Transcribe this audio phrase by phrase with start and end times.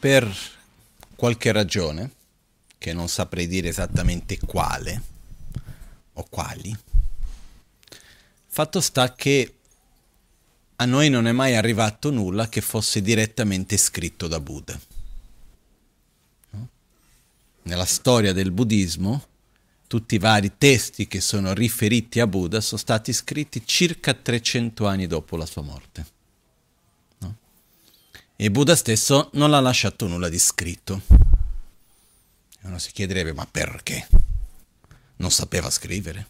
[0.00, 0.34] per
[1.14, 2.10] qualche ragione,
[2.78, 5.02] che non saprei dire esattamente quale
[6.14, 6.74] o quali,
[8.46, 9.54] fatto sta che
[10.76, 14.80] a noi non è mai arrivato nulla che fosse direttamente scritto da Buddha.
[17.62, 19.26] Nella storia del buddismo,
[19.86, 25.06] tutti i vari testi che sono riferiti a Buddha sono stati scritti circa 300 anni
[25.06, 26.18] dopo la sua morte.
[28.42, 31.02] E Buddha stesso non ha lasciato nulla di scritto.
[32.62, 34.08] E uno si chiederebbe, ma perché?
[35.16, 36.26] Non sapeva scrivere?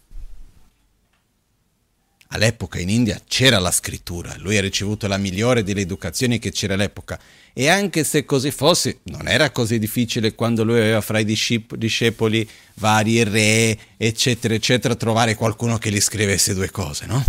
[2.27, 6.73] All'epoca in India c'era la scrittura, lui ha ricevuto la migliore delle educazioni che c'era
[6.73, 7.17] all'epoca
[7.53, 12.49] e anche se così fosse non era così difficile quando lui aveva fra i discepoli
[12.73, 17.23] vari re eccetera eccetera trovare qualcuno che gli scrivesse due cose, no?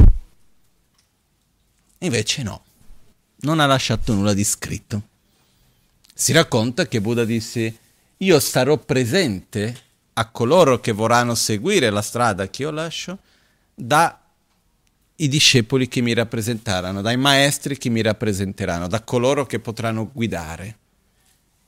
[1.98, 2.64] Invece no,
[3.42, 5.02] non ha lasciato nulla di scritto.
[6.14, 7.76] Si racconta che Buddha disse
[8.18, 9.76] io starò presente
[10.14, 13.18] a coloro che vorranno seguire la strada che io lascio
[13.74, 14.16] da
[15.16, 20.76] i discepoli che mi rappresentaranno, dai maestri che mi rappresenteranno, da coloro che potranno guidare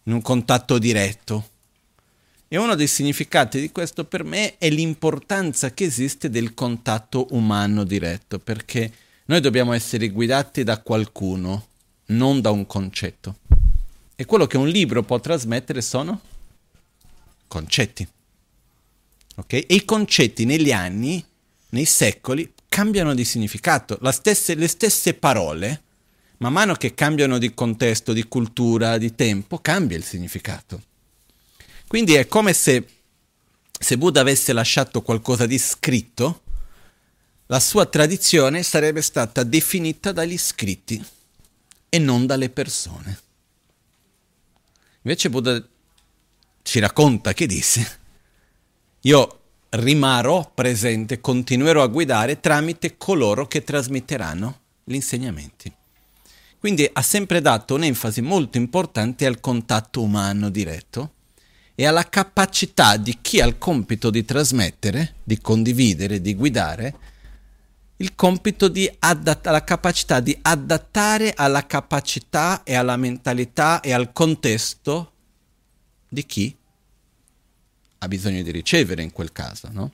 [0.05, 1.51] in un contatto diretto.
[2.49, 7.85] E uno dei significati di questo per me è l'importanza che esiste del contatto umano
[7.85, 8.93] diretto, perché
[9.27, 11.67] noi dobbiamo essere guidati da qualcuno,
[12.07, 13.37] non da un concetto.
[14.17, 16.21] E quello che un libro può trasmettere sono
[17.49, 18.07] concetti.
[19.37, 19.61] Okay?
[19.61, 21.25] E i concetti negli anni,
[21.71, 23.99] nei secoli, cambiano di significato.
[24.13, 25.83] Stesse, le stesse parole,
[26.39, 30.83] man mano che cambiano di contesto, di cultura, di tempo, cambia il significato.
[31.89, 32.87] Quindi è come se,
[33.79, 36.43] se Buddha avesse lasciato qualcosa di scritto,
[37.47, 41.05] la sua tradizione sarebbe stata definita dagli scritti
[41.89, 43.19] e non dalle persone.
[45.03, 45.63] Invece Buddha
[46.63, 48.01] ci racconta che disse,
[49.03, 49.41] io
[49.71, 55.73] rimarrò presente, continuerò a guidare tramite coloro che trasmetteranno gli insegnamenti.
[56.59, 61.13] Quindi ha sempre dato un'enfasi molto importante al contatto umano diretto
[61.75, 66.97] e alla capacità di chi ha il compito di trasmettere, di condividere, di guidare,
[68.05, 74.13] il compito di adatt- la capacità di adattare alla capacità e alla mentalità e al
[74.13, 75.13] contesto
[76.07, 76.55] di chi
[77.99, 79.93] ha bisogno di ricevere in quel caso, no?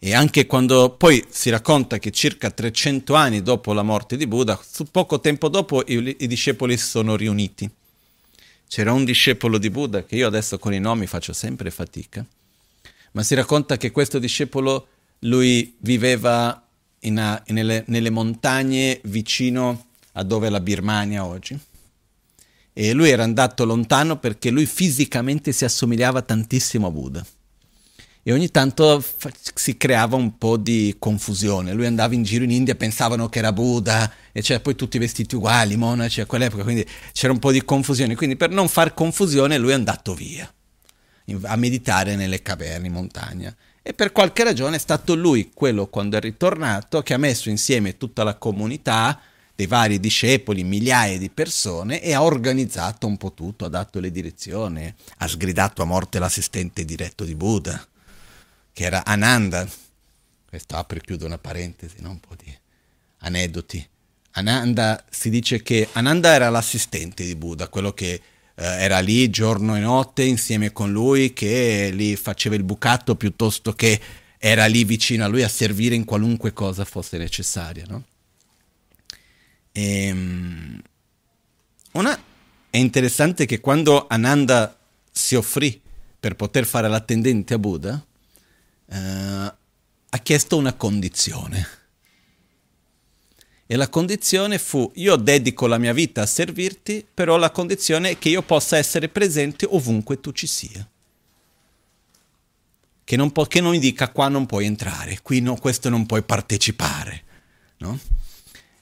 [0.00, 4.58] E anche quando poi si racconta che circa 300 anni dopo la morte di Buddha,
[4.90, 7.68] poco tempo dopo i, i discepoli si sono riuniti.
[8.68, 12.24] C'era un discepolo di Buddha, che io adesso con i nomi faccio sempre fatica,
[13.12, 14.86] ma si racconta che questo discepolo,
[15.20, 16.66] lui viveva
[17.00, 21.58] in, nelle, nelle montagne vicino a dove è la Birmania oggi
[22.80, 27.26] e lui era andato lontano perché lui fisicamente si assomigliava tantissimo a Buddha.
[28.22, 31.72] E ogni tanto fa- si creava un po' di confusione.
[31.72, 35.34] Lui andava in giro in India, pensavano che era Buddha, e c'era poi tutti vestiti
[35.34, 38.14] uguali, monaci a quell'epoca, quindi c'era un po' di confusione.
[38.14, 40.48] Quindi per non far confusione lui è andato via
[41.42, 43.54] a meditare nelle caverne in montagna.
[43.88, 47.96] E per qualche ragione è stato lui, quello quando è ritornato, che ha messo insieme
[47.96, 49.18] tutta la comunità,
[49.54, 54.10] dei vari discepoli, migliaia di persone e ha organizzato un po' tutto, ha dato le
[54.10, 57.82] direzioni, ha sgridato a morte l'assistente diretto di Buddha,
[58.74, 59.66] che era Ananda.
[60.46, 62.10] Questo apre e chiude una parentesi, no?
[62.10, 62.54] un po' di
[63.20, 63.88] aneddoti.
[64.32, 68.20] Ananda, si dice che Ananda era l'assistente di Buddha, quello che
[68.60, 74.00] era lì giorno e notte insieme con lui, che gli faceva il bucato piuttosto che
[74.38, 77.84] era lì vicino a lui a servire in qualunque cosa fosse necessaria.
[77.88, 78.02] No?
[79.70, 80.82] E, ehm,
[81.92, 82.20] una,
[82.70, 84.76] è interessante che quando Ananda
[85.10, 85.80] si offrì
[86.18, 88.04] per poter fare l'attendente a Buddha,
[88.90, 88.96] eh,
[90.10, 91.77] ha chiesto una condizione.
[93.70, 98.18] E la condizione fu, io dedico la mia vita a servirti, però la condizione è
[98.18, 100.88] che io possa essere presente ovunque tu ci sia.
[103.04, 106.06] Che non, po- che non mi dica qua non puoi entrare, qui no, questo non
[106.06, 107.24] puoi partecipare.
[107.80, 107.98] No?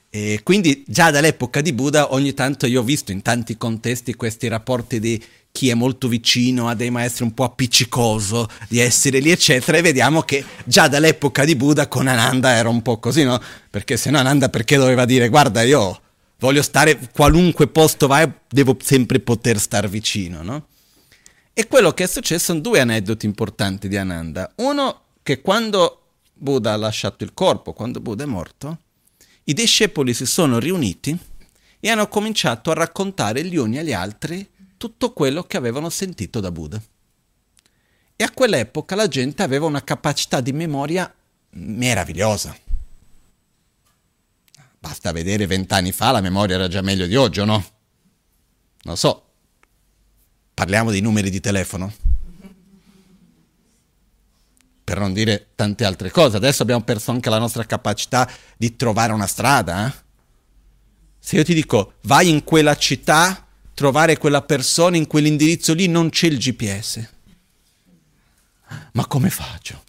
[0.09, 4.47] E quindi già dall'epoca di Buddha ogni tanto io ho visto in tanti contesti questi
[4.47, 5.21] rapporti di
[5.57, 9.81] chi è molto vicino a dei maestri un po' appiccicoso di essere lì eccetera e
[9.81, 13.41] vediamo che già dall'epoca di Buddha con Ananda era un po' così no?
[13.67, 15.99] Perché se no Ananda perché doveva dire guarda io
[16.37, 20.67] voglio stare qualunque posto vai devo sempre poter star vicino no?
[21.55, 26.03] E quello che è successo sono due aneddoti importanti di Ananda uno che quando
[26.35, 28.77] Buddha ha lasciato il corpo quando Buddha è morto
[29.45, 31.17] i discepoli si sono riuniti
[31.79, 36.51] e hanno cominciato a raccontare gli uni agli altri tutto quello che avevano sentito da
[36.51, 36.81] Buddha.
[38.15, 41.13] E a quell'epoca la gente aveva una capacità di memoria
[41.51, 42.55] meravigliosa.
[44.79, 47.65] Basta vedere vent'anni fa, la memoria era già meglio di oggi, o no?
[48.83, 49.23] Non so.
[50.53, 51.93] Parliamo dei numeri di telefono.
[54.83, 56.37] Per non dire tante altre cose.
[56.37, 59.87] Adesso abbiamo perso anche la nostra capacità di trovare una strada.
[59.87, 59.93] Eh?
[61.19, 63.46] Se io ti dico vai in quella città,
[63.77, 67.09] trovare quella persona in quell'indirizzo lì, non c'è il GPS.
[68.93, 69.83] Ma come faccio?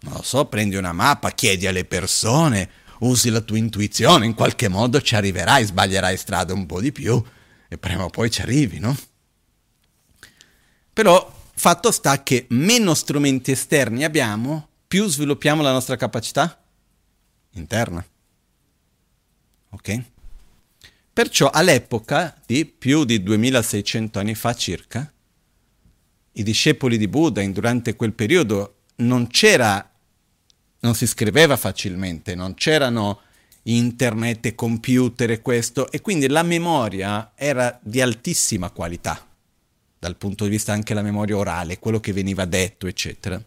[0.00, 4.66] Non lo so, prendi una mappa, chiedi alle persone, usi la tua intuizione, in qualche
[4.66, 7.22] modo ci arriverai, sbaglierai strada un po' di più
[7.68, 8.96] e prima o poi ci arrivi, no?
[10.92, 16.60] Però fatto sta che meno strumenti esterni abbiamo, più sviluppiamo la nostra capacità
[17.50, 18.04] interna.
[19.70, 20.14] Ok?
[21.16, 25.10] Perciò all'epoca di più di 2600 anni fa circa,
[26.32, 29.94] i discepoli di Buddha durante quel periodo non c'era,
[30.80, 33.20] non si scriveva facilmente, non c'erano
[33.62, 39.26] internet computer e questo, e quindi la memoria era di altissima qualità,
[39.98, 43.42] dal punto di vista anche la memoria orale, quello che veniva detto, eccetera.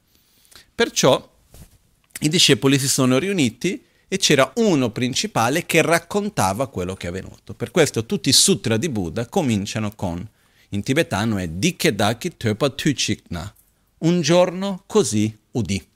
[0.73, 1.35] Perciò
[2.21, 7.53] i discepoli si sono riuniti e c'era uno principale che raccontava quello che è avvenuto.
[7.53, 10.27] Per questo tutti i sutra di Buddha cominciano con,
[10.69, 13.53] in tibetano è Dikedaki Töpa Tuchikna,
[13.99, 15.87] un giorno così udì.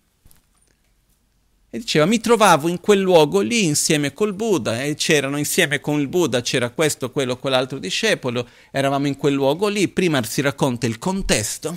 [1.71, 5.99] E diceva, mi trovavo in quel luogo lì insieme col Buddha e c'erano insieme con
[5.99, 10.85] il Buddha, c'era questo, quello, quell'altro discepolo, eravamo in quel luogo lì, prima si racconta
[10.85, 11.75] il contesto,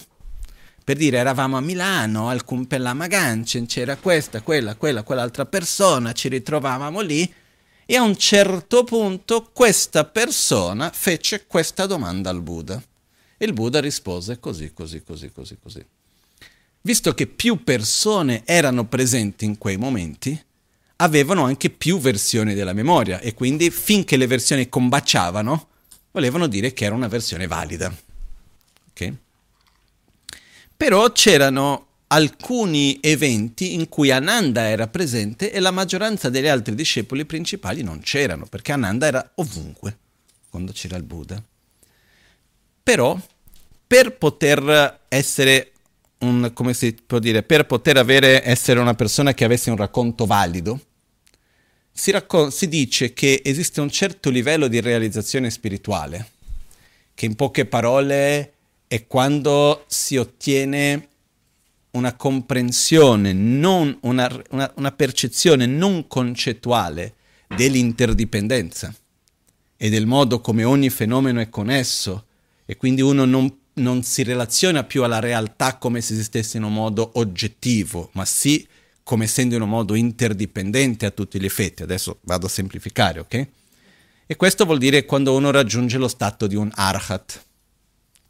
[0.87, 6.29] per dire eravamo a Milano, al Cumpella Maganchen, c'era questa, quella, quella, quell'altra persona, ci
[6.29, 7.29] ritrovavamo lì
[7.85, 12.81] e a un certo punto questa persona fece questa domanda al Buddha.
[13.37, 15.85] E il Buddha rispose così, così, così, così, così.
[16.83, 20.41] Visto che più persone erano presenti in quei momenti,
[20.99, 25.69] avevano anche più versioni della memoria e quindi finché le versioni combaciavano,
[26.13, 27.93] volevano dire che era una versione valida.
[28.91, 29.15] Ok?
[30.77, 37.25] Però c'erano alcuni eventi in cui Ananda era presente e la maggioranza degli altri discepoli
[37.25, 39.99] principali non c'erano, perché Ananda era ovunque
[40.51, 41.43] quando c'era il Buddha.
[42.83, 43.19] Però
[43.87, 45.73] per poter essere
[46.19, 50.27] un, come si può dire, per poter avere, essere una persona che avesse un racconto
[50.27, 50.81] valido,
[51.91, 56.31] si, raccon- si dice che esiste un certo livello di realizzazione spirituale,
[57.15, 58.53] che in poche parole
[58.89, 61.09] è quando si ottiene
[61.93, 67.15] una comprensione, non una, una, una percezione non concettuale
[67.49, 68.95] dell'interdipendenza
[69.77, 72.27] e del modo come ogni fenomeno è connesso
[72.65, 76.73] e quindi uno non, non, si relaziona più alla realtà come se esistesse in un
[76.73, 78.67] modo oggettivo, ma sì
[79.03, 81.83] come essendo in un modo interdipendente a tutti gli effetti.
[81.83, 83.47] Adesso vado a semplificare, ok?
[84.27, 87.45] E questo vuol dire quando uno raggiunge lo stato di un arhat,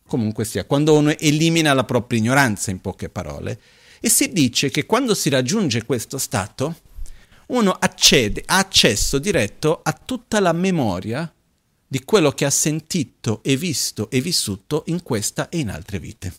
[0.06, 3.60] comunque sia, quando uno elimina la propria ignoranza, in poche parole,
[4.00, 6.76] e si dice che quando si raggiunge questo stato,
[7.48, 11.32] uno accede, ha accesso diretto a tutta la memoria
[11.88, 16.34] di quello che ha sentito e visto e vissuto in questa e in altre vite.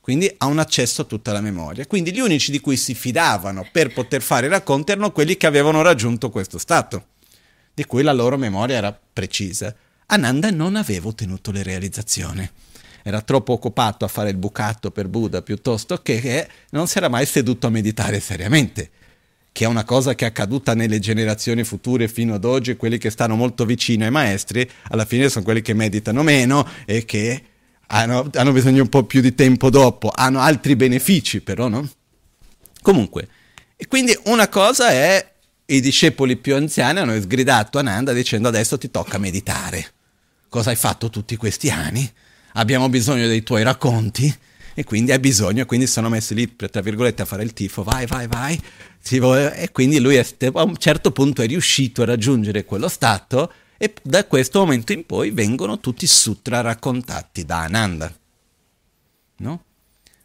[0.00, 1.86] Quindi ha un accesso a tutta la memoria.
[1.86, 5.46] Quindi gli unici di cui si fidavano per poter fare i racconti erano quelli che
[5.46, 7.06] avevano raggiunto questo stato,
[7.72, 9.74] di cui la loro memoria era precisa.
[10.06, 12.48] Ananda non aveva ottenuto le realizzazioni.
[13.02, 17.26] Era troppo occupato a fare il bucato per Buddha piuttosto che non si era mai
[17.26, 18.90] seduto a meditare seriamente,
[19.50, 23.10] che è una cosa che è accaduta nelle generazioni future fino ad oggi, quelli che
[23.10, 27.42] stanno molto vicino ai maestri, alla fine sono quelli che meditano meno e che
[27.88, 31.88] hanno, hanno bisogno un po' più di tempo dopo, hanno altri benefici però, no?
[32.82, 33.28] Comunque,
[33.76, 35.31] e quindi una cosa è
[35.66, 39.92] i discepoli più anziani hanno sgridato Ananda dicendo adesso ti tocca meditare
[40.52, 42.12] cosa hai fatto tutti questi anni?
[42.54, 44.32] Abbiamo bisogno dei tuoi racconti
[44.74, 48.04] e quindi hai bisogno, quindi sono messi lì, tra virgolette, a fare il tifo, vai,
[48.04, 48.60] vai, vai,
[49.10, 54.26] e quindi lui a un certo punto è riuscito a raggiungere quello stato e da
[54.26, 58.14] questo momento in poi vengono tutti sutra raccontati da Ananda.
[59.38, 59.64] No?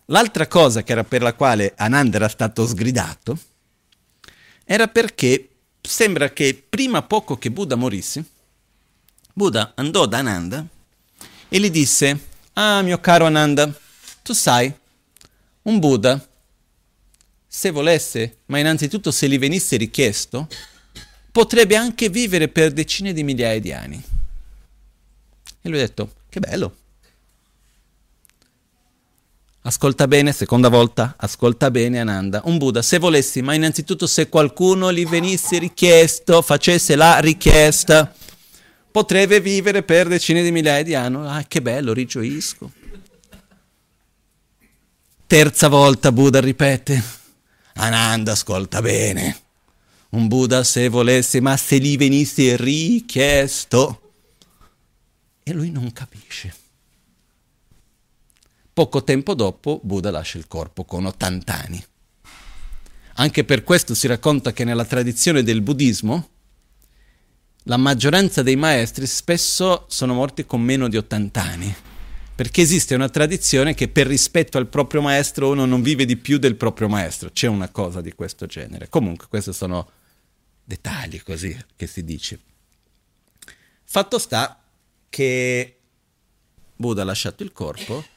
[0.07, 3.39] L'altra cosa per la quale Ananda era stato sgridato
[4.69, 5.49] era perché
[5.81, 8.23] sembra che prima poco che Buddha morisse,
[9.31, 10.67] Buddha andò da Ananda
[11.47, 12.19] e gli disse,
[12.53, 13.73] ah mio caro Ananda,
[14.21, 14.71] tu sai,
[15.63, 16.27] un Buddha,
[17.47, 20.49] se volesse, ma innanzitutto se gli venisse richiesto,
[21.31, 24.03] potrebbe anche vivere per decine di migliaia di anni.
[25.61, 26.75] E lui ha detto, che bello.
[29.67, 32.39] Ascolta bene, seconda volta, ascolta bene Ananda.
[32.45, 38.09] Un Buddha, se volessi, ma innanzitutto se qualcuno gli venisse richiesto, facesse la richiesta,
[38.89, 41.17] potrebbe vivere per decine di migliaia di anni.
[41.27, 42.71] Ah, che bello, rigioisco.
[45.27, 47.03] Terza volta Buddha ripete,
[47.73, 49.37] Ananda, ascolta bene.
[50.11, 54.13] Un Buddha se volesse, ma se gli venisse richiesto.
[55.43, 56.66] E lui non capisce.
[58.77, 61.83] Poco tempo dopo Buddha lascia il corpo con 80 anni.
[63.15, 66.29] Anche per questo si racconta che nella tradizione del buddismo
[67.63, 71.75] la maggioranza dei maestri spesso sono morti con meno di 80 anni,
[72.35, 76.37] perché esiste una tradizione che per rispetto al proprio maestro uno non vive di più
[76.37, 78.89] del proprio maestro, c'è una cosa di questo genere.
[78.89, 79.89] Comunque questi sono
[80.63, 82.39] dettagli così che si dice.
[83.85, 84.61] Fatto sta
[85.09, 85.77] che
[86.75, 88.15] Buddha ha lasciato il corpo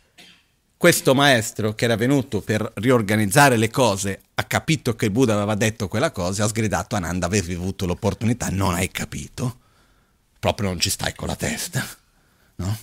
[0.81, 5.55] questo maestro che era venuto per riorganizzare le cose ha capito che il Buddha aveva
[5.55, 9.59] detto quella cosa e ha sgridato Ananda avevi avuto l'opportunità, non hai capito,
[10.39, 11.87] proprio non ci stai con la testa,
[12.55, 12.79] no?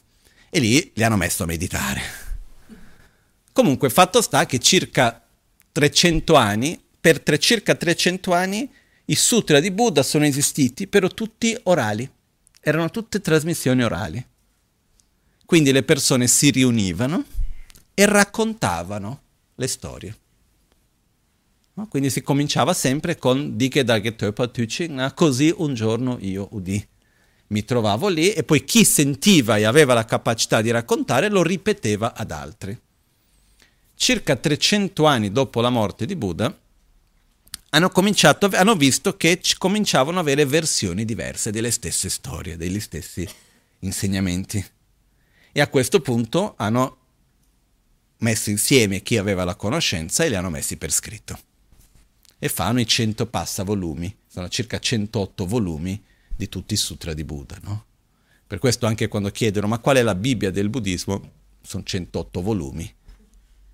[0.51, 2.01] E lì li hanno messo a meditare.
[3.51, 5.20] Comunque fatto sta che circa
[5.72, 8.72] 300 anni, per tre, circa 300 anni,
[9.06, 12.08] i sutra di Buddha sono esistiti, però tutti orali,
[12.60, 14.24] erano tutte trasmissioni orali.
[15.44, 17.25] Quindi le persone si riunivano,
[18.00, 19.22] e raccontavano
[19.56, 20.18] le storie.
[21.74, 21.88] No?
[21.88, 26.88] Quindi si cominciava sempre con Dike Dagetöpa Tucing, così un giorno io udì.
[27.48, 32.13] Mi trovavo lì e poi chi sentiva e aveva la capacità di raccontare lo ripeteva
[32.13, 32.80] ad altri.
[33.96, 36.56] Circa 300 anni dopo la morte di Buddha,
[37.70, 37.92] hanno,
[38.51, 43.27] hanno visto che cominciavano ad avere versioni diverse delle stesse storie, degli stessi
[43.80, 44.63] insegnamenti.
[45.51, 46.97] E a questo punto hanno
[48.20, 51.38] messo insieme chi aveva la conoscenza e li hanno messi per scritto.
[52.40, 56.02] E fanno i 100 passa volumi, sono circa 108 volumi
[56.36, 57.58] di tutti i sutra di Buddha.
[57.62, 57.86] No?
[58.46, 61.32] Per questo anche quando chiedono ma qual è la Bibbia del buddismo,
[61.62, 62.94] sono 108 volumi.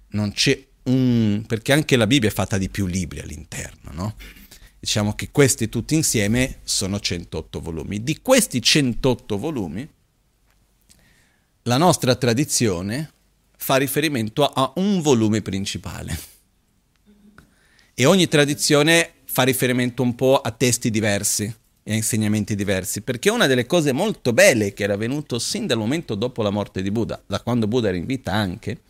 [0.09, 1.43] Non c'è un...
[1.45, 4.15] perché anche la Bibbia è fatta di più libri all'interno, no?
[4.79, 8.03] Diciamo che questi tutti insieme sono 108 volumi.
[8.03, 9.87] Di questi 108 volumi,
[11.63, 13.12] la nostra tradizione
[13.63, 16.19] fa riferimento a un volume principale.
[17.93, 21.43] E ogni tradizione fa riferimento un po' a testi diversi
[21.81, 25.77] e a insegnamenti diversi, perché una delle cose molto belle che era venuto sin dal
[25.77, 28.81] momento dopo la morte di Buddha, da quando Buddha era in vita anche,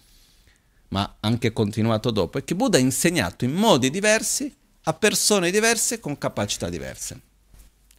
[0.88, 4.52] ma anche continuato dopo, è che Buddha ha insegnato in modi diversi
[4.86, 7.20] a persone diverse con capacità diverse.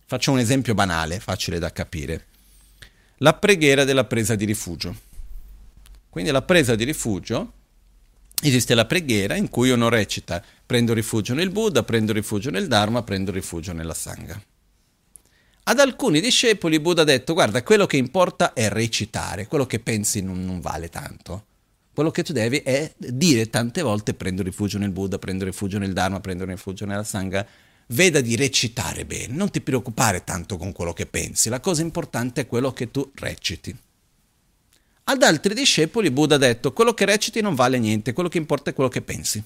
[0.07, 2.27] Faccio un esempio banale, facile da capire.
[3.19, 5.13] La preghiera della presa di rifugio.
[6.15, 7.53] Quindi la presa di rifugio,
[8.41, 13.03] esiste la preghiera in cui uno recita prendo rifugio nel Buddha, prendo rifugio nel Dharma,
[13.03, 14.41] prendo rifugio nella Sangha.
[15.65, 20.23] Ad alcuni discepoli Buddha ha detto guarda, quello che importa è recitare, quello che pensi
[20.23, 21.47] non, non vale tanto.
[21.93, 25.93] Quello che tu devi è dire tante volte prendo rifugio nel Buddha, prendo rifugio nel
[25.93, 27.45] Dharma, prendo rifugio nella Sangha.
[27.89, 32.43] Veda di recitare bene, non ti preoccupare tanto con quello che pensi, la cosa importante
[32.43, 33.77] è quello che tu reciti.
[35.07, 38.71] Ad altri discepoli Buddha ha detto quello che reciti non vale niente, quello che importa
[38.71, 39.43] è quello che pensi.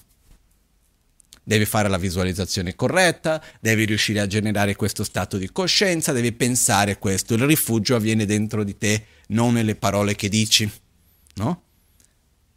[1.43, 6.97] Devi fare la visualizzazione corretta, devi riuscire a generare questo stato di coscienza, devi pensare
[6.97, 7.33] questo.
[7.33, 10.69] Il rifugio avviene dentro di te, non nelle parole che dici.
[11.35, 11.63] No?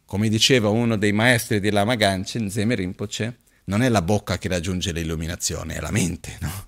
[0.04, 4.48] Come diceva uno dei maestri di Lama Ganchen, Zeme Rinpoche, non è la bocca che
[4.48, 6.36] raggiunge l'illuminazione, è la mente.
[6.40, 6.66] No?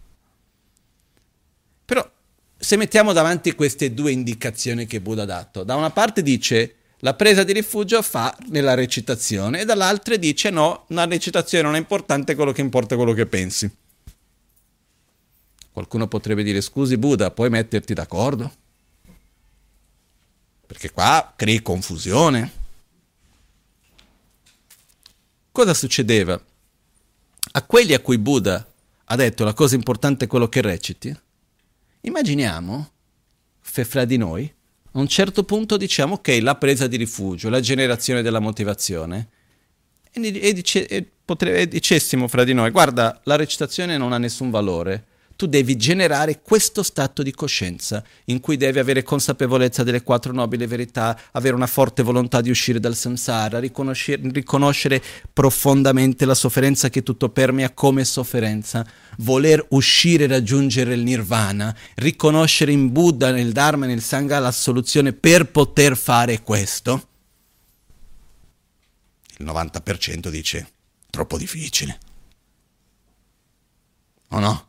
[1.85, 2.11] Però
[2.57, 7.15] se mettiamo davanti queste due indicazioni che Buddha ha dato, da una parte dice la
[7.15, 12.35] presa di rifugio fa nella recitazione e dall'altra dice no, la recitazione non è importante,
[12.35, 13.71] quello che importa è quello che pensi.
[15.71, 18.51] Qualcuno potrebbe dire scusi Buddha, puoi metterti d'accordo?
[20.67, 22.63] Perché qua crei confusione.
[25.53, 26.41] Cosa succedeva?
[27.53, 28.67] A quelli a cui Buddha
[29.05, 31.15] ha detto la cosa importante è quello che reciti,
[32.07, 32.91] Immaginiamo,
[33.61, 34.53] fra di noi,
[34.93, 39.29] a un certo punto diciamo ok, la presa di rifugio, la generazione della motivazione,
[40.13, 44.51] e, dice, e, potre, e dicessimo fra di noi, guarda, la recitazione non ha nessun
[44.51, 45.05] valore,
[45.37, 50.67] tu devi generare questo stato di coscienza in cui devi avere consapevolezza delle quattro nobili
[50.67, 57.29] verità, avere una forte volontà di uscire dal samsara, riconoscere profondamente la sofferenza che tutto
[57.31, 58.87] permea come sofferenza,
[59.19, 64.53] voler uscire e raggiungere il nirvana, riconoscere in Buddha, nel Dharma e nel Sangha la
[64.53, 67.09] soluzione per poter fare questo.
[69.39, 70.69] Il 90% dice
[71.11, 71.99] troppo difficile.
[74.29, 74.67] O no?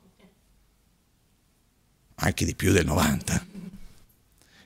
[2.16, 3.46] Anche di più del 90.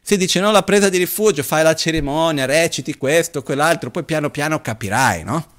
[0.02, 4.32] Si dice no, la presa di rifugio, fai la cerimonia, reciti questo, quell'altro, poi piano
[4.32, 5.58] piano capirai, no?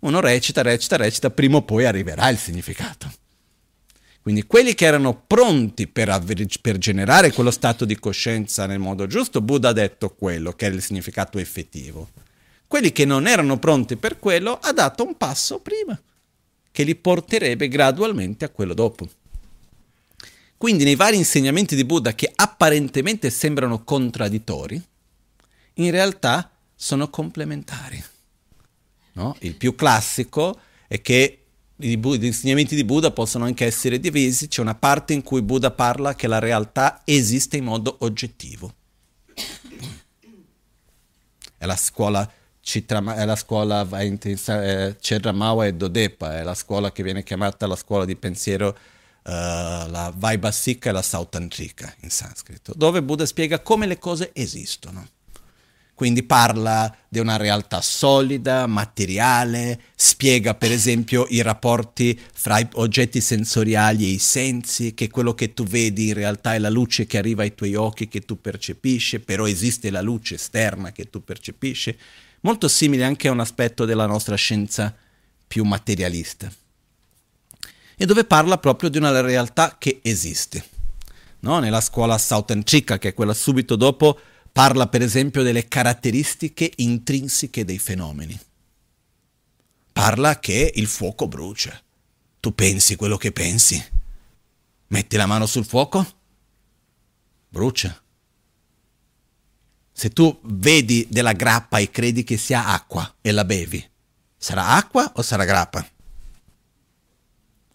[0.00, 3.10] Uno recita, recita, recita, prima o poi arriverà il significato.
[4.26, 9.06] Quindi quelli che erano pronti per, aver, per, generare quello stato di coscienza nel modo
[9.06, 12.08] giusto, Buddha ha detto quello, che era il significato effettivo.
[12.66, 15.96] Quelli che non erano pronti per quello, ha dato un passo prima,
[16.72, 19.08] che li porterebbe gradualmente a quello dopo.
[20.56, 24.82] Quindi nei vari insegnamenti di Buddha che apparentemente sembrano contraddittori,
[25.74, 28.02] in realtà sono complementari.
[29.12, 29.36] No?
[29.40, 31.40] Il più classico è che
[31.76, 36.14] gli insegnamenti di Buddha possono anche essere divisi, c'è una parte in cui Buddha parla
[36.14, 38.72] che la realtà esiste in modo oggettivo.
[41.58, 47.02] È la scuola Citrama, è la scuola eh, Cerramawa e Dodepa, è la scuola che
[47.02, 48.76] viene chiamata la scuola di pensiero
[49.28, 55.08] la Vaibhasika e la Sautantrika in sanscrito, dove Buddha spiega come le cose esistono.
[55.94, 63.22] Quindi parla di una realtà solida, materiale, spiega per esempio i rapporti fra i oggetti
[63.22, 67.16] sensoriali e i sensi, che quello che tu vedi in realtà è la luce che
[67.16, 71.96] arriva ai tuoi occhi che tu percepisci, però esiste la luce esterna che tu percepisci.
[72.40, 74.94] Molto simile anche a un aspetto della nostra scienza
[75.46, 76.52] più materialista
[77.96, 80.64] e dove parla proprio di una realtà che esiste.
[81.40, 81.58] No?
[81.58, 84.18] Nella scuola Sautentrica, che è quella subito dopo,
[84.52, 88.38] parla per esempio delle caratteristiche intrinseche dei fenomeni.
[89.92, 91.80] Parla che il fuoco brucia.
[92.38, 93.82] Tu pensi quello che pensi.
[94.88, 96.06] Metti la mano sul fuoco,
[97.48, 97.98] brucia.
[99.90, 103.82] Se tu vedi della grappa e credi che sia acqua e la bevi,
[104.36, 105.95] sarà acqua o sarà grappa?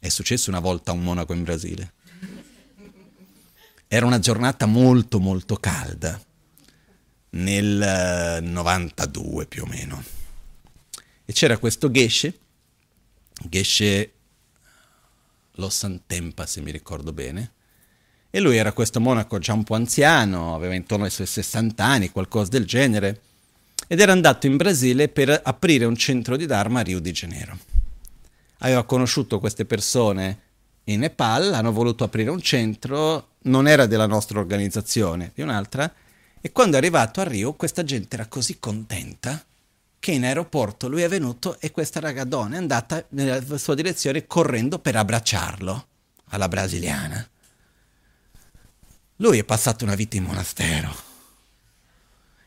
[0.03, 1.93] È successo una volta a un monaco in Brasile.
[3.87, 6.19] Era una giornata molto molto calda,
[7.29, 10.03] nel 92 eh, più o meno.
[11.23, 12.39] E c'era questo Geshe,
[13.47, 14.13] Geshe
[15.51, 17.51] Lo Santempa se mi ricordo bene,
[18.31, 22.09] e lui era questo monaco già un po' anziano, aveva intorno ai suoi 60 anni,
[22.09, 23.21] qualcosa del genere,
[23.87, 27.80] ed era andato in Brasile per aprire un centro di Dharma a Rio de Janeiro
[28.61, 30.39] aveva conosciuto queste persone
[30.85, 35.91] in Nepal, hanno voluto aprire un centro, non era della nostra organizzazione, di un'altra,
[36.39, 39.43] e quando è arrivato a Rio questa gente era così contenta
[39.99, 44.79] che in aeroporto lui è venuto e questa ragadona è andata nella sua direzione correndo
[44.79, 45.85] per abbracciarlo
[46.29, 47.27] alla brasiliana.
[49.17, 50.91] Lui è passato una vita in monastero.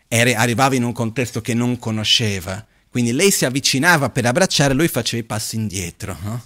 [0.09, 4.87] Era, arrivava in un contesto che non conosceva quindi lei si avvicinava per abbracciare, lui
[4.87, 6.45] faceva i passi indietro, no?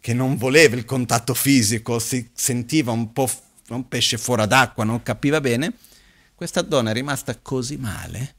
[0.00, 3.28] che non voleva il contatto fisico, si sentiva un po'
[3.68, 5.74] un pesce fuori d'acqua, non capiva bene.
[6.34, 8.34] Questa donna è rimasta così male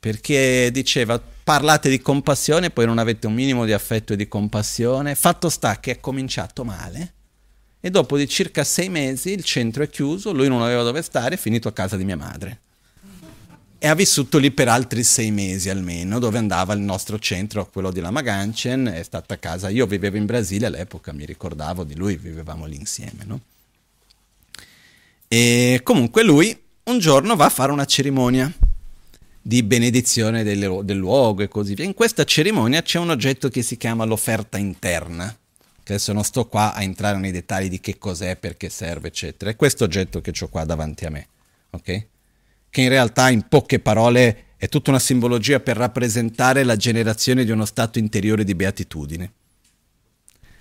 [0.00, 5.14] perché diceva parlate di compassione, poi non avete un minimo di affetto e di compassione.
[5.14, 7.12] Fatto sta che è cominciato male
[7.78, 11.34] e dopo di circa sei mesi il centro è chiuso, lui non aveva dove stare,
[11.34, 12.60] è finito a casa di mia madre
[13.84, 17.90] e ha vissuto lì per altri sei mesi almeno, dove andava il nostro centro, quello
[17.90, 21.94] di Lama Ganchen, è stata a casa, io vivevo in Brasile all'epoca, mi ricordavo di
[21.94, 23.40] lui, vivevamo lì insieme, no?
[25.28, 28.50] E comunque lui un giorno va a fare una cerimonia
[29.42, 31.84] di benedizione del, del luogo e così via.
[31.84, 35.26] In questa cerimonia c'è un oggetto che si chiama l'offerta interna,
[35.82, 39.50] che adesso non sto qua a entrare nei dettagli di che cos'è, perché serve, eccetera.
[39.50, 41.28] È questo oggetto che ho qua davanti a me,
[41.68, 42.06] ok?
[42.74, 47.52] Che in realtà in poche parole è tutta una simbologia per rappresentare la generazione di
[47.52, 49.32] uno stato interiore di beatitudine.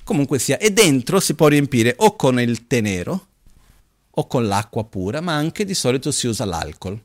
[0.04, 3.28] Comunque sia, e dentro si può riempire o con il tè nero
[4.12, 7.04] o con l'acqua pura, ma anche di solito si usa l'alcol.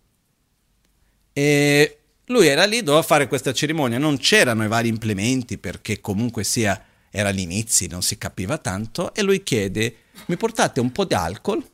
[1.33, 6.44] E lui era lì, doveva fare questa cerimonia, non c'erano i vari implementi perché comunque
[6.44, 11.14] sia era all'inizio, non si capiva tanto, e lui chiede, mi portate un po' di
[11.14, 11.66] alcol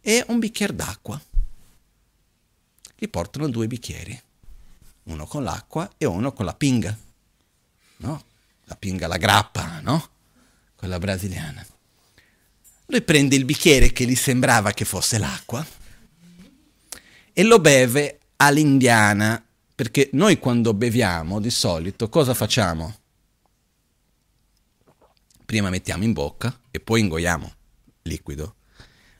[0.00, 1.22] e un bicchiere d'acqua
[3.04, 4.18] gli portano due bicchieri,
[5.04, 6.96] uno con l'acqua e uno con la pinga,
[7.98, 8.24] no?
[8.64, 10.08] La pinga, la grappa, no?
[10.74, 11.64] Quella brasiliana.
[12.86, 15.64] Lui prende il bicchiere che gli sembrava che fosse l'acqua
[17.32, 23.00] e lo beve all'indiana, perché noi quando beviamo di solito cosa facciamo?
[25.44, 27.52] Prima mettiamo in bocca e poi ingoiamo
[28.02, 28.54] liquido.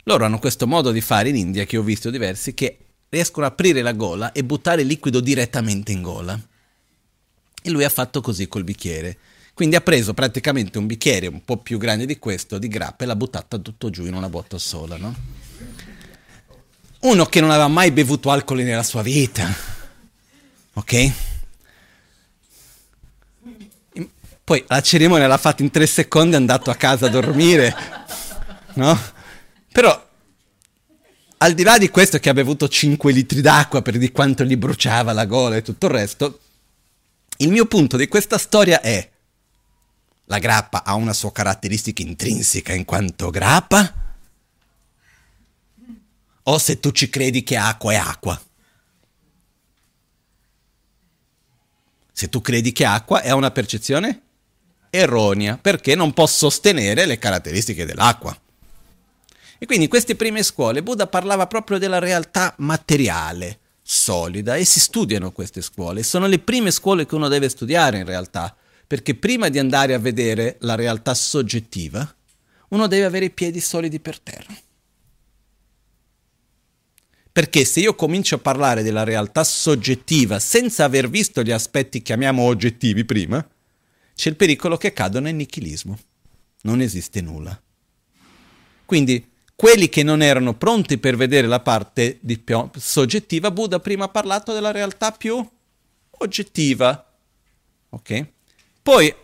[0.05, 2.84] Loro hanno questo modo di fare in India che ho visto diversi che
[3.15, 6.39] riescono a aprire la gola e buttare il liquido direttamente in gola.
[7.63, 9.17] E lui ha fatto così col bicchiere.
[9.55, 13.07] Quindi ha preso praticamente un bicchiere un po' più grande di questo, di grappa, e
[13.07, 15.15] l'ha buttata tutto giù in una botta sola, no?
[17.01, 19.49] Uno che non aveva mai bevuto alcol nella sua vita,
[20.73, 21.13] ok?
[24.43, 27.75] Poi la cerimonia l'ha fatta in tre secondi, è andato a casa a dormire,
[28.75, 28.99] no?
[29.73, 30.04] Però
[31.45, 34.57] al di là di questo che ha bevuto 5 litri d'acqua per di quanto gli
[34.57, 36.41] bruciava la gola e tutto il resto,
[37.39, 39.11] il mio punto di questa storia è
[40.27, 43.93] la grappa ha una sua caratteristica intrinseca in quanto grappa?
[46.45, 48.43] O se tu ci credi che acqua è acqua?
[52.11, 54.23] Se tu credi che acqua è una percezione
[54.89, 58.35] erronea, perché non può sostenere le caratteristiche dell'acqua.
[59.65, 64.79] E quindi in queste prime scuole Buddha parlava proprio della realtà materiale, solida, e si
[64.79, 66.03] studiano queste scuole.
[66.03, 68.55] Sono le prime scuole che uno deve studiare in realtà,
[68.87, 72.15] perché prima di andare a vedere la realtà soggettiva,
[72.69, 74.55] uno deve avere i piedi solidi per terra.
[77.33, 82.43] Perché se io comincio a parlare della realtà soggettiva senza aver visto gli aspetti chiamiamo
[82.43, 83.43] oggettivi prima,
[84.15, 85.99] c'è il pericolo che cado nel nichilismo.
[86.65, 87.59] Non esiste nulla.
[88.85, 94.09] Quindi quelli che non erano pronti per vedere la parte più soggettiva, Buddha prima ha
[94.09, 95.47] parlato della realtà più
[96.11, 97.13] oggettiva.
[97.91, 98.27] Ok?
[98.83, 99.15] Poi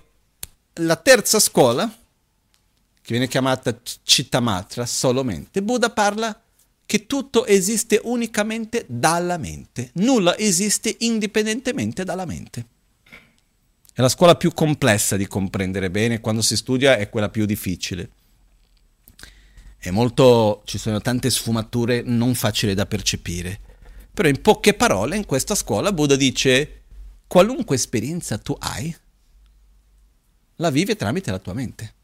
[0.75, 6.41] la terza scuola, che viene chiamata Chittamatra solamente, Buddha parla
[6.87, 12.67] che tutto esiste unicamente dalla mente, nulla esiste indipendentemente dalla mente.
[13.93, 18.11] È la scuola più complessa di comprendere bene, quando si studia è quella più difficile
[19.81, 23.59] è molto, ci sono tante sfumature non facili da percepire.
[24.13, 26.83] Però in poche parole in questa scuola Buddha dice
[27.27, 28.95] qualunque esperienza tu hai,
[30.57, 31.95] la vivi tramite la tua mente.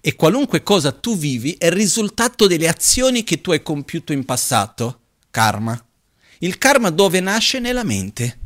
[0.00, 4.24] E qualunque cosa tu vivi è il risultato delle azioni che tu hai compiuto in
[4.24, 5.84] passato, karma.
[6.38, 7.58] Il karma dove nasce?
[7.58, 8.38] Nella mente.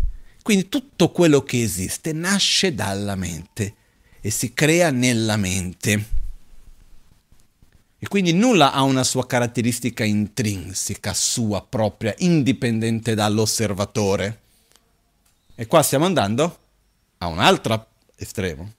[0.42, 3.74] Quindi tutto quello che esiste nasce dalla mente
[4.20, 6.23] e si crea nella mente.
[8.04, 14.40] E quindi nulla ha una sua caratteristica intrinseca, sua propria, indipendente dall'osservatore.
[15.54, 16.58] E qua stiamo andando
[17.16, 17.86] a un altro
[18.16, 18.70] estremo.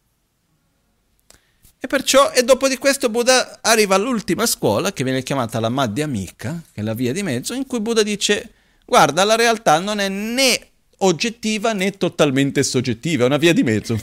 [1.79, 6.61] E perciò, e dopo di questo Buddha arriva all'ultima scuola, che viene chiamata la Madhyamika,
[6.71, 8.51] che è la via di mezzo, in cui Buddha dice,
[8.85, 13.99] guarda, la realtà non è né oggettiva né totalmente soggettiva, è una via di mezzo.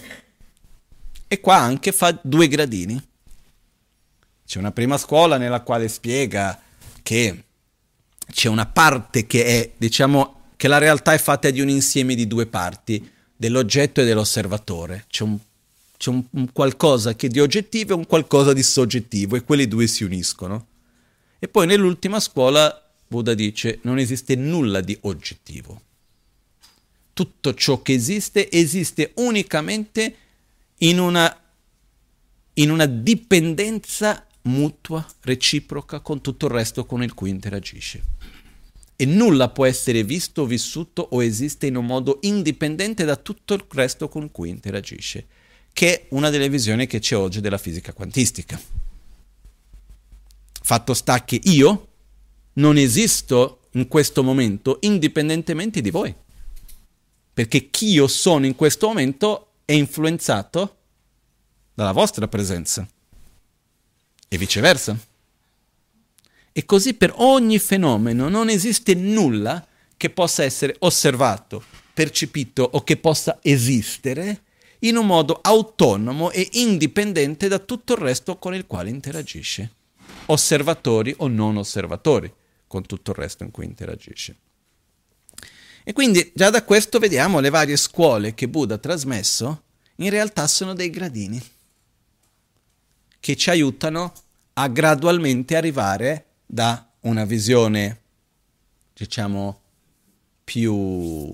[1.28, 3.10] E qua anche fa due gradini.
[4.52, 6.60] C'è una prima scuola nella quale spiega
[7.02, 7.44] che
[8.30, 12.26] c'è una parte che è, diciamo, che la realtà è fatta di un insieme di
[12.26, 15.06] due parti, dell'oggetto e dell'osservatore.
[15.08, 15.38] C'è un,
[15.96, 19.86] c'è un, un qualcosa che di oggettivo e un qualcosa di soggettivo e quelli due
[19.86, 20.66] si uniscono.
[21.38, 25.80] E poi nell'ultima scuola Buddha dice non esiste nulla di oggettivo.
[27.14, 30.14] Tutto ciò che esiste esiste unicamente
[30.80, 31.40] in una,
[32.52, 38.02] in una dipendenza mutua, reciproca con tutto il resto con il cui interagisce.
[38.96, 43.64] E nulla può essere visto, vissuto o esiste in un modo indipendente da tutto il
[43.68, 45.26] resto con cui interagisce,
[45.72, 48.60] che è una delle visioni che c'è oggi della fisica quantistica.
[50.64, 51.88] Fatto sta che io
[52.54, 56.14] non esisto in questo momento indipendentemente di voi,
[57.32, 60.76] perché chi io sono in questo momento è influenzato
[61.74, 62.86] dalla vostra presenza
[64.32, 64.98] e viceversa.
[66.52, 72.96] E così per ogni fenomeno non esiste nulla che possa essere osservato, percepito o che
[72.96, 74.44] possa esistere
[74.80, 79.70] in un modo autonomo e indipendente da tutto il resto con il quale interagisce,
[80.26, 82.32] osservatori o non osservatori,
[82.66, 84.36] con tutto il resto in cui interagisce.
[85.84, 89.62] E quindi già da questo vediamo le varie scuole che Buddha ha trasmesso,
[89.96, 91.42] in realtà sono dei gradini
[93.22, 94.12] che ci aiutano
[94.54, 98.00] a gradualmente arrivare da una visione,
[98.92, 99.60] diciamo,
[100.42, 101.32] più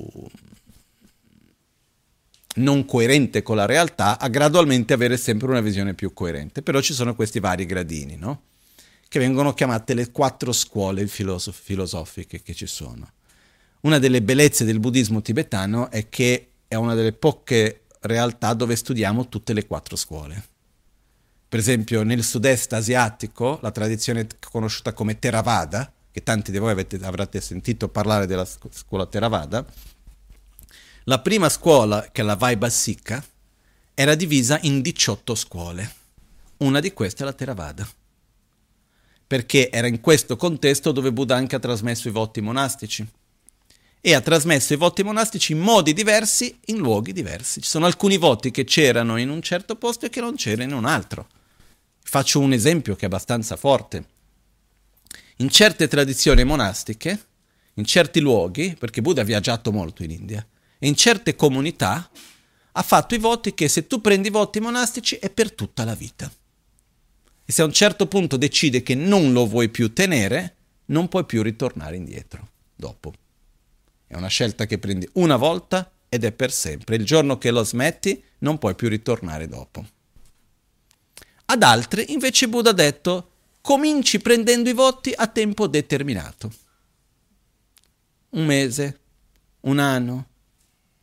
[2.57, 6.61] non coerente con la realtà a gradualmente avere sempre una visione più coerente.
[6.61, 8.43] Però ci sono questi vari gradini, no?
[9.09, 13.13] che vengono chiamate le quattro scuole filosof- filosofiche che ci sono.
[13.81, 19.31] Una delle bellezze del buddismo tibetano è che è una delle poche realtà dove studiamo
[19.31, 20.57] tutte le quattro scuole.
[21.49, 26.99] Per esempio nel sud-est asiatico, la tradizione conosciuta come Theravada, che tanti di voi avete,
[27.03, 29.65] avrete sentito parlare della scuola Theravada,
[31.05, 33.25] la prima scuola, che è la Vaibhasika,
[33.95, 35.95] era divisa in 18 scuole.
[36.59, 37.89] Una di queste è la Theravada.
[39.27, 43.09] Perché era in questo contesto dove Buddha anche ha trasmesso i voti monastici.
[44.03, 47.63] E ha trasmesso i voti monastici in modi diversi, in luoghi diversi.
[47.63, 50.77] Ci sono alcuni voti che c'erano in un certo posto e che non c'erano in
[50.77, 51.27] un altro.
[52.11, 54.03] Faccio un esempio che è abbastanza forte.
[55.37, 57.27] In certe tradizioni monastiche,
[57.75, 60.45] in certi luoghi, perché Buddha ha viaggiato molto in India,
[60.79, 62.11] e in certe comunità
[62.73, 65.95] ha fatto i voti che se tu prendi i voti monastici è per tutta la
[65.95, 66.33] vita.
[67.45, 71.27] E se a un certo punto decide che non lo vuoi più tenere, non puoi
[71.27, 73.13] più ritornare indietro dopo.
[74.07, 76.97] È una scelta che prendi una volta ed è per sempre.
[76.97, 79.97] Il giorno che lo smetti non puoi più ritornare dopo.
[81.51, 83.31] Ad altri invece Buddha ha detto
[83.63, 86.53] cominci prendendo i voti a tempo determinato.
[88.31, 89.01] Un mese,
[89.61, 90.29] un anno,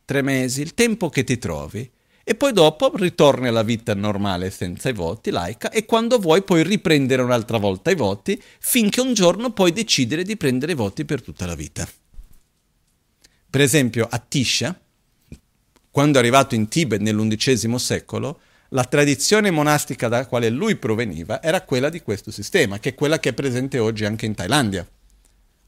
[0.04, 1.90] tre mesi, il tempo che ti trovi.
[2.22, 6.62] E poi dopo ritorni alla vita normale senza i voti, laica, e quando vuoi puoi
[6.62, 11.22] riprendere un'altra volta i voti, finché un giorno puoi decidere di prendere i voti per
[11.22, 11.88] tutta la vita.
[13.48, 14.78] Per esempio, a Tisha,
[15.90, 21.62] quando è arrivato in Tibet nell'undicesimo secolo, la tradizione monastica dalla quale lui proveniva era
[21.62, 24.88] quella di questo sistema, che è quella che è presente oggi anche in Thailandia,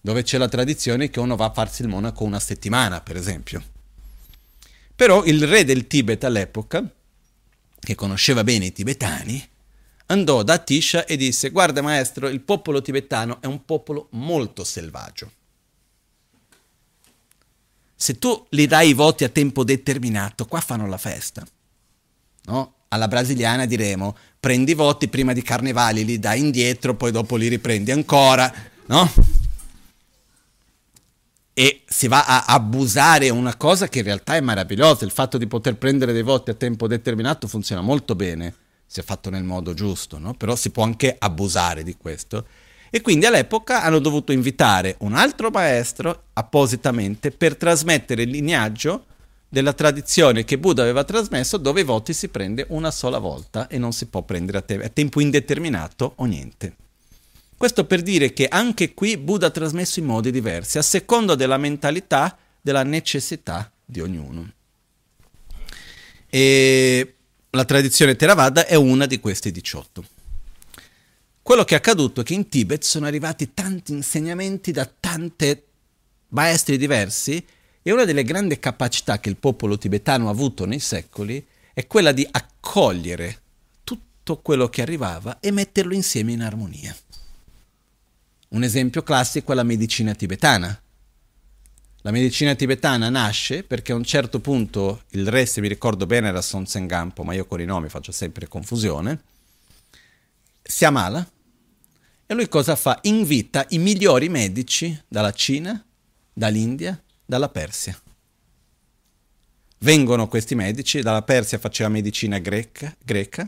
[0.00, 3.62] dove c'è la tradizione che uno va a farsi il monaco una settimana, per esempio.
[4.96, 6.82] Però il re del Tibet all'epoca,
[7.78, 9.48] che conosceva bene i tibetani,
[10.06, 15.32] andò da Tisha e disse guarda maestro, il popolo tibetano è un popolo molto selvaggio.
[17.94, 21.46] Se tu gli dai i voti a tempo determinato, qua fanno la festa.
[22.44, 22.74] No?
[22.88, 27.48] Alla brasiliana diremo prendi i voti prima di carnevali, li dai indietro, poi dopo li
[27.48, 28.52] riprendi ancora,
[28.86, 29.12] no?
[31.58, 35.48] e si va a abusare una cosa che in realtà è meravigliosa, il fatto di
[35.48, 38.54] poter prendere dei voti a tempo determinato funziona molto bene,
[38.86, 40.34] se fatto nel modo giusto, no?
[40.34, 42.46] però si può anche abusare di questo.
[42.90, 49.06] E quindi all'epoca hanno dovuto invitare un altro maestro appositamente per trasmettere il lignaggio
[49.48, 53.78] della tradizione che Buddha aveva trasmesso dove i voti si prende una sola volta e
[53.78, 56.76] non si può prendere a, te- a tempo indeterminato o niente.
[57.56, 61.56] Questo per dire che anche qui Buddha ha trasmesso in modi diversi, a seconda della
[61.56, 64.52] mentalità, della necessità di ognuno.
[66.30, 67.14] E
[67.50, 70.04] la tradizione Theravada è una di questi 18.
[71.42, 75.64] Quello che è accaduto è che in Tibet sono arrivati tanti insegnamenti da tante
[76.28, 77.44] maestri diversi
[77.88, 82.12] e una delle grandi capacità che il popolo tibetano ha avuto nei secoli è quella
[82.12, 83.40] di accogliere
[83.82, 86.94] tutto quello che arrivava e metterlo insieme in armonia.
[88.48, 90.78] Un esempio classico è la medicina tibetana.
[92.02, 96.28] La medicina tibetana nasce perché a un certo punto il re, se mi ricordo bene,
[96.28, 99.22] era Son Sengampo, ma io con i nomi faccio sempre confusione,
[100.62, 101.26] si ammala
[102.26, 102.98] e lui cosa fa?
[103.04, 105.82] Invita i migliori medici dalla Cina,
[106.34, 107.94] dall'India, dalla Persia.
[109.80, 113.46] Vengono questi medici, dalla Persia faceva medicina greca, greca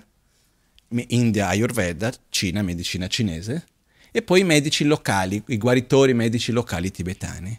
[1.09, 3.65] India Ayurveda, Cina medicina cinese,
[4.13, 7.59] e poi i medici locali, i guaritori medici locali tibetani.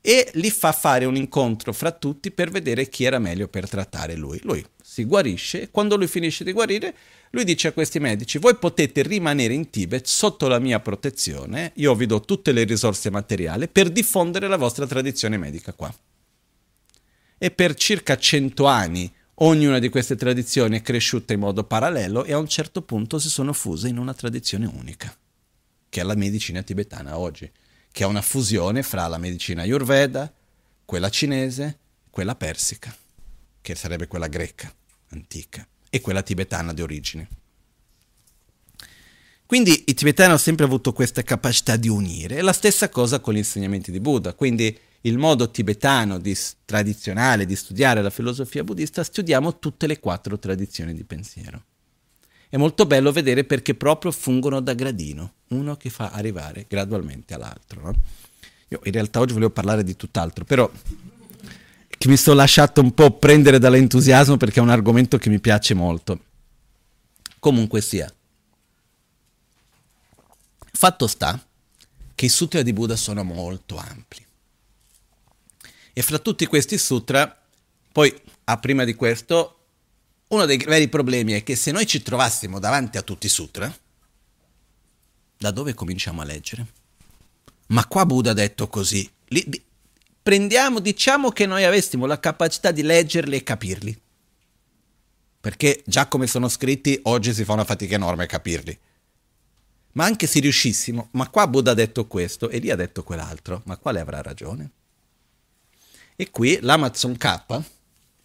[0.00, 4.14] E li fa fare un incontro fra tutti per vedere chi era meglio per trattare
[4.14, 4.38] lui.
[4.44, 6.94] Lui si guarisce e quando lui finisce di guarire,
[7.30, 11.94] lui dice a questi medici, voi potete rimanere in Tibet sotto la mia protezione, io
[11.94, 15.92] vi do tutte le risorse materiali per diffondere la vostra tradizione medica qua.
[17.36, 22.32] E per circa cento anni ognuna di queste tradizioni è cresciuta in modo parallelo e
[22.32, 25.14] a un certo punto si sono fuse in una tradizione unica
[25.88, 27.50] che è la medicina tibetana oggi,
[27.90, 30.32] che è una fusione fra la medicina ayurveda,
[30.84, 31.78] quella cinese,
[32.10, 32.94] quella persica,
[33.60, 34.72] che sarebbe quella greca,
[35.10, 37.28] antica, e quella tibetana di origine.
[39.46, 43.32] Quindi i tibetani hanno sempre avuto questa capacità di unire, e la stessa cosa con
[43.32, 49.02] gli insegnamenti di Buddha, quindi il modo tibetano di, tradizionale di studiare la filosofia buddista,
[49.02, 51.64] studiamo tutte le quattro tradizioni di pensiero.
[52.50, 57.80] È molto bello vedere perché proprio fungono da gradino, uno che fa arrivare gradualmente all'altro.
[57.80, 57.94] No?
[58.68, 60.70] Io in realtà oggi volevo parlare di tutt'altro, però
[61.98, 65.74] che mi sono lasciato un po' prendere dall'entusiasmo perché è un argomento che mi piace
[65.74, 66.20] molto.
[67.40, 68.12] Comunque sia.
[70.72, 71.44] Fatto sta
[72.14, 74.24] che i sutra di Buddha sono molto ampli.
[75.92, 77.36] E fra tutti questi sutra,
[77.90, 79.56] poi a prima di questo,
[80.28, 83.76] uno dei veri problemi è che se noi ci trovassimo davanti a tutti i sutra,
[85.36, 86.66] da dove cominciamo a leggere?
[87.68, 89.10] Ma qua Buddha ha detto così.
[89.26, 89.62] Di,
[90.28, 93.98] prendiamo, diciamo che noi avessimo la capacità di leggerli e capirli.
[95.40, 98.78] Perché già come sono scritti oggi si fa una fatica enorme a capirli.
[99.92, 103.62] Ma anche se riuscissimo, ma qua Buddha ha detto questo e lì ha detto quell'altro,
[103.64, 104.70] ma quale avrà ragione?
[106.14, 107.20] E qui l'Amazon K,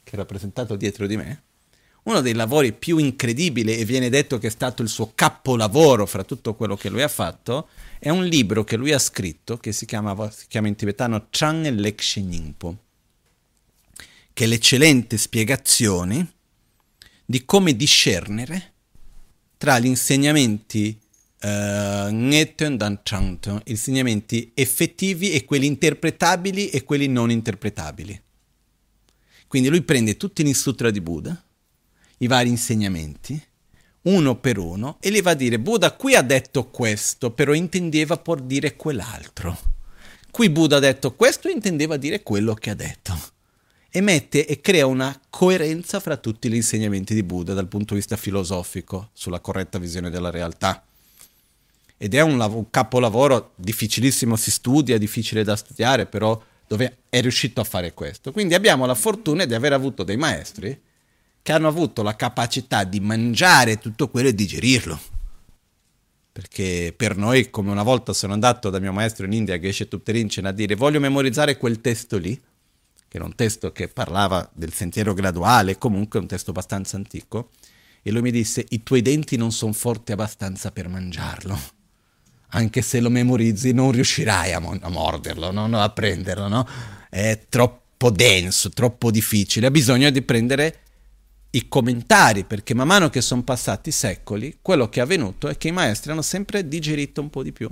[0.03, 1.41] che è rappresentato dietro di me,
[2.03, 6.23] uno dei lavori più incredibili e viene detto che è stato il suo capolavoro fra
[6.23, 9.85] tutto quello che lui ha fatto, è un libro che lui ha scritto che si
[9.85, 12.77] chiama, si chiama in tibetano Chang Lekshe Nyingpo,
[14.33, 16.33] che è l'eccellente spiegazione
[17.25, 18.73] di come discernere
[19.57, 20.99] tra gli insegnamenti
[21.41, 21.47] uh,
[22.09, 28.21] Dan Changton, insegnamenti effettivi e quelli interpretabili e quelli non interpretabili.
[29.47, 31.41] Quindi lui prende tutti gli sutra di Buddha,
[32.17, 33.41] i vari insegnamenti,
[34.03, 38.17] uno per uno, e gli va a dire, Buddha qui ha detto questo, però intendeva
[38.17, 39.57] por dire quell'altro.
[40.29, 43.17] Qui Buddha ha detto questo, intendeva dire quello che ha detto.
[43.89, 47.99] E mette e crea una coerenza fra tutti gli insegnamenti di Buddha dal punto di
[47.99, 50.83] vista filosofico, sulla corretta visione della realtà.
[51.95, 57.21] Ed è un, lav- un capolavoro difficilissimo, si studia, difficile da studiare, però dove è
[57.21, 58.31] riuscito a fare questo.
[58.31, 60.77] Quindi abbiamo la fortuna di aver avuto dei maestri
[61.43, 64.99] che hanno avuto la capacità di mangiare tutto quello e digerirlo.
[66.31, 70.45] Perché per noi, come una volta sono andato da mio maestro in India, Geshe Tupterinchen,
[70.45, 75.13] a dire voglio memorizzare quel testo lì, che era un testo che parlava del sentiero
[75.13, 77.49] graduale, comunque un testo abbastanza antico,
[78.01, 81.59] e lui mi disse i tuoi denti non sono forti abbastanza per mangiarlo.
[82.55, 85.65] Anche se lo memorizzi non riuscirai a, mo- a morderlo, no?
[85.79, 86.67] a prenderlo, no?
[87.09, 89.67] È troppo denso, troppo difficile.
[89.67, 90.82] Ha bisogno di prendere
[91.55, 95.67] i commentari, perché man mano che sono passati secoli, quello che è avvenuto è che
[95.67, 97.69] i maestri hanno sempre digerito un po' di più,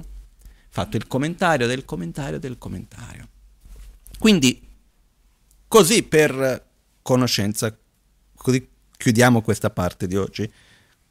[0.69, 3.27] fatto il commentario del commentario del commentario.
[4.19, 4.61] Quindi,
[5.67, 6.67] così per
[7.01, 7.75] conoscenza,
[8.35, 10.51] così chiudiamo questa parte di oggi.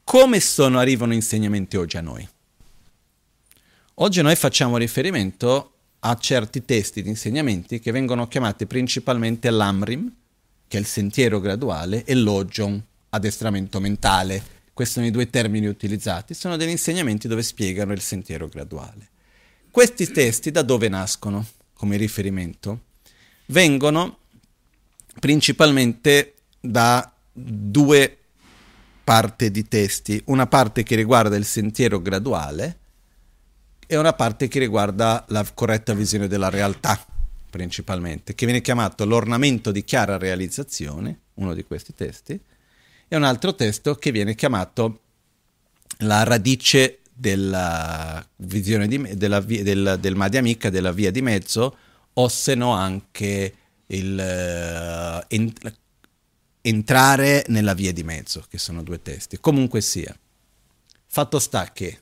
[0.04, 2.28] Come sono, arrivano insegnamenti oggi a noi?
[3.94, 10.14] Oggi noi facciamo riferimento a certi testi di insegnamenti che vengono chiamati principalmente l'Amrim,
[10.70, 14.40] che è il sentiero graduale, e l'ojon, addestramento mentale.
[14.72, 19.08] Questi sono i due termini utilizzati, sono degli insegnamenti dove spiegano il sentiero graduale.
[19.68, 22.82] Questi testi da dove nascono come riferimento?
[23.46, 24.18] Vengono
[25.18, 28.16] principalmente da due
[29.02, 32.78] parti di testi, una parte che riguarda il sentiero graduale
[33.88, 37.04] e una parte che riguarda la corretta visione della realtà
[37.50, 42.40] principalmente, che viene chiamato l'ornamento di chiara realizzazione, uno di questi testi,
[43.08, 45.00] e un altro testo che viene chiamato
[45.98, 51.76] la radice della visione di, della, del, del Madhyamika, della via di mezzo,
[52.14, 53.54] o se no anche
[53.86, 55.52] il, uh, in,
[56.62, 59.38] entrare nella via di mezzo, che sono due testi.
[59.38, 60.16] Comunque sia,
[61.06, 62.00] fatto sta che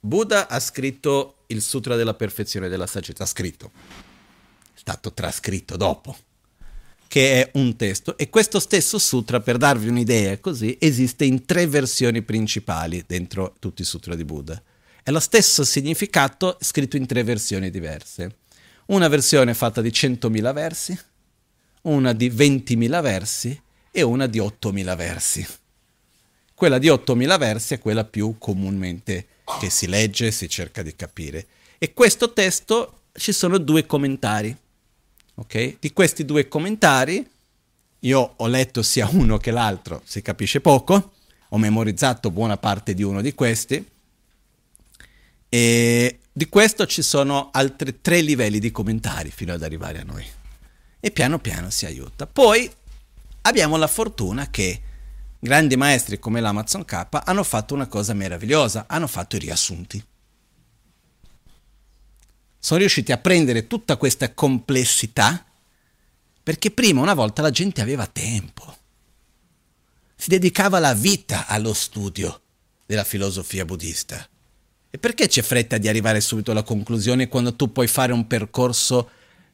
[0.00, 3.70] Buddha ha scritto il Sutra della perfezione della saggezza, ha scritto
[4.78, 6.16] stato trascritto dopo,
[7.08, 8.16] che è un testo.
[8.16, 13.82] E questo stesso sutra, per darvi un'idea così, esiste in tre versioni principali dentro tutti
[13.82, 14.62] i sutra di Buddha.
[15.02, 18.36] È lo stesso significato scritto in tre versioni diverse.
[18.86, 20.98] Una versione fatta di 100.000 versi,
[21.82, 25.46] una di 20.000 versi e una di 8.000 versi.
[26.54, 29.26] Quella di 8.000 versi è quella più comunemente
[29.60, 31.46] che si legge e si cerca di capire.
[31.78, 34.56] E questo testo ci sono due commentari.
[35.38, 35.76] Okay?
[35.78, 37.26] Di questi due commentari,
[38.00, 41.12] io ho letto sia uno che l'altro, si capisce poco,
[41.48, 43.84] ho memorizzato buona parte di uno di questi,
[45.48, 50.26] e di questo ci sono altri tre livelli di commentari fino ad arrivare a noi.
[51.00, 52.26] E piano piano si aiuta.
[52.26, 52.70] Poi
[53.42, 54.82] abbiamo la fortuna che
[55.38, 60.04] grandi maestri come l'Amazon K hanno fatto una cosa meravigliosa, hanno fatto i riassunti
[62.58, 65.44] sono riusciti a prendere tutta questa complessità
[66.48, 68.74] perché prima una volta la gente aveva tempo,
[70.16, 72.40] si dedicava la vita allo studio
[72.86, 74.26] della filosofia buddista.
[74.90, 79.10] E perché c'è fretta di arrivare subito alla conclusione quando tu puoi fare un percorso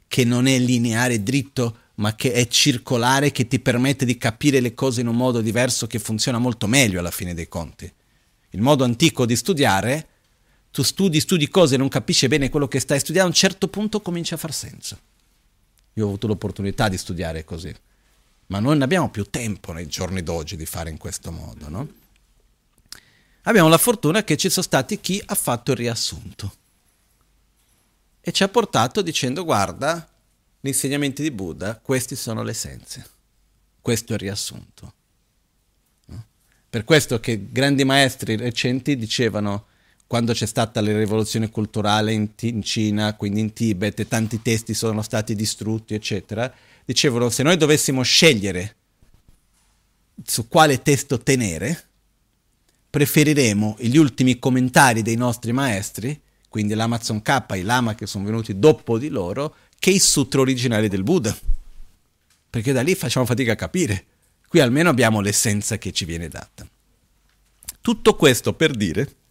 [0.06, 4.74] che non è lineare, dritto, ma che è circolare, che ti permette di capire le
[4.74, 7.92] cose in un modo diverso che funziona molto meglio alla fine dei conti.
[8.50, 10.08] Il modo antico di studiare,
[10.74, 14.00] tu studi, studi cose non capisci bene quello che stai studiando, a un certo punto
[14.00, 14.98] comincia a far senso.
[15.92, 17.72] Io ho avuto l'opportunità di studiare così,
[18.46, 21.88] ma non abbiamo più tempo nei giorni d'oggi di fare in questo modo, no?
[23.42, 26.56] Abbiamo la fortuna che ci sono stati chi ha fatto il riassunto
[28.20, 30.10] e ci ha portato dicendo guarda,
[30.58, 33.08] gli insegnamenti di Buddha, questi sono le essenze,
[33.80, 34.94] questo è il riassunto.
[36.06, 36.24] No?
[36.68, 39.66] Per questo che grandi maestri recenti dicevano
[40.14, 44.72] quando c'è stata la rivoluzione culturale in, in, Cina, quindi in Tibet, e tanti testi
[44.72, 46.54] sono stati distrutti, eccetera,
[46.84, 48.76] dicevano se noi dovessimo scegliere
[50.24, 51.86] su quale testo tenere,
[52.90, 58.56] preferiremo gli ultimi commentari dei nostri maestri, quindi l'Amazon K, i Lama che sono venuti
[58.56, 61.36] dopo di loro, che i sutra originali del Buddha.
[62.50, 64.04] Perché da lì facciamo fatica a capire.
[64.46, 66.64] Qui almeno abbiamo l'essenza che ci viene data.
[67.80, 69.22] Tutto questo per dire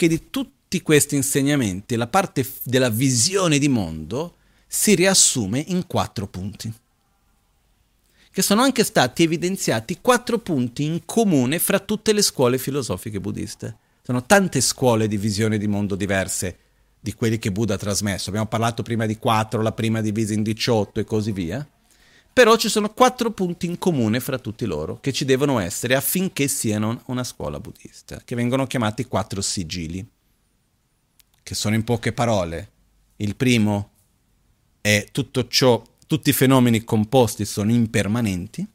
[0.00, 4.36] che di tutti questi insegnamenti la parte della visione di mondo
[4.66, 6.72] si riassume in quattro punti,
[8.30, 13.76] che sono anche stati evidenziati quattro punti in comune fra tutte le scuole filosofiche buddiste.
[14.00, 16.56] Sono tante scuole di visione di mondo diverse
[16.98, 18.30] di quelli che Buddha ha trasmesso.
[18.30, 21.66] Abbiamo parlato prima di quattro, la prima divisa in 18 e così via.
[22.32, 26.48] Però ci sono quattro punti in comune fra tutti loro che ci devono essere affinché
[26.48, 30.06] siano una scuola buddista, che vengono chiamati quattro sigilli,
[31.42, 32.70] che sono in poche parole.
[33.16, 33.90] Il primo
[34.80, 38.66] è tutto ciò, tutti i fenomeni composti sono impermanenti,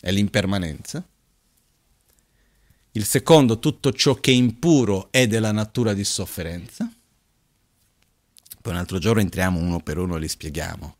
[0.00, 1.06] è l'impermanenza.
[2.92, 6.90] Il secondo, tutto ciò che è impuro è della natura di sofferenza.
[8.60, 10.96] Poi un altro giorno entriamo uno per uno e li spieghiamo.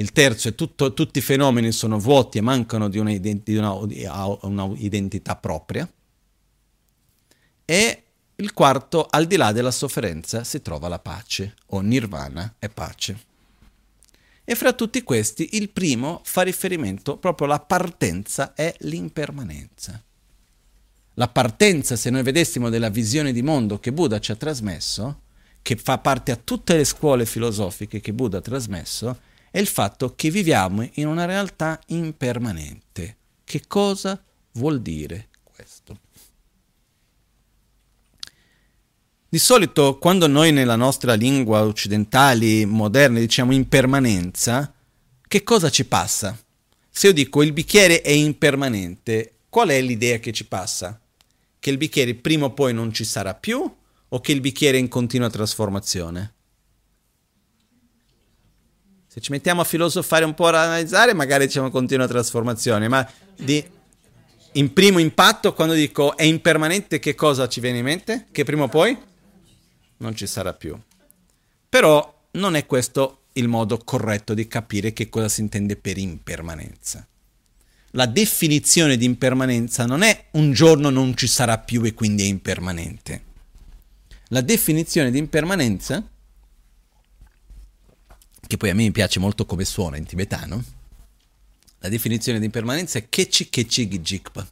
[0.00, 3.74] Il terzo è tutto, tutti i fenomeni sono vuoti e mancano di una, identi, una,
[3.74, 5.86] una identità propria.
[7.66, 8.02] E
[8.36, 13.24] il quarto, al di là della sofferenza, si trova la pace, o nirvana è pace.
[14.42, 20.02] E fra tutti questi, il primo fa riferimento proprio alla partenza è l'impermanenza.
[21.14, 25.20] La partenza, se noi vedessimo della visione di mondo che Buddha ci ha trasmesso,
[25.60, 30.14] che fa parte a tutte le scuole filosofiche che Buddha ha trasmesso, è il fatto
[30.14, 33.16] che viviamo in una realtà impermanente.
[33.44, 34.22] Che cosa
[34.52, 35.98] vuol dire questo?
[39.28, 44.72] Di solito quando noi nella nostra lingua occidentali moderne diciamo impermanenza,
[45.26, 46.36] che cosa ci passa?
[46.88, 51.00] Se io dico il bicchiere è impermanente, qual è l'idea che ci passa?
[51.58, 53.72] Che il bicchiere prima o poi non ci sarà più
[54.12, 56.34] o che il bicchiere è in continua trasformazione?
[59.20, 63.06] Se ci mettiamo a filosofare un po' a analizzare, magari diciamo continua trasformazione, ma
[63.36, 63.62] di,
[64.52, 68.28] in primo impatto, quando dico è impermanente, che cosa ci viene in mente?
[68.32, 68.96] Che prima o poi
[69.98, 70.74] non ci sarà più.
[71.68, 77.06] Però non è questo il modo corretto di capire che cosa si intende per impermanenza.
[77.90, 82.26] La definizione di impermanenza non è un giorno non ci sarà più e quindi è
[82.26, 83.24] impermanente.
[84.28, 86.02] La definizione di impermanenza
[88.50, 90.64] che poi a me piace molto come suona in tibetano,
[91.78, 94.48] la definizione di impermanenza è kechi kechi gijikpa.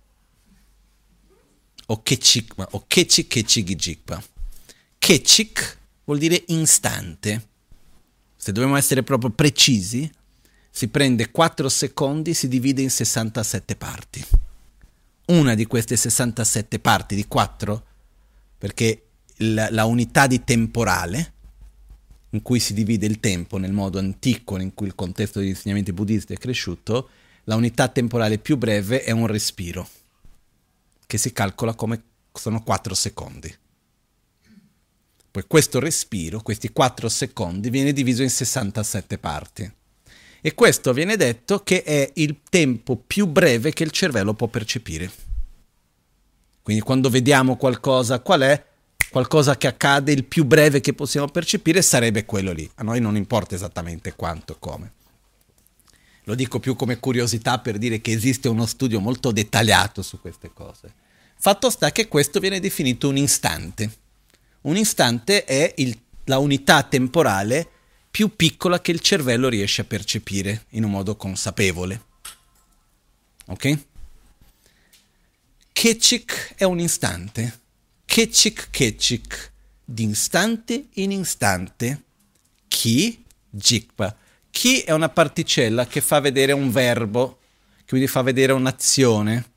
[1.87, 4.23] O kechikpa, o kechi kechi gijikpa.
[4.99, 7.49] Kechik vuol dire istante.
[8.37, 10.09] Se dobbiamo essere proprio precisi,
[10.71, 14.25] si prende 4 secondi si divide in 67 parti.
[15.27, 17.87] Una di queste 67 parti di 4,
[18.59, 19.07] perché
[19.39, 21.33] la, la unità di temporale,
[22.31, 25.93] in cui si divide il tempo nel modo antico in cui il contesto degli insegnamenti
[25.93, 27.09] buddisti è cresciuto,
[27.45, 29.89] la unità temporale più breve è un respiro,
[31.07, 32.03] che si calcola come
[32.33, 33.55] sono 4 secondi.
[35.31, 39.73] Poi questo respiro, questi 4 secondi, viene diviso in 67 parti.
[40.41, 45.11] E questo viene detto che è il tempo più breve che il cervello può percepire.
[46.63, 48.65] Quindi quando vediamo qualcosa, qual è?
[49.11, 52.69] Qualcosa che accade, il più breve che possiamo percepire sarebbe quello lì.
[52.77, 54.93] A noi non importa esattamente quanto e come.
[56.25, 60.51] Lo dico più come curiosità per dire che esiste uno studio molto dettagliato su queste
[60.53, 60.93] cose.
[61.37, 63.97] Fatto sta che questo viene definito un istante.
[64.63, 67.67] Un istante è il, la unità temporale
[68.11, 72.03] più piccola che il cervello riesce a percepire in un modo consapevole.
[73.47, 73.79] Ok?
[75.73, 77.61] Kechik è un istante
[78.09, 79.53] Kechik Kechik,
[79.85, 82.03] d'istante in istante,
[82.67, 84.17] Ki Jikpa.
[84.51, 87.39] chi è una particella che fa vedere un verbo,
[87.87, 89.51] quindi fa vedere un'azione.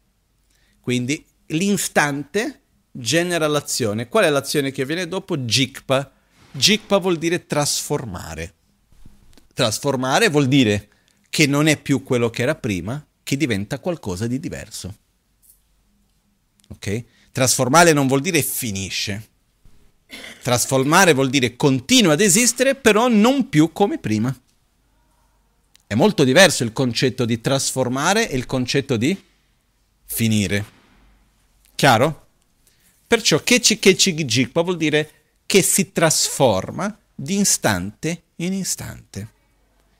[0.81, 2.59] Quindi l'istante
[2.91, 4.09] genera l'azione.
[4.09, 5.37] Qual è l'azione che viene dopo?
[5.37, 6.11] Jikpa.
[6.51, 8.53] Jikpa vuol dire trasformare.
[9.53, 10.89] Trasformare vuol dire
[11.29, 14.95] che non è più quello che era prima, che diventa qualcosa di diverso.
[16.67, 17.05] Ok?
[17.31, 19.29] Trasformare non vuol dire finisce.
[20.43, 24.35] Trasformare vuol dire continua ad esistere, però non più come prima.
[25.87, 29.21] È molto diverso il concetto di trasformare e il concetto di
[30.05, 30.65] finire.
[31.75, 32.27] Chiaro?
[33.07, 35.11] Perciò Kechi Kechi Jikpa vuol dire
[35.45, 39.27] che si trasforma di istante in istante.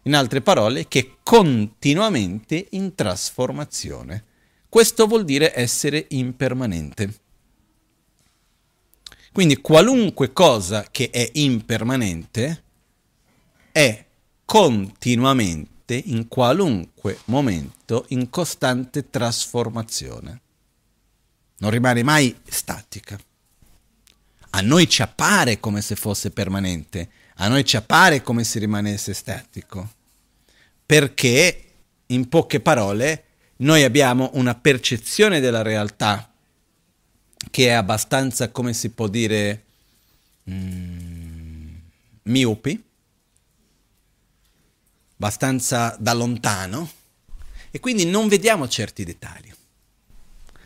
[0.04, 4.24] In altre parole, che continuamente in trasformazione.
[4.68, 7.21] Questo vuol dire essere impermanente.
[9.32, 12.64] Quindi qualunque cosa che è impermanente
[13.72, 14.06] è
[14.44, 20.42] continuamente, in qualunque momento, in costante trasformazione.
[21.60, 23.18] Non rimane mai statica.
[24.50, 29.14] A noi ci appare come se fosse permanente, a noi ci appare come se rimanesse
[29.14, 29.94] statico,
[30.86, 31.66] perché,
[32.08, 33.24] in poche parole,
[33.58, 36.31] noi abbiamo una percezione della realtà
[37.50, 39.64] che è abbastanza, come si può dire,
[40.50, 41.74] mm,
[42.24, 42.84] miopi,
[45.16, 46.90] abbastanza da lontano,
[47.72, 49.52] e quindi non vediamo certi dettagli.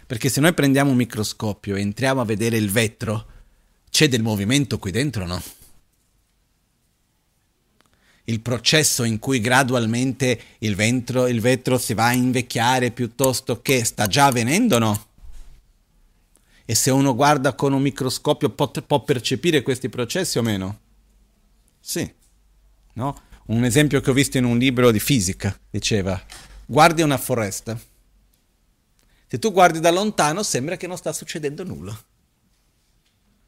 [0.08, 3.26] Perché se noi prendiamo un microscopio e entriamo a vedere il vetro,
[3.90, 5.42] c'è del movimento qui dentro, no?
[8.26, 13.84] il processo in cui gradualmente il vetro, il vetro si va a invecchiare piuttosto che
[13.84, 15.06] sta già avvenendo, no?
[16.66, 20.80] E se uno guarda con un microscopio può, può percepire questi processi o meno?
[21.80, 22.12] Sì,
[22.94, 23.22] no?
[23.48, 26.20] Un esempio che ho visto in un libro di fisica diceva,
[26.66, 27.80] guardi una foresta.
[29.28, 31.96] Se tu guardi da lontano sembra che non sta succedendo nulla.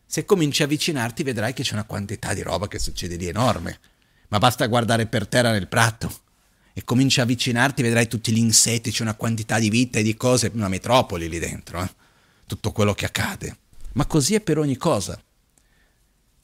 [0.05, 3.80] Se cominci a avvicinarti vedrai che c'è una quantità di roba che succede lì enorme
[4.30, 6.26] ma basta guardare per terra nel prato
[6.74, 10.15] e cominci a avvicinarti, vedrai tutti gli insetti, c'è una quantità di vita e di
[10.15, 11.89] cose, una metropoli lì dentro, eh?
[12.48, 13.58] Tutto quello che accade.
[13.93, 15.22] Ma così è per ogni cosa.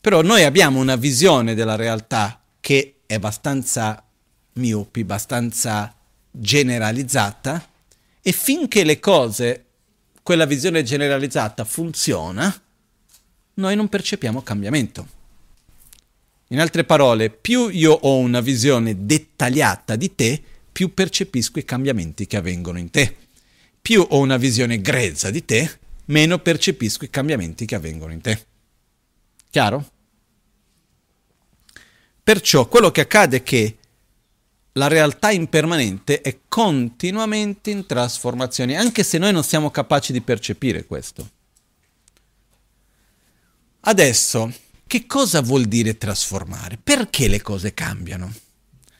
[0.02, 4.04] Però noi abbiamo una visione della realtà che è abbastanza
[4.54, 5.96] miopi, abbastanza
[6.30, 7.70] generalizzata
[8.22, 9.66] e finché le cose,
[10.22, 12.62] quella visione generalizzata funziona,
[13.56, 15.08] noi non percepiamo cambiamento.
[16.48, 20.42] In altre parole, più io ho una visione dettagliata di te,
[20.72, 23.16] più percepisco i cambiamenti che avvengono in te.
[23.82, 28.46] Più ho una visione grezza di te, meno percepisco i cambiamenti che avvengono in te.
[29.50, 29.92] Chiaro?
[32.24, 33.78] Perciò quello che accade è che
[34.74, 40.86] la realtà impermanente è continuamente in trasformazione, anche se noi non siamo capaci di percepire
[40.86, 41.30] questo.
[43.82, 44.52] Adesso,
[44.88, 46.80] che cosa vuol dire trasformare?
[46.82, 48.34] Perché le cose cambiano?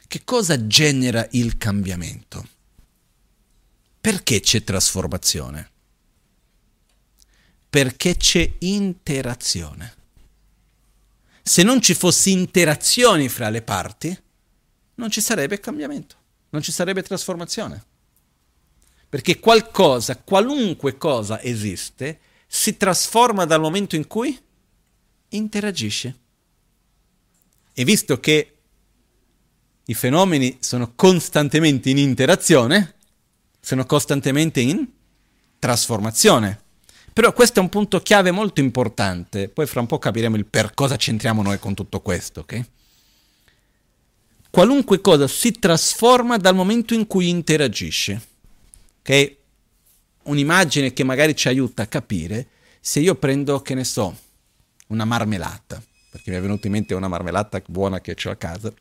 [0.06, 2.46] Che cosa genera il cambiamento?
[4.00, 5.70] Perché c'è trasformazione?
[7.74, 9.94] Perché c'è interazione.
[11.42, 14.16] Se non ci fosse interazioni fra le parti,
[14.94, 16.14] non ci sarebbe cambiamento,
[16.50, 17.84] non ci sarebbe trasformazione.
[19.08, 24.38] Perché qualcosa, qualunque cosa esiste, si trasforma dal momento in cui
[25.30, 26.18] interagisce.
[27.72, 28.56] E visto che
[29.84, 32.94] i fenomeni sono costantemente in interazione,
[33.58, 34.88] sono costantemente in
[35.58, 36.62] trasformazione.
[37.14, 40.74] Però questo è un punto chiave molto importante, poi fra un po' capiremo il per
[40.74, 42.64] cosa c'entriamo noi con tutto questo, ok?
[44.50, 48.20] Qualunque cosa si trasforma dal momento in cui interagisce,
[48.98, 49.36] ok?
[50.24, 52.48] Un'immagine che magari ci aiuta a capire
[52.80, 54.18] se io prendo, che ne so,
[54.88, 58.74] una marmellata, perché mi è venuta in mente una marmellata buona che ho a casa.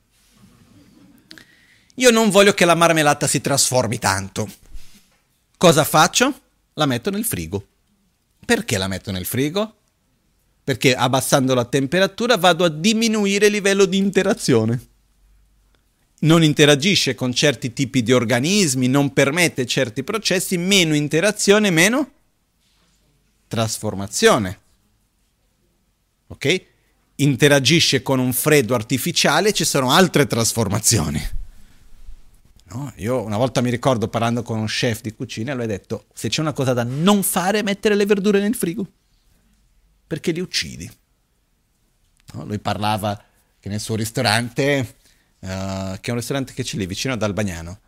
[1.98, 4.50] Io non voglio che la marmellata si trasformi tanto.
[5.56, 6.34] Cosa faccio?
[6.74, 7.68] La metto nel frigo.
[8.46, 9.76] Perché la metto nel frigo?
[10.64, 14.88] Perché abbassando la temperatura vado a diminuire il livello di interazione.
[16.20, 22.12] Non interagisce con certi tipi di organismi, non permette certi processi, meno interazione, meno
[23.48, 24.62] trasformazione
[26.34, 26.66] ok?
[27.16, 31.22] Interagisce con un freddo artificiale, ci sono altre trasformazioni.
[32.74, 32.92] No?
[32.96, 36.30] Io una volta mi ricordo parlando con un chef di cucina, lui ha detto, se
[36.30, 38.86] c'è una cosa da non fare mettere le verdure nel frigo,
[40.08, 40.90] perché li uccidi.
[42.34, 42.46] No?
[42.46, 43.22] Lui parlava
[43.60, 44.96] che nel suo ristorante
[45.40, 47.80] uh, che è un ristorante che c'è lì vicino ad Albagnano.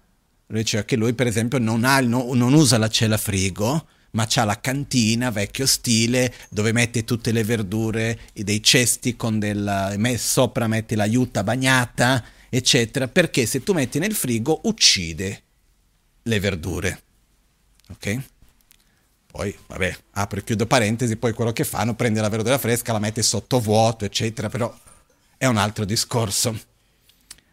[0.48, 4.26] Lui diceva che lui, per esempio, non, ha, no, non usa la cella frigo, ma
[4.28, 10.68] c'ha la cantina vecchio stile dove mette tutte le verdure, dei cesti con del, sopra
[10.68, 12.24] metti la juta bagnata,
[12.56, 15.44] eccetera, perché se tu metti nel frigo uccide
[16.24, 17.02] le verdure.
[17.92, 18.22] Ok?
[19.28, 23.00] Poi, vabbè, apro e chiudo parentesi, poi quello che fanno, prende la verdura fresca, la
[23.00, 24.74] mette sotto vuoto, eccetera, però
[25.38, 26.58] è un altro discorso.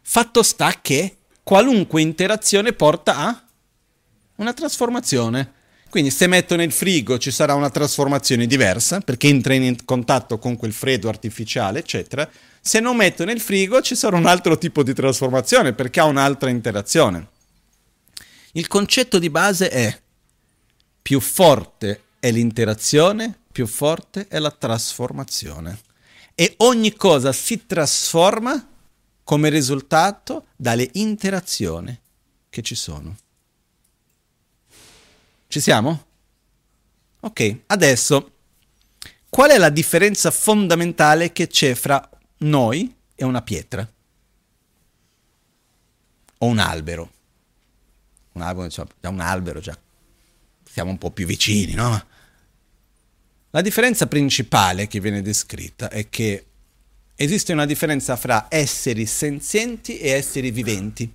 [0.00, 3.44] Fatto sta che qualunque interazione porta a
[4.36, 5.61] una trasformazione.
[5.90, 10.57] Quindi se metto nel frigo ci sarà una trasformazione diversa perché entra in contatto con
[10.57, 12.30] quel freddo artificiale, eccetera.
[12.65, 16.49] Se non metto nel frigo ci sarà un altro tipo di trasformazione perché ha un'altra
[16.49, 17.31] interazione.
[18.53, 20.01] Il concetto di base è
[21.03, 25.81] più forte è l'interazione, più forte è la trasformazione.
[26.37, 28.69] E ogni cosa si trasforma
[29.25, 31.99] come risultato dalle interazioni
[32.49, 33.17] che ci sono.
[35.49, 36.07] Ci siamo?
[37.21, 38.31] Ok, adesso
[39.29, 42.09] qual è la differenza fondamentale che c'è fra
[42.43, 43.90] noi e una pietra?
[46.38, 47.11] O un albero?
[48.32, 49.78] Un albero, cioè, già un albero, già
[50.64, 52.07] siamo un po' più vicini, no?
[53.51, 56.47] La differenza principale che viene descritta è che
[57.14, 61.12] esiste una differenza fra esseri senzienti e esseri viventi.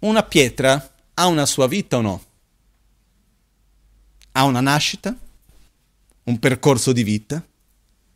[0.00, 2.24] Una pietra ha una sua vita o no?
[4.32, 5.14] ha una nascita,
[6.24, 7.44] un percorso di vita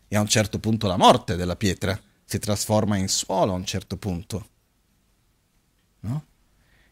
[0.08, 3.64] e a un certo punto la morte della pietra si trasforma in suolo a un
[3.64, 4.48] certo punto.
[6.00, 6.24] No?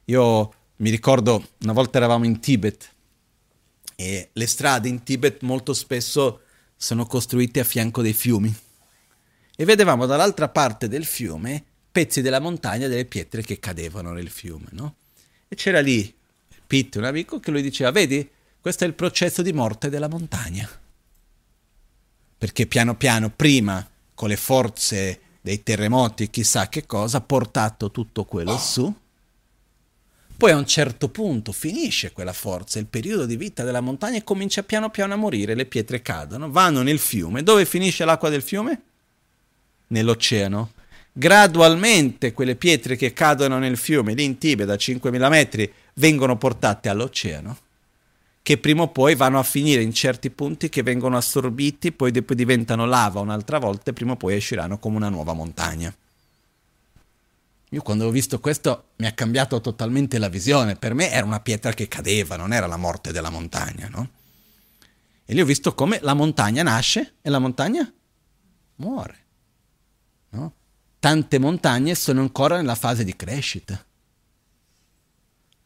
[0.06, 2.92] Io mi ricordo una volta eravamo in Tibet
[3.96, 6.40] e le strade in Tibet molto spesso
[6.76, 8.54] sono costruite a fianco dei fiumi
[9.56, 14.66] e vedevamo dall'altra parte del fiume pezzi della montagna delle pietre che cadevano nel fiume,
[14.72, 14.96] no?
[15.46, 16.12] E c'era lì
[16.66, 18.28] Pitt, un amico, che lui diceva, vedi,
[18.60, 20.68] questo è il processo di morte della montagna.
[22.36, 28.24] Perché piano piano, prima, con le forze dei terremoti, chissà che cosa, ha portato tutto
[28.24, 28.92] quello su.
[30.36, 34.24] Poi a un certo punto finisce quella forza, il periodo di vita della montagna e
[34.24, 37.42] comincia piano piano a morire, le pietre cadono, vanno nel fiume.
[37.42, 38.82] Dove finisce l'acqua del fiume?
[39.88, 40.72] Nell'oceano.
[41.12, 46.88] Gradualmente quelle pietre che cadono nel fiume, lì in Tibet, a 5.000 metri, vengono portate
[46.88, 47.58] all'oceano
[48.44, 52.34] che prima o poi vanno a finire in certi punti che vengono assorbiti, poi dopo
[52.34, 55.92] diventano lava un'altra volta e prima o poi usciranno come una nuova montagna.
[57.70, 61.40] Io quando ho visto questo mi ha cambiato totalmente la visione, per me era una
[61.40, 64.10] pietra che cadeva, non era la morte della montagna, no?
[65.24, 67.90] E lì ho visto come la montagna nasce e la montagna
[68.76, 69.16] muore.
[70.28, 70.52] No?
[70.98, 73.82] Tante montagne sono ancora nella fase di crescita.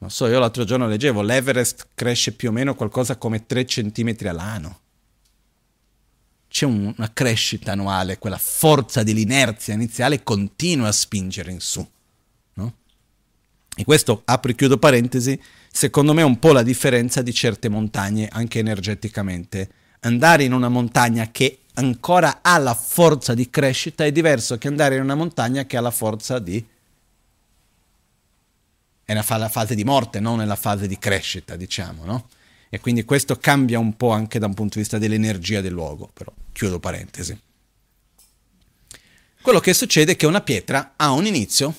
[0.01, 4.17] Non so, io l'altro giorno leggevo, l'Everest cresce più o meno qualcosa come 3 cm
[4.27, 4.81] all'anno.
[6.49, 11.87] C'è un, una crescita annuale, quella forza dell'inerzia iniziale continua a spingere in su.
[12.55, 12.75] No?
[13.75, 15.41] E questo, apro e chiudo parentesi,
[15.71, 19.69] secondo me è un po' la differenza di certe montagne, anche energeticamente.
[20.01, 24.95] Andare in una montagna che ancora ha la forza di crescita è diverso che andare
[24.95, 26.65] in una montagna che ha la forza di
[29.09, 32.29] è nella fase di morte, non nella fase di crescita, diciamo, no?
[32.69, 36.11] E quindi questo cambia un po' anche da un punto di vista dell'energia del luogo,
[36.13, 37.41] però chiudo parentesi.
[39.41, 41.75] Quello che succede è che una pietra ha un inizio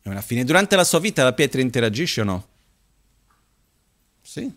[0.00, 0.42] e una fine.
[0.44, 2.48] Durante la sua vita la pietra interagisce o no?
[4.22, 4.50] Sì,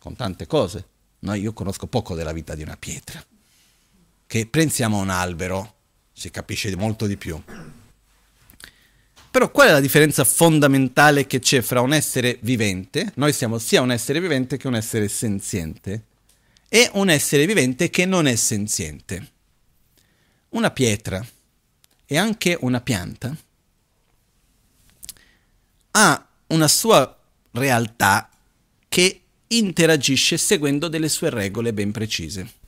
[0.00, 0.84] con tante cose.
[1.20, 3.24] No, io conosco poco della vita di una pietra.
[4.26, 5.74] Che pensiamo a un albero,
[6.12, 7.40] si capisce molto di più.
[9.30, 13.80] Però qual è la differenza fondamentale che c'è fra un essere vivente, noi siamo sia
[13.80, 16.04] un essere vivente che un essere senziente,
[16.68, 19.32] e un essere vivente che non è senziente?
[20.50, 21.24] Una pietra
[22.06, 23.36] e anche una pianta
[25.92, 27.18] ha una sua
[27.52, 28.30] realtà
[28.88, 32.59] che interagisce seguendo delle sue regole ben precise.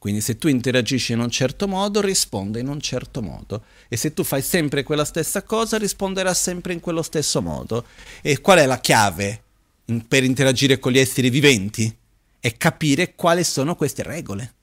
[0.00, 3.64] Quindi se tu interagisci in un certo modo, risponde in un certo modo.
[3.86, 7.84] E se tu fai sempre quella stessa cosa, risponderà sempre in quello stesso modo.
[8.22, 9.42] E qual è la chiave
[9.84, 11.94] in, per interagire con gli esseri viventi?
[12.40, 14.54] È capire quali sono queste regole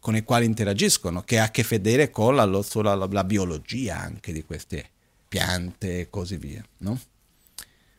[0.00, 3.98] con le quali interagiscono, che ha a che vedere con la, la, la, la biologia
[3.98, 4.90] anche di queste
[5.26, 6.62] piante e così via.
[6.78, 7.00] No?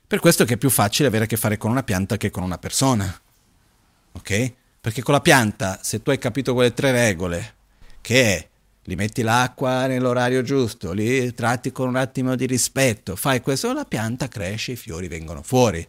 [0.06, 2.44] Per questo che è più facile avere a che fare con una pianta che con
[2.44, 3.20] una persona.
[4.12, 4.54] Ok?
[4.82, 7.56] Perché con la pianta, se tu hai capito quelle tre regole,
[8.02, 8.50] che è
[8.90, 13.86] Gli metti l'acqua nell'orario giusto, li tratti con un attimo di rispetto, fai questo, la
[13.86, 15.88] pianta cresce, i fiori vengono fuori.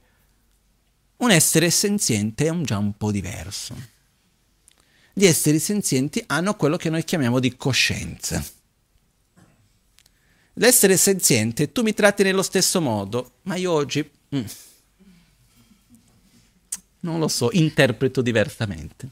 [1.17, 3.75] Un essere senziente è già un po' diverso.
[5.15, 8.45] Gli esseri senzienti hanno quello che noi chiamiamo di coscienza.
[10.55, 14.11] L'essere senziente, tu mi tratti nello stesso modo, ma io oggi...
[14.37, 14.45] Mm,
[17.01, 19.11] non lo so, interpreto diversamente.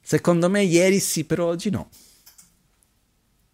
[0.00, 1.88] Secondo me ieri sì, però oggi no.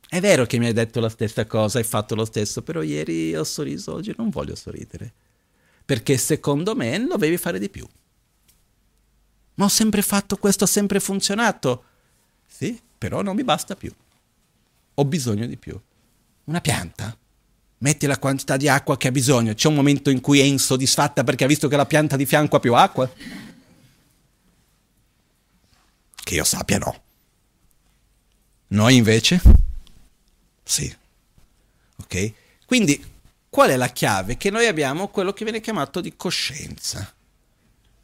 [0.09, 3.35] È vero che mi hai detto la stessa cosa, hai fatto lo stesso, però ieri
[3.37, 5.13] ho sorriso, oggi non voglio sorridere.
[5.85, 7.87] Perché secondo me dovevi fare di più.
[9.55, 11.85] Ma ho sempre fatto questo, ha sempre funzionato.
[12.47, 13.93] Sì, però non mi basta più.
[14.95, 15.81] Ho bisogno di più.
[16.45, 17.17] Una pianta
[17.81, 19.55] metti la quantità di acqua che ha bisogno.
[19.55, 22.57] C'è un momento in cui è insoddisfatta perché ha visto che la pianta di fianco
[22.57, 23.11] ha più acqua?
[26.23, 27.03] Che io sappia no.
[28.69, 29.41] Noi invece?
[30.63, 30.95] Sì.
[31.97, 32.33] Ok?
[32.67, 33.03] Quindi
[33.49, 34.37] qual è la chiave?
[34.37, 37.13] Che noi abbiamo quello che viene chiamato di coscienza,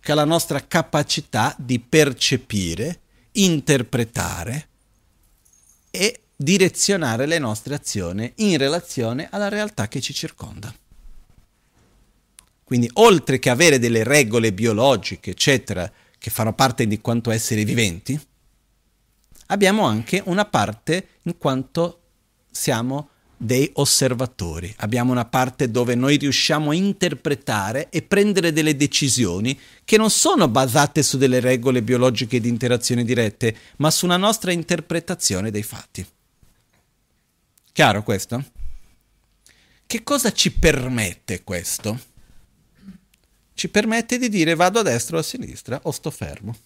[0.01, 3.01] che è la nostra capacità di percepire,
[3.33, 4.69] interpretare
[5.91, 10.73] e direzionare le nostre azioni in relazione alla realtà che ci circonda.
[12.63, 18.21] Quindi oltre che avere delle regole biologiche, eccetera, che fanno parte di quanto essere viventi,
[19.47, 22.01] abbiamo anche una parte in quanto
[22.51, 24.75] siamo dei osservatori.
[24.79, 30.49] Abbiamo una parte dove noi riusciamo a interpretare e prendere delle decisioni che non sono
[30.49, 36.05] basate su delle regole biologiche di interazione dirette, ma su una nostra interpretazione dei fatti.
[37.77, 38.43] Chiaro questo?
[39.85, 42.01] Che cosa ci permette questo?
[43.53, 46.57] Ci permette di dire vado a destra o a sinistra o sto fermo.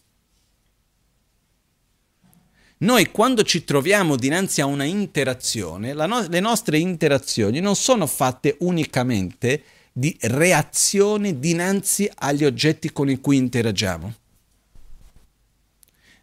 [2.77, 8.55] Noi quando ci troviamo dinanzi a una interazione, no- le nostre interazioni non sono fatte
[8.61, 14.15] unicamente di reazione dinanzi agli oggetti con i cui interagiamo.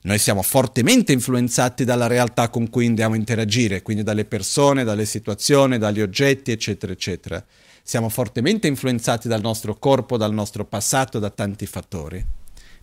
[0.02, 5.06] Noi siamo fortemente influenzati dalla realtà con cui andiamo a interagire, quindi dalle persone, dalle
[5.06, 7.43] situazioni, dagli oggetti, eccetera, eccetera.
[7.84, 12.26] Siamo fortemente influenzati dal nostro corpo, dal nostro passato, da tanti fattori.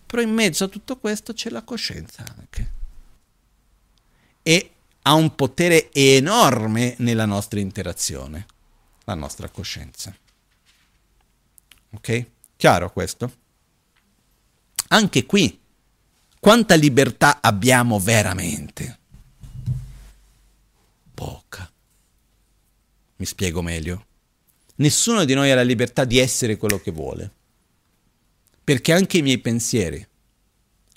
[0.05, 2.73] Però in mezzo a tutto questo c'è la coscienza anche.
[4.43, 4.69] E
[5.03, 8.45] ha un potere enorme nella nostra interazione,
[9.05, 10.15] la nostra coscienza.
[11.91, 12.25] Ok?
[12.57, 13.31] Chiaro questo?
[14.89, 15.59] Anche qui
[16.45, 18.99] quanta libertà abbiamo veramente?
[21.11, 21.67] Poca.
[23.15, 24.05] Mi spiego meglio.
[24.75, 27.31] Nessuno di noi ha la libertà di essere quello che vuole.
[28.63, 30.07] Perché anche i miei pensieri,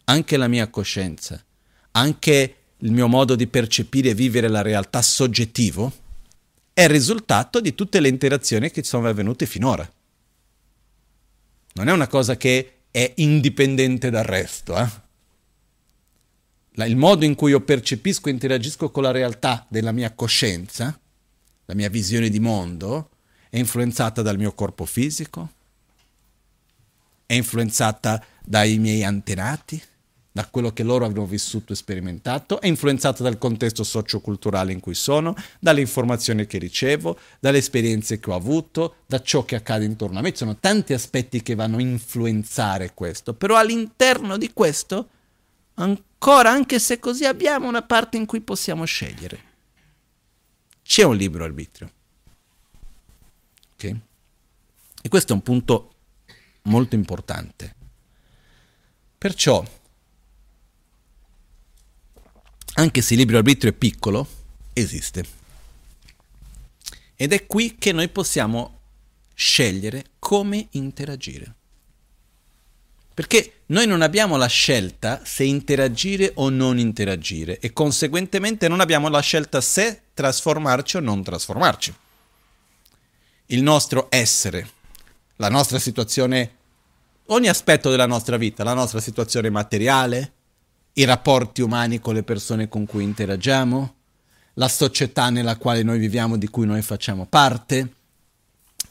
[0.04, 1.42] anche la mia coscienza,
[1.92, 5.90] anche il mio modo di percepire e vivere la realtà soggettivo
[6.74, 9.90] è il risultato di tutte le interazioni che sono avvenute finora.
[11.72, 15.06] Non è una cosa che è indipendente dal resto, eh?
[16.86, 20.98] Il modo in cui io percepisco e interagisco con la realtà della mia coscienza,
[21.64, 23.10] la mia visione di mondo,
[23.50, 25.50] è influenzata dal mio corpo fisico,
[27.26, 29.82] è influenzata dai miei antenati,
[30.30, 34.94] da quello che loro hanno vissuto e sperimentato, è influenzata dal contesto socioculturale in cui
[34.94, 40.20] sono, dalle informazioni che ricevo, dalle esperienze che ho avuto, da ciò che accade intorno
[40.20, 40.30] a me.
[40.30, 45.08] Ci sono tanti aspetti che vanno a influenzare questo, però all'interno di questo
[45.74, 46.06] ancora,
[46.50, 49.46] anche se così abbiamo una parte in cui possiamo scegliere.
[50.82, 51.92] C'è un libero arbitrio.
[53.74, 53.96] Ok?
[55.02, 55.94] E questo è un punto
[56.62, 57.74] molto importante.
[59.16, 59.64] Perciò,
[62.74, 64.26] anche se il libero arbitrio è piccolo,
[64.72, 65.24] esiste.
[67.14, 68.80] Ed è qui che noi possiamo
[69.34, 71.57] scegliere come interagire.
[73.18, 79.08] Perché noi non abbiamo la scelta se interagire o non interagire e conseguentemente non abbiamo
[79.08, 81.92] la scelta se trasformarci o non trasformarci.
[83.46, 84.70] Il nostro essere,
[85.34, 86.52] la nostra situazione,
[87.26, 90.32] ogni aspetto della nostra vita, la nostra situazione materiale,
[90.92, 93.94] i rapporti umani con le persone con cui interagiamo,
[94.54, 97.94] la società nella quale noi viviamo, di cui noi facciamo parte,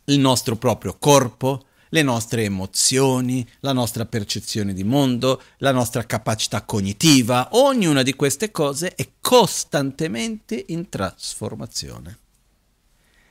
[0.04, 6.64] il nostro proprio corpo, le nostre emozioni, la nostra percezione di mondo, la nostra capacità
[6.64, 12.18] cognitiva, ognuna di queste cose è costantemente in trasformazione.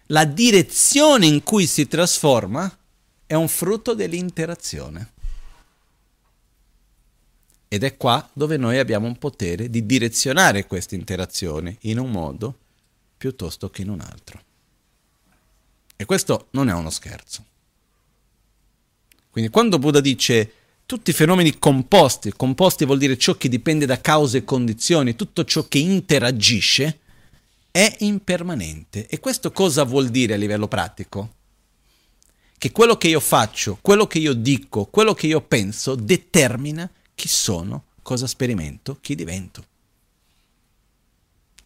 [0.07, 2.75] La direzione in cui si trasforma
[3.27, 5.13] è un frutto dell'interazione.
[7.69, 12.57] Ed è qua dove noi abbiamo un potere di direzionare questa interazione in un modo
[13.19, 14.41] piuttosto che in un altro.
[15.97, 17.45] E questo non è uno scherzo.
[19.37, 20.51] Quindi quando Buddha dice
[20.87, 25.45] tutti i fenomeni composti, composti vuol dire ciò che dipende da cause e condizioni, tutto
[25.45, 27.01] ciò che interagisce,
[27.71, 29.07] è impermanente.
[29.07, 31.35] E questo cosa vuol dire a livello pratico?
[32.57, 37.29] Che quello che io faccio, quello che io dico, quello che io penso determina chi
[37.29, 39.65] sono, cosa sperimento, chi divento.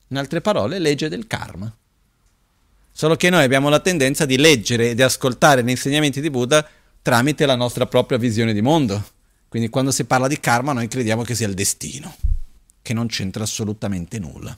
[0.09, 1.73] In altre parole, legge del karma.
[2.91, 6.68] Solo che noi abbiamo la tendenza di leggere e di ascoltare gli insegnamenti di Buddha
[7.03, 9.18] tramite la nostra propria visione di mondo.
[9.48, 12.14] Quindi quando si parla di karma noi crediamo che sia il destino,
[12.82, 14.57] che non c'entra assolutamente nulla.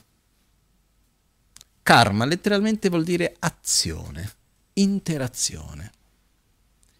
[1.81, 4.31] Karma letteralmente vuol dire azione,
[4.73, 5.91] interazione.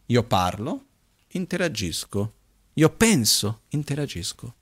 [0.08, 0.86] Io parlo,
[1.30, 2.34] interagisco.
[2.74, 4.56] Io penso, interagisco.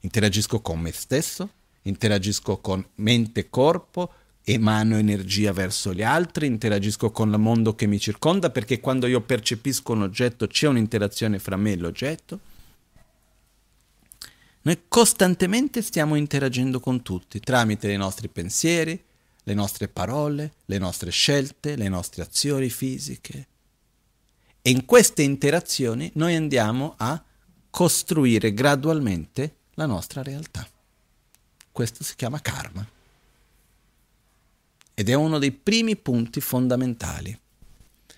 [0.00, 1.50] Interagisco con me stesso,
[1.82, 4.12] interagisco con mente e corpo,
[4.44, 9.20] emano energia verso gli altri, interagisco con il mondo che mi circonda, perché quando io
[9.20, 12.40] percepisco un oggetto c'è un'interazione fra me e l'oggetto.
[14.62, 19.02] Noi costantemente stiamo interagendo con tutti tramite i nostri pensieri,
[19.44, 23.46] le nostre parole, le nostre scelte, le nostre azioni fisiche.
[24.62, 27.20] E in queste interazioni noi andiamo a
[27.70, 30.68] costruire gradualmente la nostra realtà.
[31.72, 32.86] Questo si chiama karma.
[35.02, 37.36] Ed è uno dei primi punti fondamentali.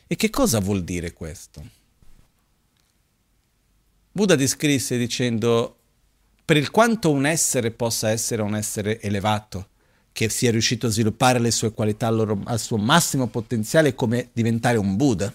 [0.07, 1.67] E che cosa vuol dire questo?
[4.13, 5.79] Buddha descrisse dicendo,
[6.45, 9.69] per il quanto un essere possa essere un essere elevato,
[10.13, 14.29] che sia riuscito a sviluppare le sue qualità al, loro, al suo massimo potenziale come
[14.35, 15.35] diventare un Buddha,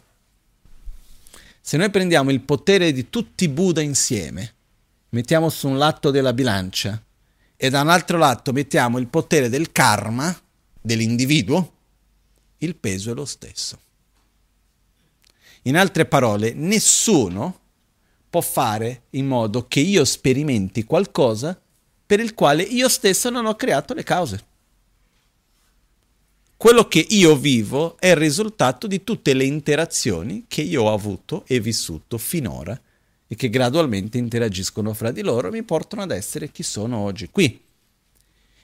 [1.59, 4.53] se noi prendiamo il potere di tutti i Buddha insieme,
[5.09, 7.03] mettiamo su un lato della bilancia
[7.55, 10.43] e da un altro lato mettiamo il potere del karma
[10.81, 11.73] dell'individuo,
[12.59, 13.79] il peso è lo stesso.
[15.63, 17.59] In altre parole, nessuno
[18.29, 21.59] può fare in modo che io sperimenti qualcosa
[22.05, 24.45] per il quale io stesso non ho creato le cause.
[26.55, 31.43] Quello che io vivo è il risultato di tutte le interazioni che io ho avuto
[31.47, 32.79] e vissuto finora
[33.27, 37.29] e che gradualmente interagiscono fra di loro e mi portano ad essere chi sono oggi
[37.29, 37.61] qui.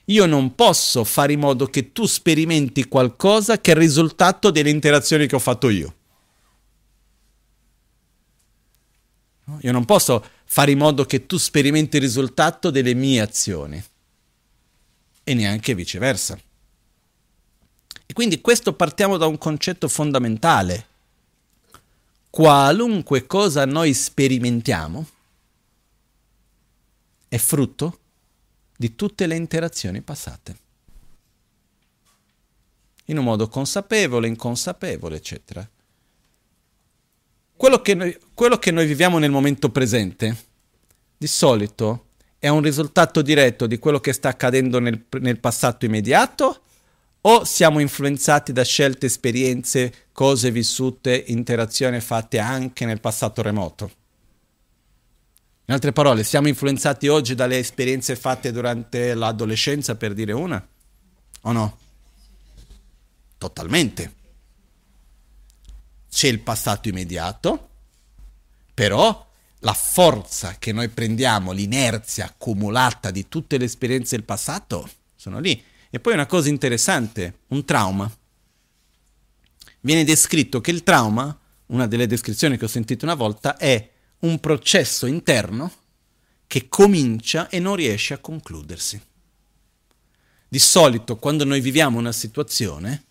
[0.06, 4.70] Io non posso fare in modo che tu sperimenti qualcosa che è il risultato delle
[4.70, 5.94] interazioni che ho fatto io.
[9.60, 13.82] Io non posso fare in modo che tu sperimenti il risultato delle mie azioni
[15.24, 16.38] e neanche viceversa.
[18.06, 20.86] E quindi questo partiamo da un concetto fondamentale.
[22.30, 25.08] Qualunque cosa noi sperimentiamo
[27.28, 27.98] è frutto
[28.76, 30.56] di tutte le interazioni passate.
[33.06, 35.68] In un modo consapevole, inconsapevole, eccetera.
[37.56, 40.44] Quello che, noi, quello che noi viviamo nel momento presente,
[41.16, 42.08] di solito,
[42.38, 46.60] è un risultato diretto di quello che sta accadendo nel, nel passato immediato
[47.22, 53.90] o siamo influenzati da scelte, esperienze, cose vissute, interazioni fatte anche nel passato remoto.
[55.68, 60.64] In altre parole, siamo influenzati oggi dalle esperienze fatte durante l'adolescenza, per dire una?
[61.42, 61.78] O no?
[63.36, 64.14] Totalmente.
[66.08, 67.68] C'è il passato immediato,
[68.74, 69.28] però
[69.60, 75.60] la forza che noi prendiamo, l'inerzia accumulata di tutte le esperienze del passato, sono lì.
[75.90, 78.08] E poi una cosa interessante, un trauma.
[79.80, 81.36] Viene descritto che il trauma,
[81.66, 85.72] una delle descrizioni che ho sentito una volta, è un processo interno
[86.46, 89.00] che comincia e non riesce a concludersi.
[90.48, 93.04] Di solito quando noi viviamo una situazione,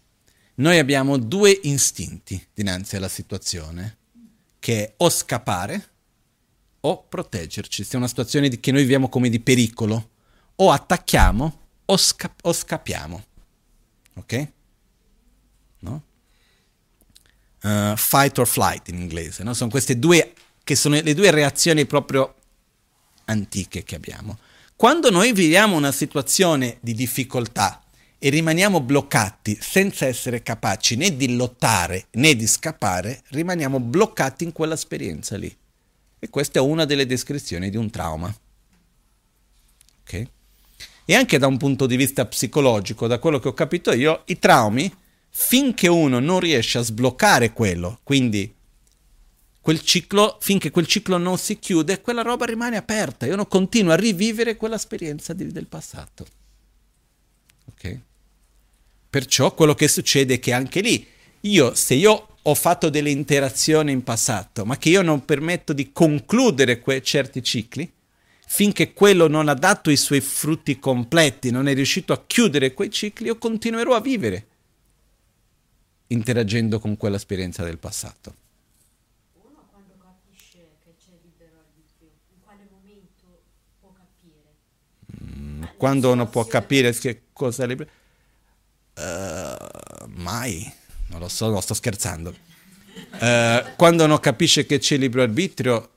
[0.56, 3.98] noi abbiamo due istinti dinanzi alla situazione,
[4.60, 5.90] che è o scappare
[6.82, 7.84] o proteggerci.
[7.84, 10.12] Se è una situazione che noi viviamo come di pericolo,
[10.56, 13.26] o attacchiamo o, sca- o scappiamo.
[14.16, 14.52] Ok?
[15.80, 16.04] No?
[17.62, 19.54] Uh, fight or flight in inglese, no?
[19.54, 20.34] Sono queste due
[20.66, 22.34] che sono le due reazioni proprio
[23.26, 24.40] antiche che abbiamo.
[24.76, 27.84] Quando noi viviamo una situazione di difficoltà
[28.18, 34.52] e rimaniamo bloccati senza essere capaci né di lottare né di scappare, rimaniamo bloccati in
[34.52, 35.56] quell'esperienza lì.
[36.18, 38.36] E questa è una delle descrizioni di un trauma.
[40.02, 40.28] Ok?
[41.06, 44.40] E anche da un punto di vista psicologico, da quello che ho capito io, i
[44.40, 44.92] traumi,
[45.30, 48.52] finché uno non riesce a sbloccare quello, quindi
[49.66, 53.26] quel ciclo, finché quel ciclo non si chiude, quella roba rimane aperta.
[53.26, 56.28] Io non continuo a rivivere quell'esperienza di, del passato.
[57.72, 58.00] Ok?
[59.10, 61.04] Perciò quello che succede è che anche lì,
[61.42, 65.92] io, se io ho fatto delle interazioni in passato, ma che io non permetto di
[65.92, 67.92] concludere que- certi cicli,
[68.46, 72.92] finché quello non ha dato i suoi frutti completi, non è riuscito a chiudere quei
[72.92, 74.48] cicli, io continuerò a vivere
[76.08, 78.36] interagendo con quell'esperienza del passato.
[79.34, 83.42] Uno quando capisce che c'è libero arbitrio, in quale momento
[83.80, 84.56] può capire?
[85.24, 87.90] Mm, quando uno può capire che cosa è libero?
[88.96, 90.72] Uh, mai,
[91.08, 92.34] non lo so, no, sto scherzando.
[93.20, 95.90] Uh, quando uno capisce che c'è libero arbitrio,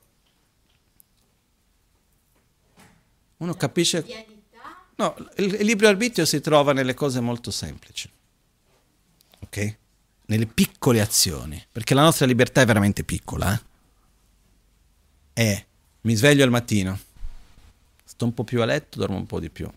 [3.37, 4.05] uno capisce...
[4.95, 8.09] No, il libero arbitrio si trova nelle cose molto semplici.
[9.39, 9.77] Ok?
[10.25, 11.65] Nelle piccole azioni.
[11.71, 13.53] Perché la nostra libertà è veramente piccola.
[13.53, 13.61] Eh?
[15.41, 15.65] È,
[16.01, 16.99] mi sveglio al mattino,
[18.09, 19.69] sto un po' più a letto, dormo un po' di più.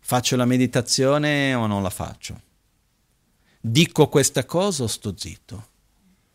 [0.00, 2.40] Faccio la meditazione o non la faccio?
[3.60, 5.68] Dico questa cosa o sto zitto?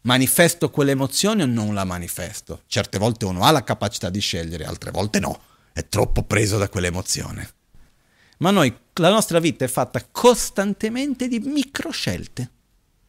[0.01, 2.61] Manifesto quell'emozione o non la manifesto?
[2.67, 5.41] Certe volte uno ha la capacità di scegliere, altre volte no,
[5.73, 7.49] è troppo preso da quell'emozione.
[8.37, 12.51] Ma noi, la nostra vita è fatta costantemente di micro scelte,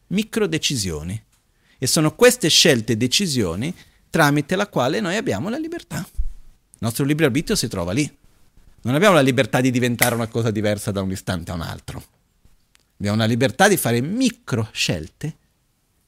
[0.07, 1.23] micro decisioni.
[1.77, 3.77] E sono queste scelte e decisioni
[4.09, 6.03] tramite la quale noi abbiamo la libertà.
[6.85, 8.15] Nostro libero arbitrio si trova lì.
[8.83, 12.05] Non abbiamo la libertà di diventare una cosa diversa da un istante a un altro.
[12.99, 15.37] Abbiamo la libertà di fare micro scelte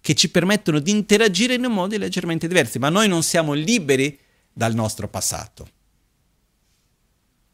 [0.03, 4.19] che ci permettono di interagire in modi leggermente diversi, ma noi non siamo liberi
[4.53, 5.67] dal nostro passato.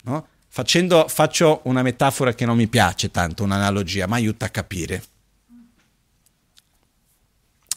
[0.02, 0.26] No?
[0.48, 5.04] Facendo, faccio una metafora che non mi piace tanto, un'analogia, ma aiuta a capire.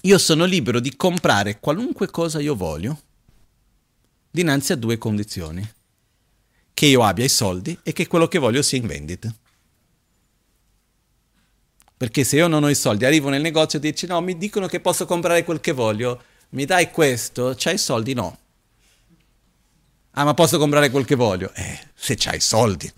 [0.01, 3.03] Io sono libero di comprare qualunque cosa io voglio
[4.35, 5.67] dinanzi a due condizioni
[6.73, 9.33] che io abbia i soldi e che quello che voglio sia in vendita.
[11.97, 14.67] Perché se io non ho i soldi, arrivo nel negozio e dici no, mi dicono
[14.67, 18.13] che posso comprare quel che voglio, mi dai questo, c'hai i soldi?
[18.13, 18.37] No.
[20.11, 21.53] Ah, ma posso comprare quel che voglio?
[21.53, 22.91] Eh, se c'hai i soldi.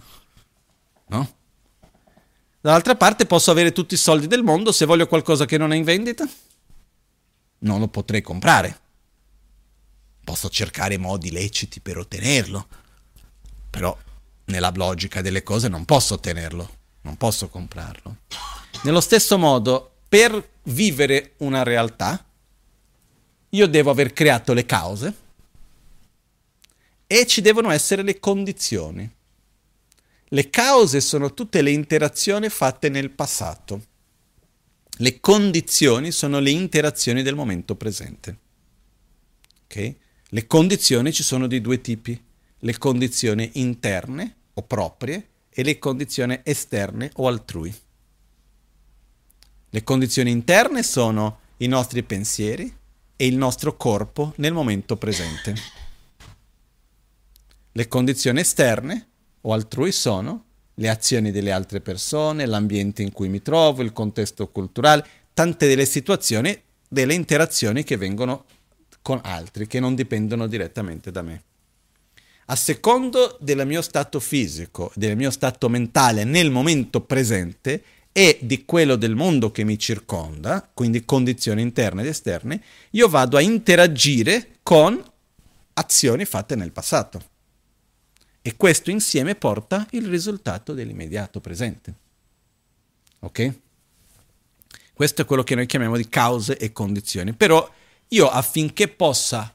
[1.09, 1.35] No?
[2.59, 5.75] Dall'altra parte posso avere tutti i soldi del mondo, se voglio qualcosa che non è
[5.75, 6.27] in vendita,
[7.59, 8.85] non lo potrei comprare.
[10.27, 12.67] Posso cercare modi leciti per ottenerlo,
[13.69, 13.97] però
[14.47, 16.69] nella logica delle cose non posso ottenerlo,
[17.03, 18.17] non posso comprarlo.
[18.83, 22.25] Nello stesso modo, per vivere una realtà,
[23.51, 25.13] io devo aver creato le cause
[27.07, 29.09] e ci devono essere le condizioni.
[30.25, 33.81] Le cause sono tutte le interazioni fatte nel passato.
[34.97, 38.37] Le condizioni sono le interazioni del momento presente.
[39.63, 39.97] Okay?
[40.29, 42.21] Le condizioni ci sono di due tipi
[42.59, 47.73] le condizioni interne o proprie e le condizioni esterne o altrui.
[49.69, 52.75] Le condizioni interne sono i nostri pensieri
[53.15, 55.55] e il nostro corpo nel momento presente.
[57.71, 59.07] Le condizioni esterne
[59.41, 64.49] o altrui sono le azioni delle altre persone, l'ambiente in cui mi trovo, il contesto
[64.49, 68.45] culturale, tante delle situazioni, delle interazioni che vengono
[69.07, 71.43] con altri, che non dipendono direttamente da me
[72.47, 78.65] a secondo del mio stato fisico, del mio stato mentale nel momento presente e di
[78.65, 84.57] quello del mondo che mi circonda, quindi condizioni interne ed esterne, io vado a interagire
[84.61, 85.01] con
[85.73, 87.21] azioni fatte nel passato.
[88.41, 91.93] E questo insieme porta il risultato dell'immediato presente.
[93.19, 93.53] Ok?
[94.93, 97.33] Questo è quello che noi chiamiamo di cause e condizioni.
[97.33, 97.69] Però
[98.09, 99.53] io affinché possa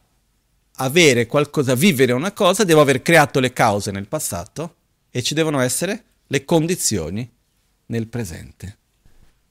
[0.76, 4.76] avere qualcosa, vivere una cosa, devo aver creato le cause nel passato
[5.10, 7.30] e ci devono essere le condizioni
[7.86, 8.78] nel presente.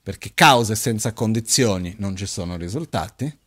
[0.02, 3.38] Perché cause senza condizioni non ci sono risultati,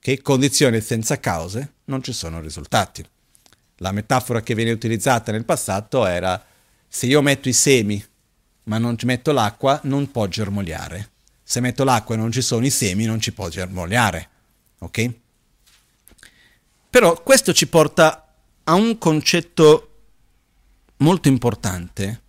[0.00, 3.04] che condizioni senza cause non ci sono risultati.
[3.76, 6.42] La metafora che viene utilizzata nel passato era
[6.88, 8.02] se io metto i semi
[8.64, 11.10] ma non ci metto l'acqua non può germogliare.
[11.42, 14.28] Se metto l'acqua e non ci sono i semi non ci può germogliare.
[14.78, 15.12] Ok?
[16.90, 19.84] Però questo ci porta a un concetto
[20.98, 22.22] molto importante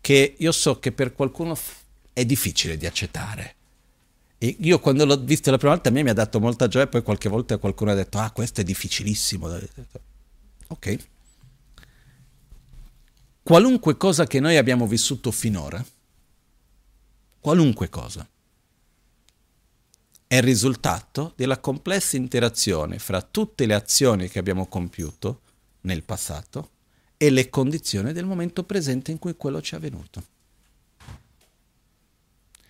[0.00, 1.56] che io so che per qualcuno
[2.12, 3.54] è difficile di accettare.
[4.38, 6.86] E io quando l'ho visto la prima volta a me mi ha dato molta gioia,
[6.86, 9.48] poi qualche volta qualcuno ha detto ah questo è difficilissimo.
[10.68, 10.96] Ok.
[13.42, 15.84] Qualunque cosa che noi abbiamo vissuto finora,
[17.40, 18.28] qualunque cosa,
[20.26, 25.40] è il risultato della complessa interazione fra tutte le azioni che abbiamo compiuto
[25.82, 26.70] nel passato
[27.16, 30.22] e le condizioni del momento presente in cui quello ci è avvenuto.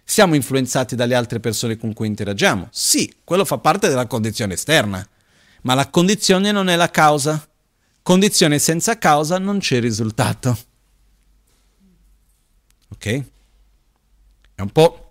[0.04, 2.68] Siamo influenzati dalle altre persone con cui interagiamo?
[2.70, 5.06] Sì, quello fa parte della condizione esterna,
[5.62, 7.44] ma la condizione non è la causa.
[8.02, 10.56] Condizione senza causa non c'è risultato.
[12.90, 13.24] Ok?
[14.54, 15.05] È un po'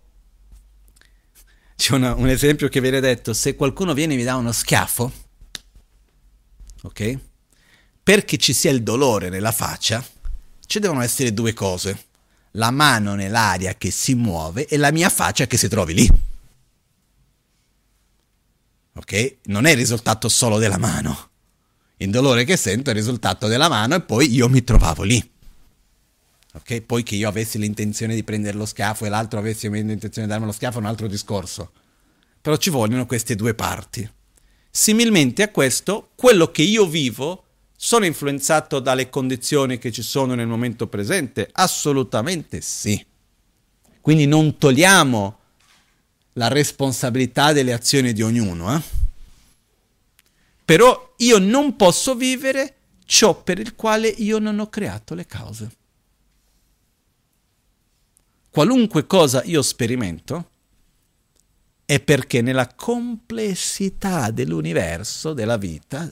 [1.76, 5.12] C'è una, un esempio che viene detto, se qualcuno viene e mi dà uno schiaffo,
[6.84, 7.20] ok?
[8.02, 10.04] Perché ci sia il dolore nella faccia,
[10.66, 12.06] ci devono essere due cose.
[12.52, 16.10] La mano nell'aria che si muove e la mia faccia che si trovi lì.
[18.94, 19.38] Ok?
[19.46, 21.30] Non è il risultato solo della mano.
[21.98, 25.35] Il dolore che sento è il risultato della mano e poi io mi trovavo lì.
[26.56, 26.82] Ok?
[26.82, 30.45] Poi che io avessi l'intenzione di prendere lo schiaffo e l'altro avesse l'intenzione di darmi
[30.45, 31.72] lo schiaffo è un altro discorso.
[32.39, 34.10] Però ci vogliono queste due parti.
[34.72, 37.43] Similmente a questo, quello che io vivo
[37.76, 41.49] sono influenzato dalle condizioni che ci sono nel momento presente?
[41.51, 43.03] Assolutamente sì.
[43.99, 45.39] Quindi non togliamo
[46.34, 48.76] la responsabilità delle azioni di ognuno.
[48.76, 48.82] Eh?
[50.64, 52.76] Però io non posso vivere
[53.06, 55.70] ciò per il quale io non ho creato le cause
[58.56, 60.51] qualunque cosa io sperimento
[61.84, 66.10] è perché nella complessità dell'universo, della vita,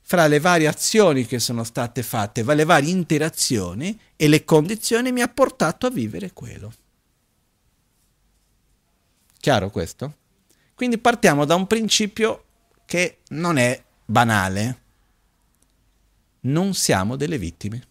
[0.00, 5.20] fra le varie azioni che sono state fatte, le varie interazioni e le condizioni mi
[5.20, 6.72] ha portato a vivere quello.
[9.38, 10.16] Chiaro questo?
[10.74, 12.44] Quindi partiamo da un principio
[12.86, 14.80] che non è banale.
[16.40, 17.89] Non siamo delle vittime.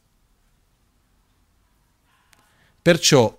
[2.82, 3.38] Perciò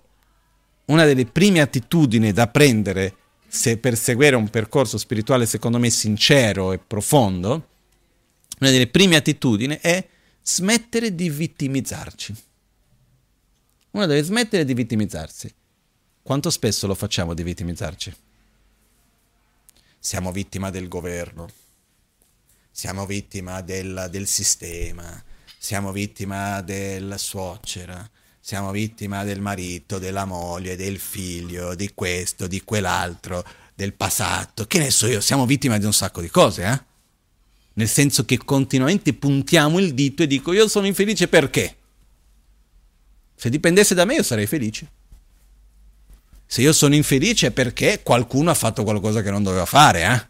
[0.85, 3.15] una delle prime attitudini da prendere
[3.47, 7.67] se perseguire un percorso spirituale secondo me sincero e profondo,
[8.59, 10.07] una delle prime attitudini è
[10.41, 12.35] smettere di vittimizzarci.
[13.91, 15.53] Uno deve smettere di vittimizzarsi.
[16.21, 18.15] Quanto spesso lo facciamo di vittimizzarci?
[19.99, 21.49] Siamo vittima del governo,
[22.71, 25.21] siamo vittima del, del sistema,
[25.57, 28.09] siamo vittima della suocera,
[28.41, 34.79] siamo vittima del marito, della moglie, del figlio, di questo, di quell'altro, del passato, che
[34.79, 36.89] ne so io, siamo vittima di un sacco di cose, eh?
[37.73, 41.77] Nel senso che continuamente puntiamo il dito e dico io sono infelice perché?
[43.35, 44.91] Se dipendesse da me io sarei felice.
[46.45, 50.27] Se io sono infelice è perché qualcuno ha fatto qualcosa che non doveva fare, eh?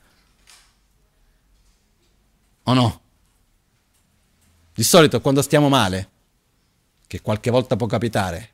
[2.64, 3.02] O no?
[4.74, 6.10] Di solito quando stiamo male,
[7.12, 8.50] che qualche volta può capitare.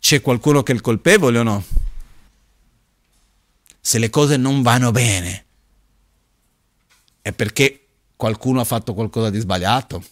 [0.00, 1.62] C'è qualcuno che è il colpevole o no?
[3.78, 5.44] Se le cose non vanno bene,
[7.20, 10.02] è perché qualcuno ha fatto qualcosa di sbagliato.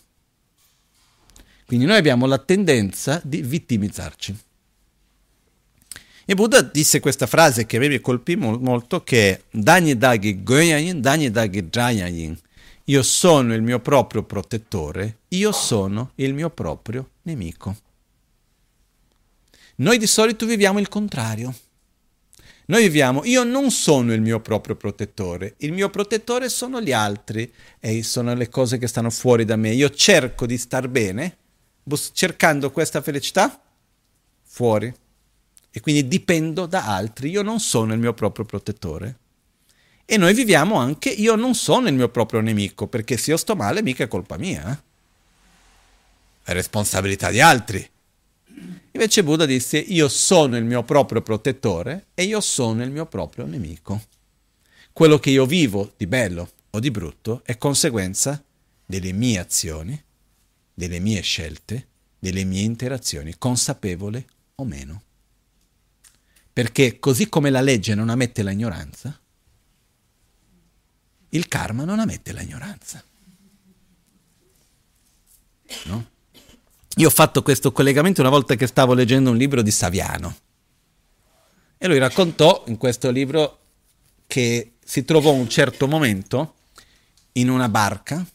[1.64, 4.39] Quindi noi abbiamo la tendenza di vittimizzarci.
[6.27, 11.01] E Buddha disse questa frase che a me mi colpì molto, che Dagni dagi goyayin,
[11.01, 12.39] dagni dagi jayayin.
[12.89, 17.76] Io sono il mio proprio protettore, io sono il mio proprio nemico.
[19.76, 21.53] Noi di solito viviamo il contrario.
[22.66, 27.53] Noi viviamo, io non sono il mio proprio protettore, il mio protettore sono gli altri
[27.80, 29.70] e sono le cose che stanno fuori da me.
[29.70, 31.37] Io cerco di star bene,
[32.12, 33.62] cercando questa felicità
[34.45, 34.95] fuori.
[35.72, 39.18] E quindi dipendo da altri, io non sono il mio proprio protettore.
[40.09, 43.57] E noi viviamo anche, io non sono il mio proprio nemico, perché se io sto
[43.57, 44.73] male mica è colpa mia.
[44.73, 44.78] Eh?
[46.45, 47.91] È responsabilità di altri.
[48.93, 53.47] Invece Buddha disse, io sono il mio proprio protettore e io sono il mio proprio
[53.47, 54.01] nemico.
[54.93, 58.43] Quello che io vivo di bello o di brutto è conseguenza
[58.87, 60.01] delle mie azioni,
[60.73, 61.89] delle mie scelte,
[62.20, 64.24] delle mie interazioni, consapevole
[64.55, 65.03] o meno.
[66.53, 69.20] Perché così come la legge non ammette l'ignoranza,
[71.37, 73.03] il karma non ammette l'ignoranza.
[75.85, 76.11] No?
[76.97, 80.37] Io ho fatto questo collegamento una volta che stavo leggendo un libro di Saviano
[81.77, 83.59] e lui raccontò in questo libro
[84.27, 86.55] che si trovò un certo momento
[87.33, 88.27] in una barca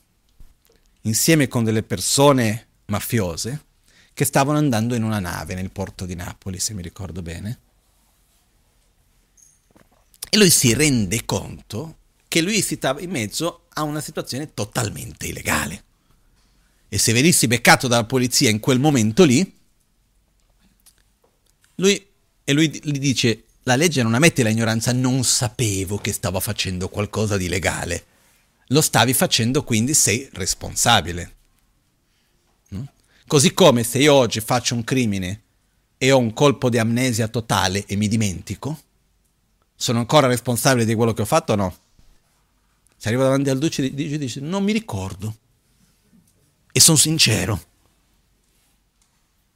[1.01, 3.65] insieme con delle persone mafiose
[4.13, 7.59] che stavano andando in una nave nel porto di Napoli, se mi ricordo bene.
[10.29, 11.97] E lui si rende conto
[12.31, 15.83] che lui si trova in mezzo a una situazione totalmente illegale.
[16.87, 19.59] E se venissi beccato dalla polizia in quel momento lì,
[21.75, 22.07] lui,
[22.45, 27.35] e lui gli dice, la legge non ammette l'ignoranza, non sapevo che stavo facendo qualcosa
[27.35, 28.05] di legale.
[28.67, 31.35] Lo stavi facendo, quindi sei responsabile.
[32.69, 32.87] No?
[33.27, 35.41] Così come se io oggi faccio un crimine
[35.97, 38.83] e ho un colpo di amnesia totale e mi dimentico,
[39.75, 41.77] sono ancora responsabile di quello che ho fatto o no?
[43.01, 45.35] Se arrivo davanti al giudice e dice non mi ricordo
[46.71, 47.59] e sono sincero.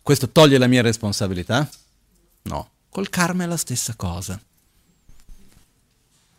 [0.01, 1.69] Questo toglie la mia responsabilità?
[2.41, 4.41] No, col karma è la stessa cosa.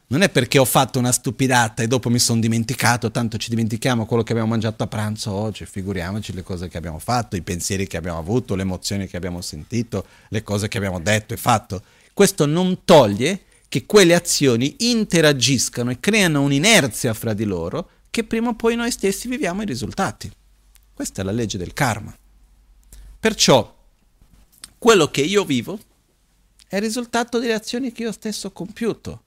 [0.08, 4.04] Non è perché ho fatto una stupidata e dopo mi sono dimenticato, tanto ci dimentichiamo
[4.04, 7.86] quello che abbiamo mangiato a pranzo oggi, figuriamoci le cose che abbiamo fatto, i pensieri
[7.86, 11.84] che abbiamo avuto, le emozioni che abbiamo sentito, le cose che abbiamo detto e fatto.
[12.12, 13.42] Questo non toglie
[13.76, 18.90] che quelle azioni interagiscano e creano un'inerzia fra di loro che prima o poi noi
[18.90, 20.30] stessi viviamo i risultati.
[20.94, 22.16] Questa è la legge del karma.
[23.20, 23.76] Perciò
[24.78, 25.78] quello che io vivo
[26.66, 29.22] è il risultato delle azioni che io stesso ho compiuto.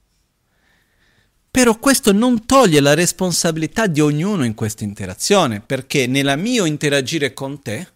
[1.51, 7.33] Però questo non toglie la responsabilità di ognuno in questa interazione, perché nella mio interagire
[7.33, 7.87] con te,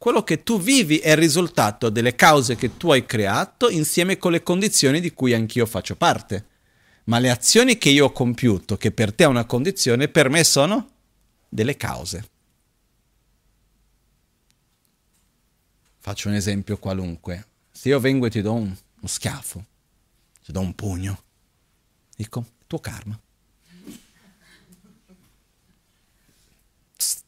[0.00, 4.32] quello che tu vivi è il risultato delle cause che tu hai creato insieme con
[4.32, 6.46] le condizioni di cui anch'io faccio parte.
[7.04, 10.42] Ma le azioni che io ho compiuto, che per te è una condizione, per me
[10.42, 10.88] sono
[11.46, 12.30] delle cause.
[15.98, 17.48] Faccio un esempio qualunque.
[17.70, 19.62] Se io vengo e ti do un, uno schiaffo,
[20.42, 21.22] ti do un pugno,
[22.16, 23.20] dico, tuo karma.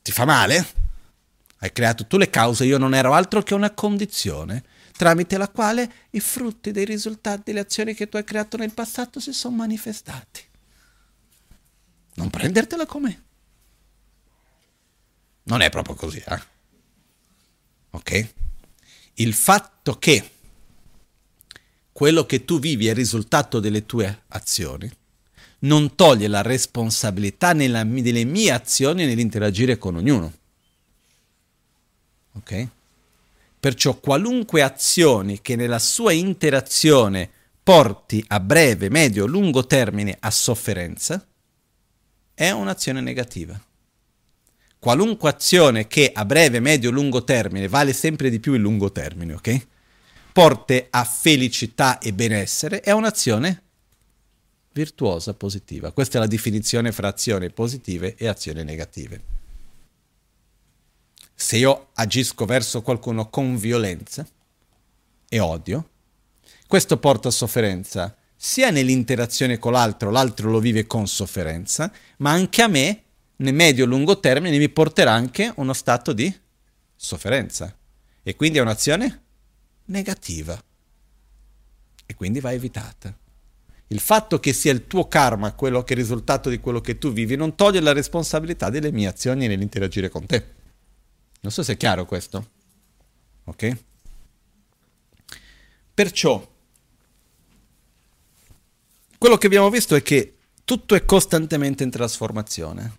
[0.00, 0.81] Ti fa male?
[1.62, 4.64] Hai creato tu le cause, io non ero altro che una condizione
[4.97, 9.20] tramite la quale i frutti dei risultati delle azioni che tu hai creato nel passato
[9.20, 10.43] si sono manifestati.
[12.14, 13.22] Non prendertela come.
[15.44, 16.43] Non è proprio così, eh?
[17.90, 18.34] Ok?
[19.16, 20.30] il fatto che
[21.93, 24.90] quello che tu vivi è il risultato delle tue azioni,
[25.60, 30.32] non toglie la responsabilità nella, delle mie azioni nell'interagire con ognuno.
[32.34, 32.68] Ok?
[33.60, 37.30] Perciò qualunque azione che nella sua interazione
[37.62, 41.24] porti a breve, medio, lungo termine a sofferenza,
[42.34, 43.60] è un'azione negativa
[44.82, 49.34] qualunque azione che a breve, medio, lungo termine vale sempre di più il lungo termine,
[49.34, 49.66] ok?
[50.32, 53.62] Porte a felicità e benessere, è un'azione
[54.72, 55.92] virtuosa, positiva.
[55.92, 59.20] Questa è la definizione fra azioni positive e azioni negative.
[61.43, 64.24] Se io agisco verso qualcuno con violenza
[65.28, 65.89] e odio,
[66.69, 72.62] questo porta a sofferenza sia nell'interazione con l'altro, l'altro lo vive con sofferenza, ma anche
[72.62, 73.02] a me
[73.39, 76.32] nel medio-lungo termine mi porterà anche uno stato di
[76.94, 77.77] sofferenza.
[78.23, 79.23] E quindi è un'azione
[79.86, 80.56] negativa.
[82.06, 83.14] E quindi va evitata.
[83.89, 86.98] Il fatto che sia il tuo karma quello che è il risultato di quello che
[86.98, 90.60] tu vivi non toglie la responsabilità delle mie azioni nell'interagire con te.
[91.43, 92.51] Non so se è chiaro questo.
[93.44, 93.77] Ok?
[95.93, 96.51] Perciò,
[99.19, 102.98] quello che abbiamo visto è che tutto è costantemente in trasformazione.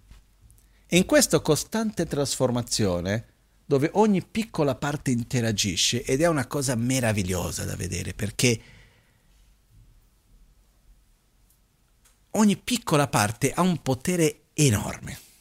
[0.85, 3.27] E in questa costante trasformazione,
[3.65, 8.61] dove ogni piccola parte interagisce, ed è una cosa meravigliosa da vedere, perché
[12.31, 15.31] ogni piccola parte ha un potere enorme.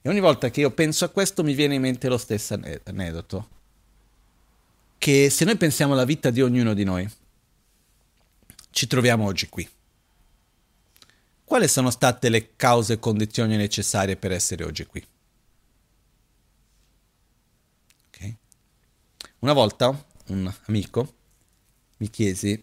[0.00, 3.48] E ogni volta che io penso a questo mi viene in mente lo stesso aneddoto,
[4.98, 7.08] che se noi pensiamo alla vita di ognuno di noi,
[8.70, 9.68] ci troviamo oggi qui.
[11.44, 15.04] Quali sono state le cause e condizioni necessarie per essere oggi qui?
[18.08, 18.36] Okay.
[19.38, 21.14] Una volta un amico
[21.98, 22.62] mi chiese,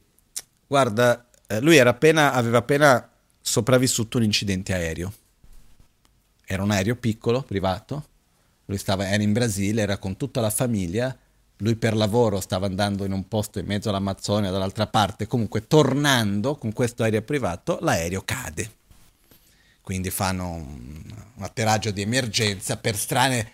[0.68, 5.14] guarda, eh, lui appena, aveva appena sopravvissuto un incidente aereo.
[6.46, 8.06] Era un aereo piccolo, privato,
[8.66, 11.16] lui stava, era in Brasile, era con tutta la famiglia,
[11.58, 16.56] lui per lavoro stava andando in un posto in mezzo all'Amazzonia dall'altra parte, comunque tornando
[16.56, 18.72] con questo aereo privato l'aereo cade.
[19.82, 21.04] Quindi fanno un,
[21.36, 23.52] un atterraggio di emergenza, per strane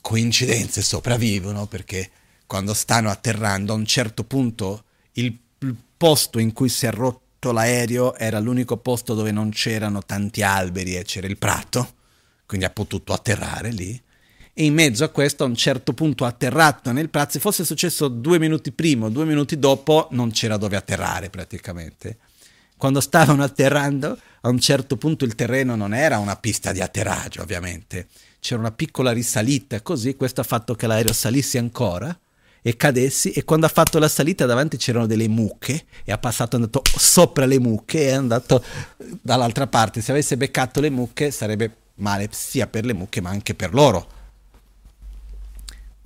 [0.00, 2.10] coincidenze sopravvivono perché
[2.46, 7.52] quando stanno atterrando a un certo punto il, il posto in cui si è rotto
[7.52, 11.94] l'aereo era l'unico posto dove non c'erano tanti alberi e c'era il prato,
[12.48, 14.00] quindi ha potuto atterrare lì.
[14.54, 18.08] E in mezzo a questo a un certo punto atterrato nel prato, se fosse successo
[18.08, 22.16] due minuti prima o due minuti dopo non c'era dove atterrare praticamente.
[22.78, 27.42] Quando stavano atterrando, a un certo punto il terreno non era una pista di atterraggio
[27.42, 28.08] ovviamente,
[28.40, 32.18] c'era una piccola risalita così, questo ha fatto che l'aereo salisse ancora
[32.62, 36.56] e cadessi e quando ha fatto la salita davanti c'erano delle mucche e ha passato
[36.56, 38.64] è andato sopra le mucche e è andato
[39.20, 40.00] dall'altra parte.
[40.00, 44.16] Se avesse beccato le mucche sarebbe male sia per le mucche ma anche per loro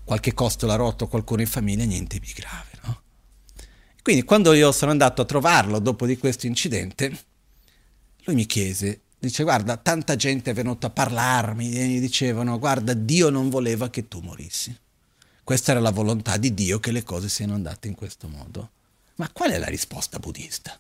[0.05, 3.03] qualche costola rotto qualcuno in famiglia niente di grave no?
[4.03, 7.09] quindi quando io sono andato a trovarlo dopo di questo incidente
[8.25, 12.93] lui mi chiese dice guarda tanta gente è venuta a parlarmi e mi dicevano guarda
[12.95, 14.77] Dio non voleva che tu morissi
[15.45, 18.71] questa era la volontà di Dio che le cose siano andate in questo modo.
[19.17, 20.79] Ma qual è la risposta buddista?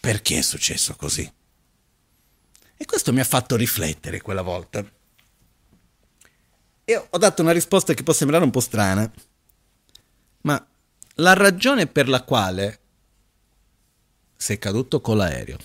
[0.00, 1.30] Perché è successo così?
[2.78, 4.82] E questo mi ha fatto riflettere quella volta.
[6.84, 9.10] E ho dato una risposta che può sembrare un po' strana,
[10.42, 10.66] ma
[11.16, 12.80] la ragione per la quale
[14.36, 15.58] sei caduto con l'aereo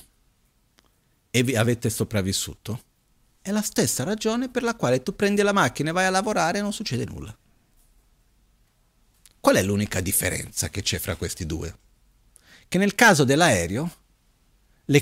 [1.30, 2.81] e vi avete sopravvissuto
[3.41, 6.57] è la stessa ragione per la quale tu prendi la macchina e vai a lavorare
[6.57, 7.38] e non succede nulla.
[9.40, 11.77] Qual è l'unica differenza che c'è fra questi due?
[12.68, 13.91] Che nel caso dell'aereo,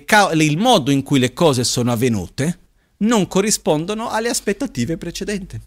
[0.06, 2.60] ca- il modo in cui le cose sono avvenute
[2.98, 5.60] non corrispondono alle aspettative precedenti.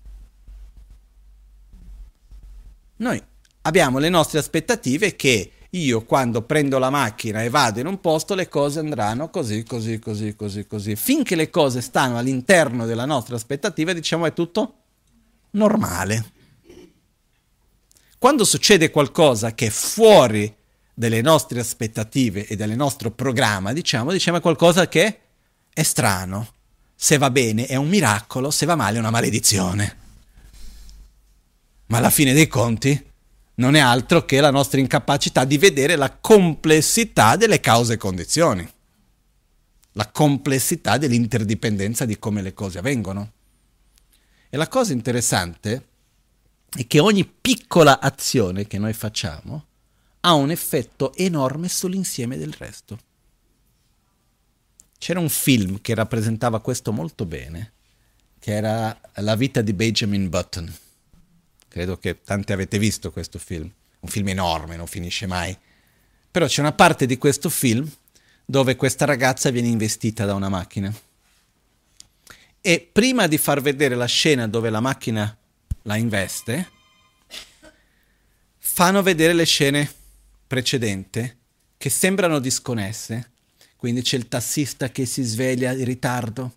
[2.97, 3.21] Noi
[3.63, 8.35] abbiamo le nostre aspettative che io quando prendo la macchina e vado in un posto
[8.35, 10.95] le cose andranno così, così, così, così, così.
[10.95, 14.75] Finché le cose stanno all'interno della nostra aspettativa, diciamo è tutto
[15.51, 16.33] normale.
[18.19, 20.55] Quando succede qualcosa che è fuori
[20.95, 25.21] delle nostre aspettative e del nostro programma, diciamo, diciamo qualcosa che
[25.73, 26.53] è strano.
[26.95, 29.97] Se va bene è un miracolo, se va male è una maledizione.
[31.87, 33.13] Ma alla fine dei conti
[33.57, 38.69] non è altro che la nostra incapacità di vedere la complessità delle cause e condizioni,
[39.93, 43.33] la complessità dell'interdipendenza di come le cose avvengono.
[44.49, 45.89] E la cosa interessante
[46.77, 49.67] è che ogni piccola azione che noi facciamo
[50.25, 52.99] ha un effetto enorme sull'insieme del resto.
[54.99, 57.73] C'era un film che rappresentava questo molto bene,
[58.39, 60.75] che era La vita di Benjamin Button
[61.75, 63.69] Credo che tanti avete visto questo film.
[63.99, 65.59] Un film enorme, non finisce mai.
[66.31, 67.91] Però c'è una parte di questo film
[68.45, 70.95] dove questa ragazza viene investita da una macchina.
[72.61, 75.37] E prima di far vedere la scena dove la macchina
[75.83, 76.71] la investe,
[78.59, 79.93] fanno vedere le scene
[80.47, 81.37] precedenti
[81.77, 83.31] che sembrano disconnesse.
[83.77, 86.53] Quindi c'è il tassista che si sveglia in ritardo,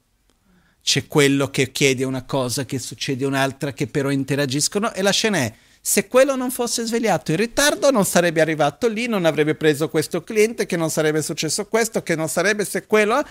[0.81, 5.39] c'è quello che chiede una cosa, che succede un'altra, che però interagiscono e la scena
[5.39, 9.89] è se quello non fosse svegliato in ritardo non sarebbe arrivato lì, non avrebbe preso
[9.89, 13.23] questo cliente, che non sarebbe successo questo, che non sarebbe se quello...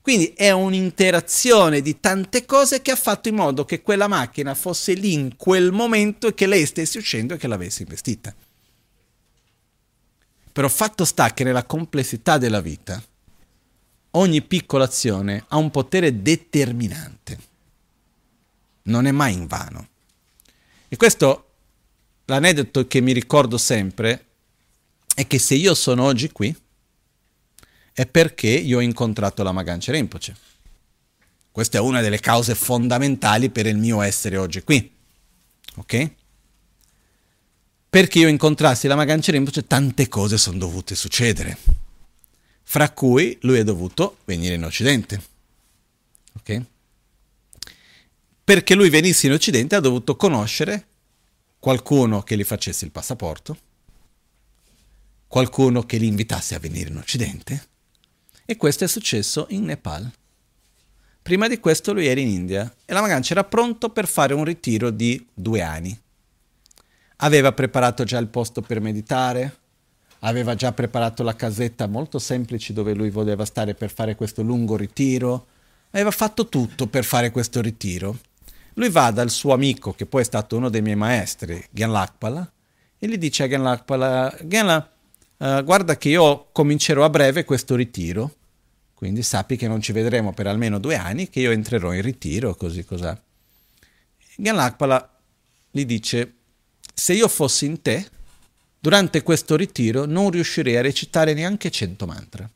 [0.00, 4.92] Quindi è un'interazione di tante cose che ha fatto in modo che quella macchina fosse
[4.92, 8.34] lì in quel momento e che lei stesse uscendo e che l'avesse investita.
[10.54, 13.02] Però fatto sta che nella complessità della vita,
[14.12, 17.38] ogni piccola azione ha un potere determinante.
[18.82, 19.88] Non è mai in vano.
[20.86, 21.54] E questo,
[22.26, 24.26] l'aneddoto che mi ricordo sempre,
[25.16, 26.56] è che se io sono oggi qui,
[27.92, 30.36] è perché io ho incontrato la Magancia Rinpoche.
[31.50, 34.88] Questa è una delle cause fondamentali per il mio essere oggi qui.
[35.74, 36.10] Ok?
[37.94, 41.56] Perché io incontrassi la Magancia Rinpoche, tante cose sono dovute succedere
[42.64, 45.22] fra cui lui è dovuto venire in Occidente.
[46.32, 46.62] Ok?
[48.42, 50.86] Perché lui venisse in Occidente ha dovuto conoscere
[51.60, 53.56] qualcuno che gli facesse il passaporto,
[55.28, 57.68] qualcuno che li invitasse a venire in Occidente,
[58.44, 60.10] e questo è successo in Nepal.
[61.22, 64.42] Prima di questo lui era in India e la Magancia era pronto per fare un
[64.42, 66.02] ritiro di due anni.
[67.24, 69.56] Aveva preparato già il posto per meditare,
[70.20, 74.76] aveva già preparato la casetta molto semplice dove lui voleva stare per fare questo lungo
[74.76, 75.46] ritiro,
[75.92, 78.18] aveva fatto tutto per fare questo ritiro.
[78.74, 82.52] Lui va dal suo amico, che poi è stato uno dei miei maestri, Gyan Lakpala,
[82.98, 84.88] e gli dice a Gyan Lakpala, Gyan,
[85.38, 88.34] uh, guarda che io comincerò a breve questo ritiro,
[88.92, 92.54] quindi sappi che non ci vedremo per almeno due anni, che io entrerò in ritiro,
[92.54, 93.16] così cos'è.
[94.36, 95.10] Gyan Lakpala
[95.70, 96.34] gli dice,
[96.94, 98.08] se io fossi in te,
[98.78, 102.48] durante questo ritiro non riuscirei a recitare neanche 100 mantra.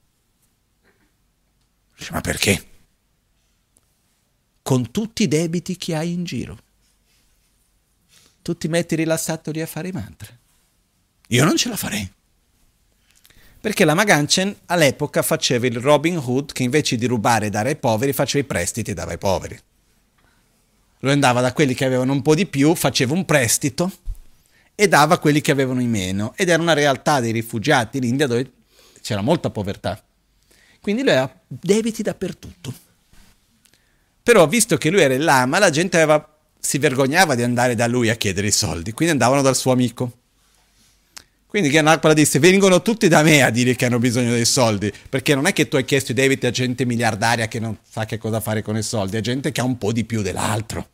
[2.11, 2.67] Ma perché?
[4.63, 6.59] Con tutti i debiti che hai in giro.
[8.43, 10.29] Tu ti metti rilassato lì a fare i mantra.
[11.29, 12.11] Io non ce la farei.
[13.61, 17.77] Perché la Maganchen all'epoca faceva il Robin Hood che invece di rubare e dare ai
[17.77, 19.61] poveri faceva i prestiti e dava ai poveri.
[21.01, 23.91] Lui andava da quelli che avevano un po' di più, faceva un prestito
[24.81, 26.35] e dava a quelli che avevano in meno.
[26.37, 28.49] Ed era una realtà dei rifugiati in India dove
[29.03, 30.01] c'era molta povertà.
[30.81, 32.73] Quindi lui aveva debiti dappertutto.
[34.23, 37.89] Però visto che lui era il lama, la gente aveva, si vergognava di andare da
[37.89, 40.13] lui a chiedere i soldi, quindi andavano dal suo amico.
[41.49, 45.35] Quindi Ganapala disse, vengono tutti da me a dire che hanno bisogno dei soldi, perché
[45.35, 48.17] non è che tu hai chiesto i debiti a gente miliardaria che non sa che
[48.19, 50.89] cosa fare con i soldi, a gente che ha un po' di più dell'altro.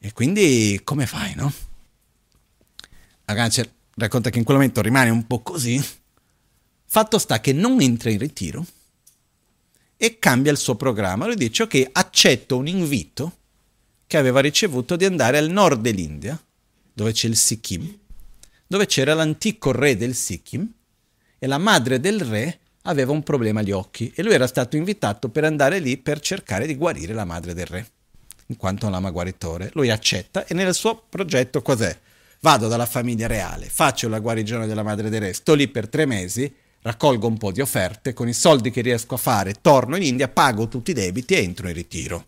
[0.00, 1.52] E quindi come fai, no?
[3.26, 3.62] Ragazzi,
[3.96, 5.82] racconta che in quel momento rimane un po' così.
[6.86, 8.64] Fatto sta che non entra in ritiro
[9.96, 11.26] e cambia il suo programma.
[11.26, 13.38] Lui dice, ok, accetto un invito
[14.06, 16.40] che aveva ricevuto di andare al nord dell'India,
[16.92, 17.98] dove c'è il Sikkim,
[18.66, 20.70] dove c'era l'antico re del Sikkim
[21.38, 25.30] e la madre del re aveva un problema agli occhi e lui era stato invitato
[25.30, 27.90] per andare lì per cercare di guarire la madre del re,
[28.46, 29.70] in quanto lama guaritore.
[29.72, 31.98] Lui accetta e nel suo progetto cos'è?
[32.44, 36.54] Vado dalla famiglia reale, faccio la guarigione della madre re, sto lì per tre mesi,
[36.82, 40.28] raccolgo un po' di offerte, con i soldi che riesco a fare torno in India,
[40.28, 42.26] pago tutti i debiti e entro in ritiro.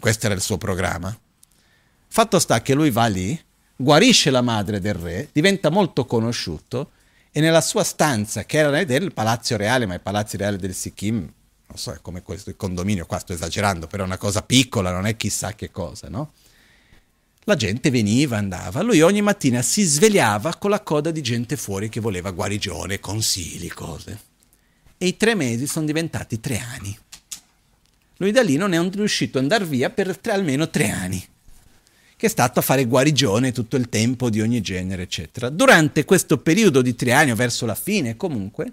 [0.00, 1.14] Questo era il suo programma.
[2.08, 3.38] Fatto sta che lui va lì,
[3.76, 6.92] guarisce la madre del re, diventa molto conosciuto
[7.30, 11.16] e nella sua stanza, che era del Palazzo Reale, ma i palazzi reali del Sikkim,
[11.18, 14.90] non so, è come questo il condominio, qua sto esagerando, però è una cosa piccola,
[14.90, 16.32] non è chissà che cosa, no?
[17.44, 21.88] La gente veniva, andava, lui ogni mattina si svegliava con la coda di gente fuori
[21.88, 24.20] che voleva guarigione, consigli, cose.
[24.98, 26.96] E i tre mesi sono diventati tre anni.
[28.18, 31.28] Lui da lì non è riuscito ad andare via per tre, almeno tre anni
[32.20, 35.48] che è stato a fare guarigione tutto il tempo di ogni genere, eccetera.
[35.48, 38.70] Durante questo periodo di triennio, verso la fine comunque,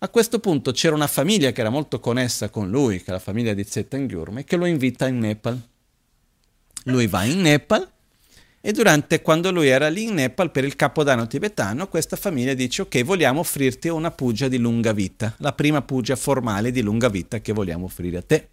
[0.00, 3.18] a questo punto c'era una famiglia che era molto connessa con lui, che è la
[3.18, 5.58] famiglia di Zetangyurme, che lo invita in Nepal.
[6.88, 7.88] Lui va in Nepal
[8.60, 12.82] e durante quando lui era lì in Nepal per il capodanno tibetano, questa famiglia dice
[12.82, 17.40] ok, vogliamo offrirti una pugia di lunga vita, la prima pugia formale di lunga vita
[17.40, 18.48] che vogliamo offrire a te.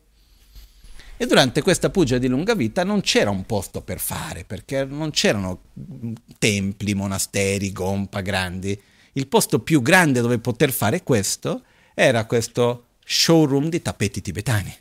[1.18, 5.11] E durante questa pugia di lunga vita non c'era un posto per fare, perché non
[5.11, 5.61] c'erano
[6.38, 8.80] templi, monasteri, gompa grandi.
[9.14, 14.76] Il posto più grande dove poter fare questo era questo showroom di tappeti tibetani.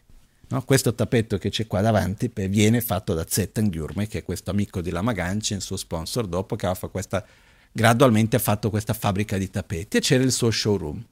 [0.52, 0.62] No?
[0.64, 4.80] Questo tappeto che c'è qua davanti viene fatto da Zetan Gyurme, che è questo amico
[4.80, 7.24] di Lama Ganchen, il suo sponsor, dopo che questa,
[7.70, 11.04] gradualmente ha fatto questa fabbrica di tappeti e c'era il suo showroom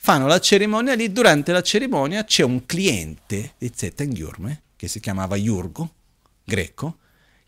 [0.00, 5.36] fanno la cerimonia lì, durante la cerimonia c'è un cliente di Zetangyurme, che si chiamava
[5.36, 5.92] Iurgo,
[6.44, 6.98] greco,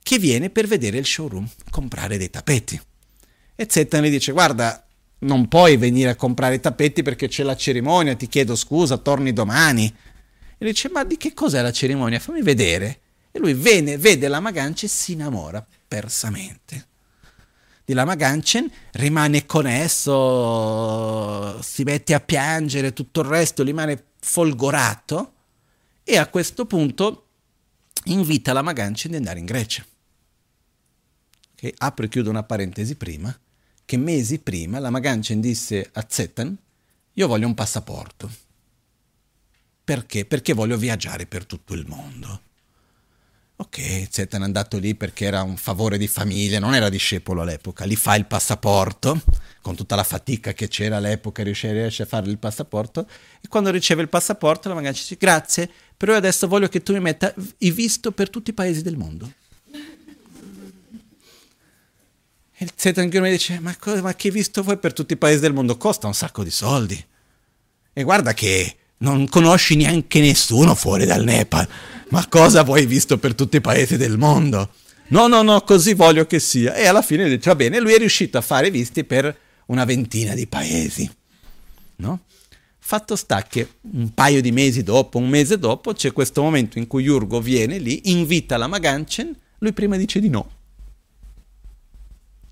[0.02, 2.78] che viene per vedere il showroom, comprare dei tappeti.
[3.54, 4.84] E Zetan gli dice, guarda,
[5.20, 9.32] non puoi venire a comprare i tappeti perché c'è la cerimonia, ti chiedo scusa, torni
[9.32, 9.94] domani.
[10.62, 12.18] E dice, ma di che cos'è la cerimonia?
[12.18, 13.00] Fammi vedere.
[13.30, 16.88] E lui viene, vede la Magancia e si innamora persamente
[17.90, 25.32] di Lama Ganchen, rimane con esso, si mette a piangere, tutto il resto rimane folgorato
[26.04, 27.26] e a questo punto
[28.04, 29.84] invita Lama Ganchen di andare in Grecia.
[31.54, 31.74] Okay?
[31.78, 33.36] Apro e chiudo una parentesi prima,
[33.84, 36.56] che mesi prima Lama Ganchen disse a Zetan,
[37.14, 38.30] io voglio un passaporto.
[39.90, 40.24] Perché?
[40.24, 42.42] Perché voglio viaggiare per tutto il mondo.
[43.56, 47.84] Ok, Zetan è andato lì perché era un favore di famiglia, non era discepolo all'epoca,
[47.86, 49.20] lì fa il passaporto,
[49.60, 53.04] con tutta la fatica che c'era all'epoca, riesce a fare il passaporto,
[53.40, 57.00] e quando riceve il passaporto la magari dice grazie, però adesso voglio che tu mi
[57.00, 59.32] metta i visto per tutti i paesi del mondo.
[62.54, 65.40] E il Zetan mi dice, ma, cosa, ma che visto vuoi per tutti i paesi
[65.40, 65.76] del mondo?
[65.76, 67.04] Costa un sacco di soldi.
[67.92, 71.68] E guarda che non conosci neanche nessuno fuori dal Nepal
[72.10, 74.70] ma cosa vuoi visto per tutti i paesi del mondo?
[75.08, 76.74] No, no, no, così voglio che sia.
[76.74, 79.36] E alla fine dice, va bene, lui è riuscito a fare visti per
[79.66, 81.10] una ventina di paesi.
[81.96, 82.20] No?
[82.78, 86.86] Fatto sta che un paio di mesi dopo, un mese dopo, c'è questo momento in
[86.86, 90.50] cui Jurgo viene lì, invita la Maganchen, lui prima dice di no.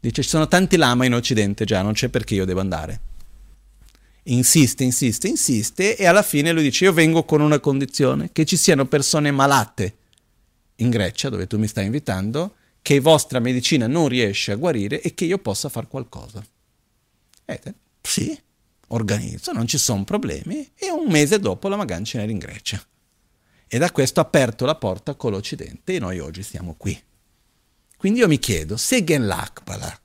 [0.01, 3.01] Dice, ci sono tanti lama in Occidente già, non c'è perché io devo andare
[4.31, 8.57] insiste, insiste, insiste e alla fine lui dice io vengo con una condizione, che ci
[8.57, 9.97] siano persone malate
[10.77, 15.15] in Grecia, dove tu mi stai invitando, che vostra medicina non riesce a guarire e
[15.15, 16.45] che io possa fare qualcosa.
[17.45, 18.39] E te, sì,
[18.89, 22.83] organizzo, non ci sono problemi e un mese dopo la Magancia era in Grecia.
[23.67, 26.99] E da questo ha aperto la porta con l'Occidente e noi oggi siamo qui.
[27.97, 30.01] Quindi io mi chiedo, se Gen Lakbala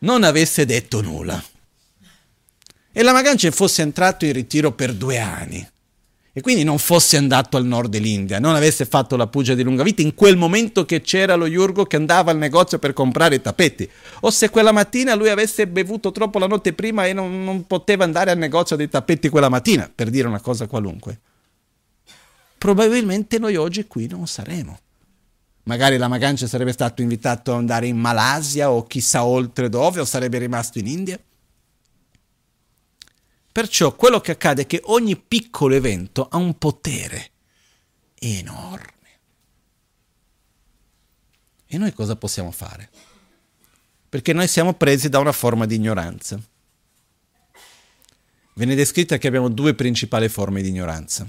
[0.00, 1.42] non avesse detto nulla,
[2.98, 5.68] e la Magancia fosse entrato in ritiro per due anni
[6.32, 9.82] e quindi non fosse andato al nord dell'India, non avesse fatto la pugia di lunga
[9.82, 13.42] vita in quel momento che c'era lo Yurgo che andava al negozio per comprare i
[13.42, 13.86] tappeti,
[14.20, 18.04] o se quella mattina lui avesse bevuto troppo la notte prima e non, non poteva
[18.04, 21.20] andare al negozio dei tappeti quella mattina, per dire una cosa qualunque.
[22.56, 24.78] Probabilmente noi oggi qui non saremo.
[25.64, 30.06] Magari la Magancia sarebbe stato invitato ad andare in Malasia o chissà oltre dove, o
[30.06, 31.20] sarebbe rimasto in India.
[33.56, 37.30] Perciò quello che accade è che ogni piccolo evento ha un potere
[38.18, 39.08] enorme.
[41.66, 42.90] E noi cosa possiamo fare?
[44.10, 46.38] Perché noi siamo presi da una forma di ignoranza.
[48.52, 51.26] Viene descritta che abbiamo due principali forme di ignoranza.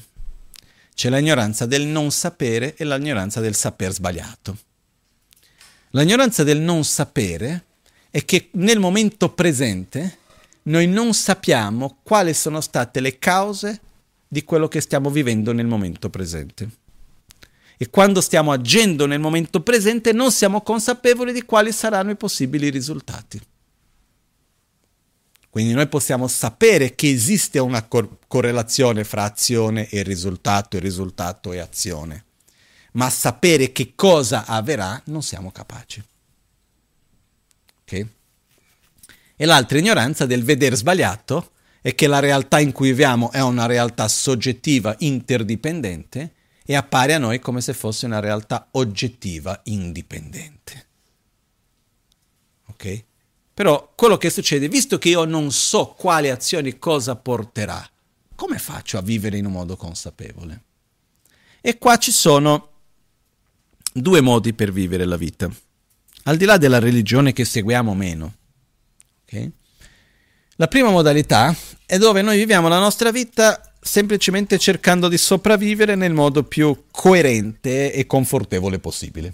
[0.94, 4.58] C'è l'ignoranza del non sapere e l'ignoranza del saper sbagliato.
[5.92, 7.68] L'ignoranza del non sapere
[8.10, 10.26] è che nel momento presente
[10.68, 13.82] noi non sappiamo quali sono state le cause
[14.28, 16.70] di quello che stiamo vivendo nel momento presente.
[17.78, 22.70] E quando stiamo agendo nel momento presente non siamo consapevoli di quali saranno i possibili
[22.70, 23.40] risultati.
[25.50, 31.52] Quindi noi possiamo sapere che esiste una cor- correlazione fra azione e risultato, e risultato
[31.54, 32.26] e azione,
[32.94, 36.04] ma sapere che cosa avverrà non siamo capaci.
[37.82, 38.08] Ok?
[39.40, 41.52] E l'altra ignoranza del vedere sbagliato
[41.82, 46.34] è che la realtà in cui viviamo è una realtà soggettiva interdipendente
[46.66, 50.88] e appare a noi come se fosse una realtà oggettiva indipendente.
[52.66, 53.04] Ok?
[53.54, 57.88] Però quello che succede, visto che io non so quale azione cosa porterà,
[58.36, 60.64] come faccio a vivere in un modo consapevole?
[61.62, 62.72] E qua ci sono
[63.94, 65.50] due modi per vivere la vita.
[66.24, 68.36] Al di là della religione che seguiamo meno,
[69.28, 69.52] Okay?
[70.56, 71.54] La prima modalità
[71.86, 77.92] è dove noi viviamo la nostra vita semplicemente cercando di sopravvivere nel modo più coerente
[77.94, 79.34] e confortevole possibile.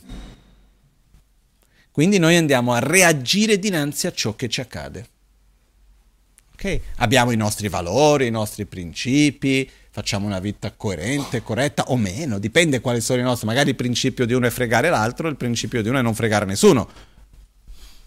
[1.91, 5.07] Quindi noi andiamo a reagire dinanzi a ciò che ci accade.
[6.53, 6.81] Okay?
[6.97, 12.81] Abbiamo i nostri valori, i nostri principi, facciamo una vita coerente, corretta o meno, dipende
[12.81, 13.45] quali sono i nostri.
[13.47, 16.45] Magari il principio di uno è fregare l'altro, il principio di uno è non fregare
[16.45, 17.12] nessuno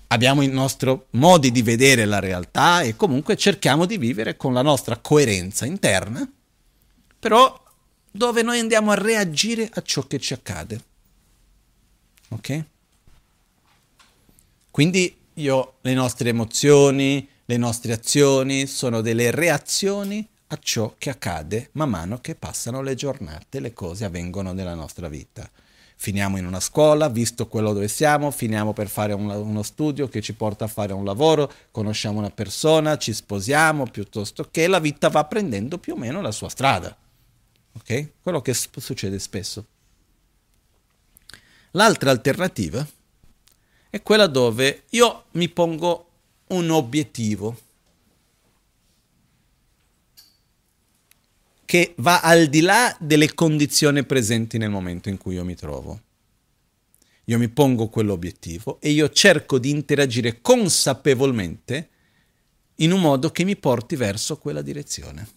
[0.09, 4.63] abbiamo i nostri modi di vedere la realtà e comunque cerchiamo di vivere con la
[4.63, 6.29] nostra coerenza interna,
[7.19, 7.63] però
[8.11, 10.81] dove noi andiamo a reagire a ciò che ci accade.
[12.29, 12.65] Ok?
[14.71, 21.71] Quindi io, le nostre emozioni, le nostre azioni sono delle reazioni a ciò che accade
[21.73, 25.49] man mano che passano le giornate, le cose avvengono nella nostra vita
[25.99, 30.21] finiamo in una scuola, visto quello dove siamo, finiamo per fare un, uno studio che
[30.21, 35.09] ci porta a fare un lavoro, conosciamo una persona, ci sposiamo, piuttosto che la vita
[35.09, 36.97] va prendendo più o meno la sua strada.
[37.73, 38.09] Ok?
[38.23, 39.65] Quello che succede spesso.
[41.73, 42.87] L'altra alternativa
[43.91, 46.09] è quella dove io mi pongo
[46.49, 47.57] un obiettivo
[51.67, 56.01] che va al di là delle condizioni presenti nel momento in cui io mi trovo.
[57.25, 61.91] Io mi pongo quell'obiettivo e io cerco di interagire consapevolmente
[62.77, 65.29] in un modo che mi porti verso quella direzione.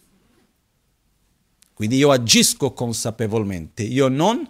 [1.73, 4.49] Quindi io agisco consapevolmente, io non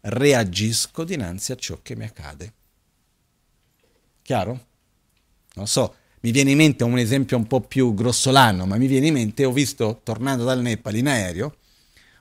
[0.00, 2.52] reagisco dinanzi a ciò che mi accade.
[4.22, 4.66] Chiaro?
[5.54, 9.08] Non so, mi viene in mente un esempio un po' più grossolano, ma mi viene
[9.08, 11.56] in mente, ho visto, tornando dal Nepal in aereo,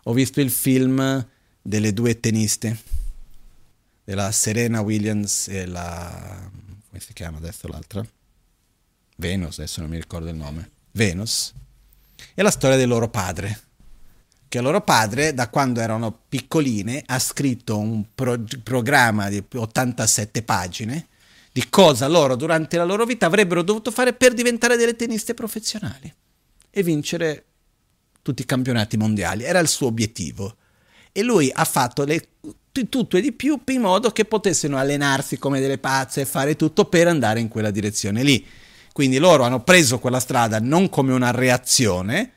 [0.04, 1.28] ho visto il film
[1.62, 2.78] delle due tenniste,
[4.04, 6.50] della Serena Williams e la...
[6.88, 8.06] come si chiama adesso l'altra?
[9.18, 10.70] Venus, adesso non mi ricordo il nome.
[10.92, 11.54] Venus.
[12.34, 13.62] E la storia del loro padre.
[14.48, 21.08] Che loro padre, da quando erano piccoline, ha scritto un pro- programma di 87 pagine
[21.56, 26.14] di cosa loro durante la loro vita avrebbero dovuto fare per diventare delle tenniste professionali
[26.69, 27.45] e vincere
[28.22, 29.45] tutti i campionati mondiali.
[29.45, 30.57] Era il suo obiettivo.
[31.14, 32.27] E lui ha fatto le,
[32.90, 36.90] tutto e di più in modo che potessero allenarsi come delle pazze e fare tutto
[36.90, 38.45] per andare in quella direzione lì.
[38.91, 42.34] Quindi loro hanno preso quella strada non come una reazione,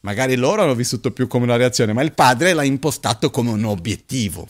[0.00, 3.64] magari loro hanno vissuto più come una reazione, ma il padre l'ha impostato come un
[3.64, 4.48] obiettivo.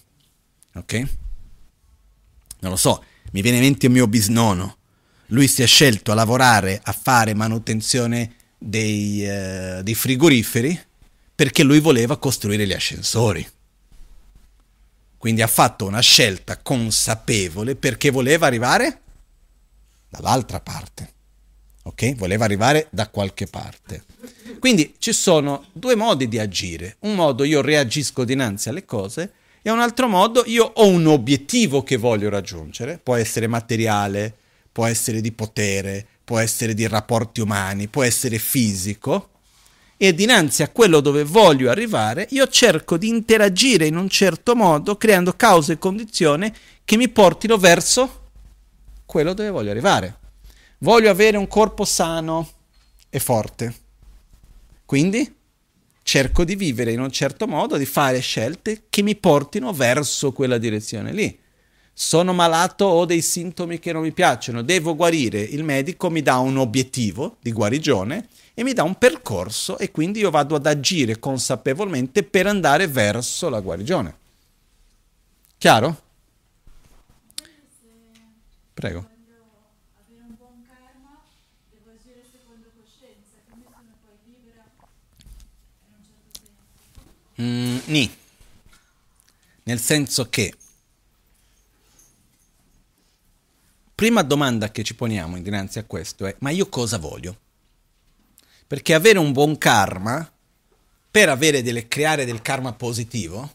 [0.74, 0.94] Ok?
[2.60, 3.02] Non lo so,
[3.34, 4.76] mi viene in mente il mio bisnonno.
[5.28, 10.80] Lui si è scelto a lavorare, a fare manutenzione dei, uh, dei frigoriferi
[11.34, 13.46] perché lui voleva costruire gli ascensori.
[15.18, 19.00] Quindi ha fatto una scelta consapevole perché voleva arrivare
[20.08, 21.12] dall'altra parte.
[21.82, 22.14] Ok?
[22.14, 24.04] Voleva arrivare da qualche parte.
[24.60, 26.96] Quindi ci sono due modi di agire.
[27.00, 29.32] Un modo io reagisco dinanzi alle cose
[29.66, 33.00] e un altro modo io ho un obiettivo che voglio raggiungere.
[33.02, 34.34] Può essere materiale,
[34.70, 39.30] può essere di potere, può essere di rapporti umani, può essere fisico.
[39.96, 44.98] E dinanzi a quello dove voglio arrivare, io cerco di interagire in un certo modo,
[44.98, 46.52] creando cause e condizioni
[46.84, 48.20] che mi portino verso
[49.06, 50.18] quello dove voglio arrivare.
[50.80, 52.46] Voglio avere un corpo sano
[53.08, 53.74] e forte.
[54.84, 55.34] Quindi
[56.04, 60.58] cerco di vivere in un certo modo, di fare scelte che mi portino verso quella
[60.58, 61.36] direzione lì.
[61.92, 65.40] Sono malato, ho dei sintomi che non mi piacciono, devo guarire.
[65.40, 70.20] Il medico mi dà un obiettivo di guarigione e mi dà un percorso e quindi
[70.20, 74.16] io vado ad agire consapevolmente per andare verso la guarigione.
[75.56, 76.02] Chiaro?
[78.74, 79.13] Prego.
[87.40, 88.16] Mm, ni.
[89.64, 90.54] Nel senso che
[93.94, 97.38] prima domanda che ci poniamo dinanzi a questo è ma io cosa voglio?
[98.66, 100.30] Perché avere un buon karma,
[101.10, 103.54] per delle, creare del karma positivo,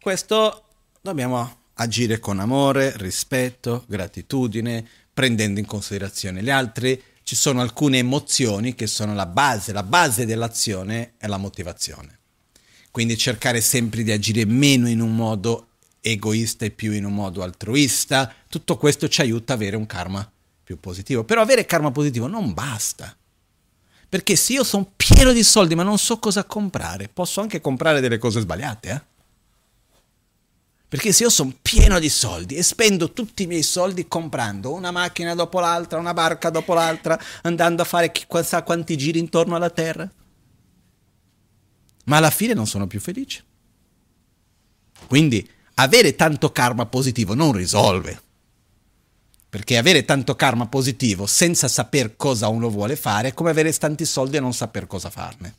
[0.00, 0.64] questo
[1.00, 7.02] dobbiamo agire con amore, rispetto, gratitudine, prendendo in considerazione gli altri.
[7.22, 12.17] Ci sono alcune emozioni che sono la base, la base dell'azione è la motivazione.
[12.98, 15.68] Quindi cercare sempre di agire meno in un modo
[16.00, 20.28] egoista e più in un modo altruista, tutto questo ci aiuta ad avere un karma
[20.64, 21.22] più positivo.
[21.22, 23.16] Però avere karma positivo non basta.
[24.08, 28.00] Perché se io sono pieno di soldi ma non so cosa comprare, posso anche comprare
[28.00, 29.02] delle cose sbagliate, eh?
[30.88, 34.90] Perché se io sono pieno di soldi e spendo tutti i miei soldi comprando una
[34.90, 39.70] macchina dopo l'altra, una barca dopo l'altra, andando a fare chissà quanti giri intorno alla
[39.70, 40.10] Terra,
[42.08, 43.44] ma alla fine non sono più felice.
[45.06, 48.22] Quindi avere tanto karma positivo non risolve.
[49.48, 54.04] Perché avere tanto karma positivo senza saper cosa uno vuole fare è come avere tanti
[54.04, 55.54] soldi e non saper cosa farne.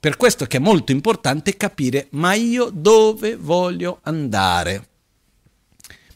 [0.00, 4.88] Per questo che è molto importante capire, ma io dove voglio andare?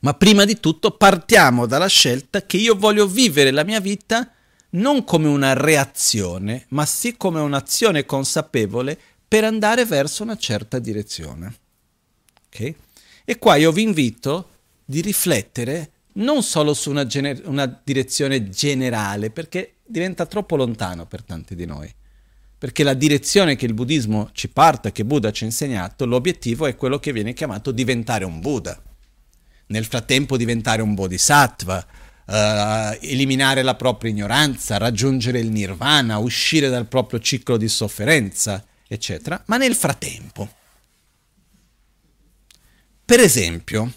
[0.00, 4.30] Ma prima di tutto partiamo dalla scelta che io voglio vivere la mia vita
[4.76, 11.54] non come una reazione, ma sì come un'azione consapevole per andare verso una certa direzione.
[12.46, 12.74] Okay?
[13.24, 14.50] E qua io vi invito
[14.84, 21.22] di riflettere non solo su una, gener- una direzione generale, perché diventa troppo lontano per
[21.22, 21.92] tanti di noi.
[22.58, 26.74] Perché la direzione che il buddismo ci parte, che Buddha ci ha insegnato, l'obiettivo è
[26.74, 28.80] quello che viene chiamato diventare un Buddha.
[29.66, 31.86] Nel frattempo diventare un bodhisattva,
[32.26, 39.42] uh, eliminare la propria ignoranza, raggiungere il nirvana, uscire dal proprio ciclo di sofferenza, eccetera.
[39.46, 40.48] Ma nel frattempo,
[43.04, 43.92] per esempio,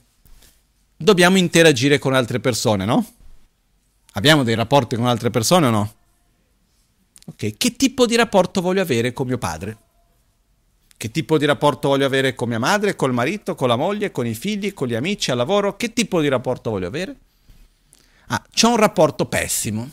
[0.96, 3.14] dobbiamo interagire con altre persone, no?
[4.14, 5.94] Abbiamo dei rapporti con altre persone o no?
[7.26, 9.78] Ok, che tipo di rapporto voglio avere con mio padre?
[10.98, 14.26] Che tipo di rapporto voglio avere con mia madre, col marito, con la moglie, con
[14.26, 15.78] i figli, con gli amici, al lavoro?
[15.78, 17.16] Che tipo di rapporto voglio avere?
[18.32, 19.90] Ah, c'ho un rapporto pessimo.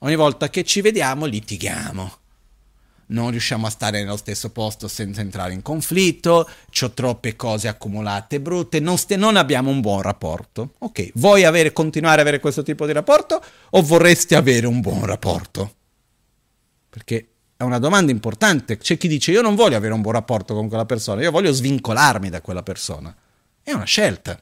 [0.00, 2.12] Ogni volta che ci vediamo litighiamo.
[3.06, 6.48] Non riusciamo a stare nello stesso posto senza entrare in conflitto,
[6.80, 10.74] ho troppe cose accumulate brutte, non, st- non abbiamo un buon rapporto.
[10.78, 15.04] Ok, vuoi avere, continuare ad avere questo tipo di rapporto o vorresti avere un buon
[15.04, 15.74] rapporto?
[16.88, 18.78] Perché è una domanda importante.
[18.78, 21.52] C'è chi dice io non voglio avere un buon rapporto con quella persona, io voglio
[21.52, 23.14] svincolarmi da quella persona.
[23.62, 24.40] È una scelta.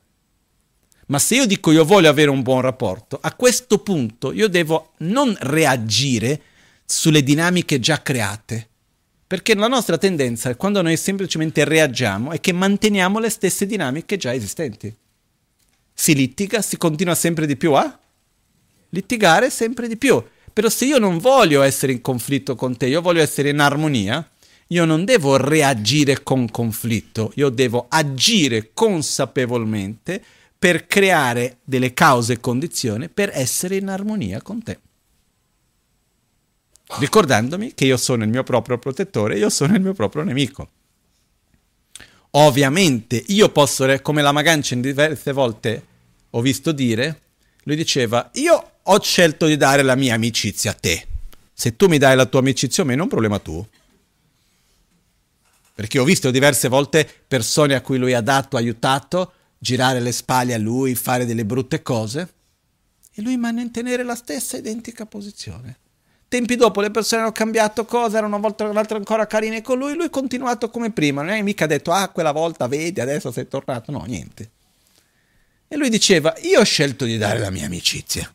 [1.12, 4.92] Ma se io dico io voglio avere un buon rapporto, a questo punto io devo
[5.00, 6.40] non reagire
[6.86, 8.66] sulle dinamiche già create.
[9.26, 14.32] Perché la nostra tendenza, quando noi semplicemente reagiamo, è che manteniamo le stesse dinamiche già
[14.32, 14.94] esistenti.
[15.92, 17.98] Si litiga, si continua sempre di più a
[18.88, 20.22] litigare sempre di più.
[20.50, 24.26] Però se io non voglio essere in conflitto con te, io voglio essere in armonia,
[24.68, 30.22] io non devo reagire con conflitto, io devo agire consapevolmente
[30.62, 34.78] per creare delle cause e condizioni per essere in armonia con te.
[37.00, 40.68] Ricordandomi che io sono il mio proprio protettore, io sono il mio proprio nemico.
[42.30, 45.86] Ovviamente io posso, come la Magancia diverse volte
[46.30, 47.22] ho visto dire,
[47.64, 51.04] lui diceva, io ho scelto di dare la mia amicizia a te.
[51.52, 53.68] Se tu mi dai la tua amicizia a me, non è un problema tuo.
[55.74, 59.32] Perché ho visto diverse volte persone a cui lui ha dato, aiutato,
[59.62, 62.34] girare le spalle a lui, fare delle brutte cose.
[63.12, 65.78] E lui mantenere la stessa identica posizione.
[66.26, 70.06] Tempi dopo le persone hanno cambiato cosa, erano una volta ancora carine con lui, lui
[70.06, 73.92] ha continuato come prima, non è mica detto ah quella volta vedi adesso sei tornato,
[73.92, 74.50] no niente.
[75.68, 78.34] E lui diceva io ho scelto di dare la mia amicizia,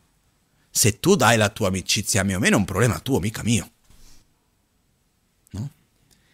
[0.70, 3.42] se tu dai la tua amicizia a me o meno è un problema tuo, mica
[3.42, 3.68] mio.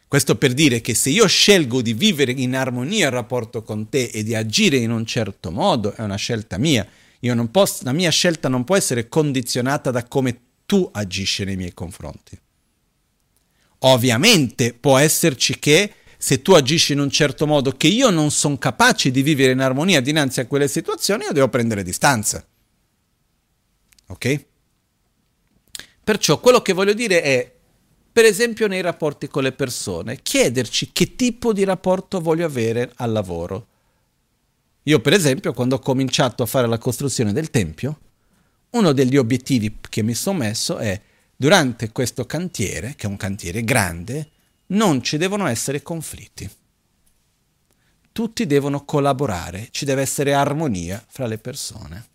[0.07, 4.05] Questo per dire che se io scelgo di vivere in armonia il rapporto con te
[4.05, 6.87] e di agire in un certo modo, è una scelta mia.
[7.51, 12.39] Posso, la mia scelta non può essere condizionata da come tu agisci nei miei confronti.
[13.79, 18.57] Ovviamente può esserci che se tu agisci in un certo modo che io non sono
[18.57, 22.47] capace di vivere in armonia dinanzi a quelle situazioni, io devo prendere distanza.
[24.07, 24.45] Ok?
[26.03, 27.54] Perciò quello che voglio dire è,
[28.15, 33.11] per esempio nei rapporti con le persone, chiederci che tipo di rapporto voglio avere al
[33.11, 33.67] lavoro.
[34.85, 37.99] Io per esempio quando ho cominciato a fare la costruzione del Tempio,
[38.71, 41.01] uno degli obiettivi che mi sono messo è
[41.35, 44.31] durante questo cantiere, che è un cantiere grande,
[44.67, 46.49] non ci devono essere conflitti.
[48.13, 52.07] Tutti devono collaborare, ci deve essere armonia fra le persone.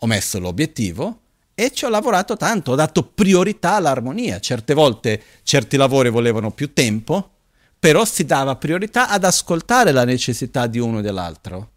[0.00, 1.22] Ho messo l'obiettivo
[1.60, 4.38] e ci ho lavorato tanto, ho dato priorità all'armonia.
[4.38, 7.32] Certe volte certi lavori volevano più tempo,
[7.76, 11.70] però si dava priorità ad ascoltare la necessità di uno e dell'altro.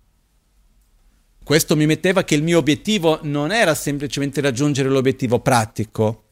[1.43, 6.25] Questo mi metteva che il mio obiettivo non era semplicemente raggiungere l'obiettivo pratico,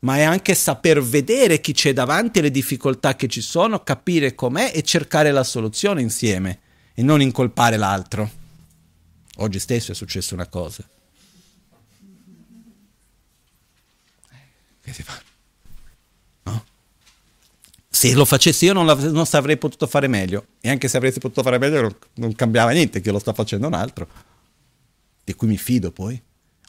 [0.00, 4.72] ma è anche saper vedere chi c'è davanti, le difficoltà che ci sono, capire com'è
[4.74, 6.58] e cercare la soluzione insieme
[6.92, 8.30] e non incolpare l'altro.
[9.36, 10.86] Oggi stesso è successa una cosa.
[14.84, 15.18] Che si fa?
[16.42, 16.64] No?
[17.88, 21.20] Se lo facessi io non, la, non avrei potuto fare meglio e anche se avresti
[21.20, 24.06] potuto fare meglio non cambiava niente che lo sta facendo un altro
[25.24, 26.20] di cui mi fido poi.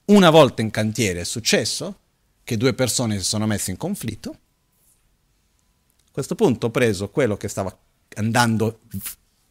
[0.05, 1.99] Una volta in cantiere è successo
[2.45, 4.29] che due persone si sono messe in conflitto.
[4.29, 7.77] A questo punto ho preso quello che stava
[8.15, 8.79] andando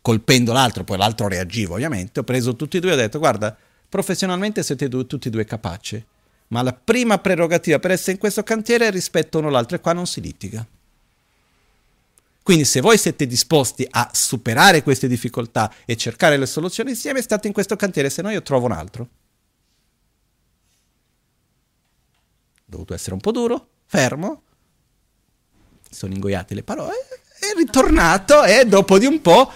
[0.00, 3.54] colpendo l'altro, poi l'altro reagiva ovviamente, ho preso tutti e due e ho detto guarda,
[3.88, 6.02] professionalmente siete due, tutti e due capaci,
[6.48, 9.92] ma la prima prerogativa per essere in questo cantiere è rispetto uno all'altro e qua
[9.92, 10.66] non si litiga.
[12.42, 17.46] Quindi se voi siete disposti a superare queste difficoltà e cercare le soluzioni insieme, state
[17.46, 19.08] in questo cantiere, se no io trovo un altro.
[22.66, 24.42] Dovuto essere un po' duro, fermo,
[25.90, 26.92] sono ingoiate le parole,
[27.38, 29.50] è ritornato e dopo di un po'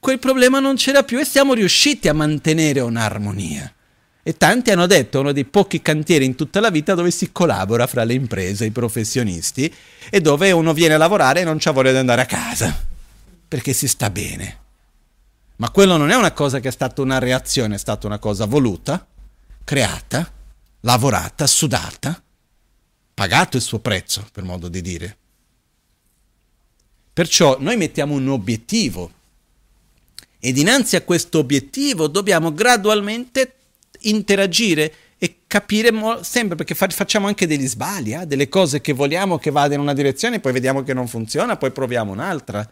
[0.00, 3.72] quel problema non c'era più e siamo riusciti a mantenere un'armonia.
[4.28, 7.86] E tanti hanno detto, uno dei pochi cantieri in tutta la vita dove si collabora
[7.86, 9.72] fra le imprese, i professionisti,
[10.10, 12.76] e dove uno viene a lavorare e non c'ha voglia di andare a casa,
[13.46, 14.58] perché si sta bene.
[15.58, 18.46] Ma quello non è una cosa che è stata una reazione, è stata una cosa
[18.46, 19.06] voluta,
[19.62, 20.28] creata,
[20.80, 22.20] lavorata, sudata,
[23.14, 25.16] pagato il suo prezzo, per modo di dire.
[27.12, 29.12] Perciò noi mettiamo un obiettivo
[30.40, 33.52] e dinanzi a questo obiettivo dobbiamo gradualmente
[34.02, 38.26] interagire e capire mo- sempre, perché fa- facciamo anche degli sbagli, eh?
[38.26, 41.70] delle cose che vogliamo che vadano in una direzione, poi vediamo che non funziona, poi
[41.70, 42.68] proviamo un'altra.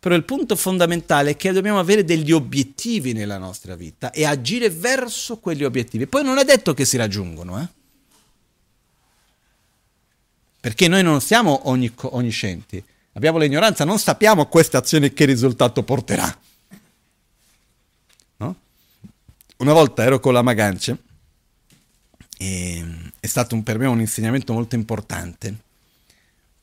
[0.00, 4.70] Però il punto fondamentale è che dobbiamo avere degli obiettivi nella nostra vita e agire
[4.70, 6.06] verso quegli obiettivi.
[6.06, 7.66] Poi non è detto che si raggiungono, eh?
[10.60, 12.82] Perché noi non siamo onniscienti,
[13.12, 16.36] abbiamo l'ignoranza, non sappiamo questa azione che risultato porterà.
[19.58, 20.96] Una volta ero con la Magance
[22.38, 22.84] e
[23.18, 25.52] è stato un, per me un insegnamento molto importante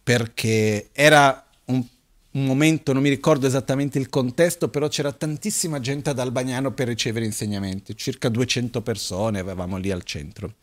[0.02, 1.84] perché era un,
[2.32, 6.88] un, momento, non mi ricordo esattamente il contesto, però c'era tantissima gente ad Albagnano per
[6.88, 10.54] ricevere insegnamenti, circa 200 persone avevamo lì al centro.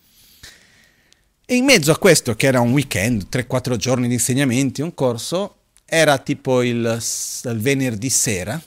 [1.45, 5.57] E in mezzo a questo, che era un weekend, 3-4 giorni di insegnamenti, un corso,
[5.85, 6.99] era tipo il,
[7.45, 8.63] il venerdì sera,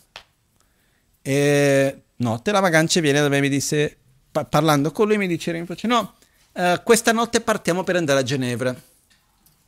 [1.24, 3.98] e notte la Magancia viene da me e mi dice,
[4.32, 6.16] pa- parlando con lui, mi dice, Rinpoche, no,
[6.54, 8.70] uh, questa notte partiamo per andare a Ginevra.
[8.72, 8.78] Ho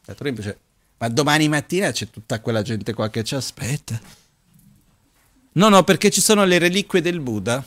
[0.05, 0.59] detto Rinpoche,
[0.97, 3.99] ma domani mattina c'è tutta quella gente qua che ci aspetta.
[5.53, 7.65] No, no, perché ci sono le reliquie del Buddha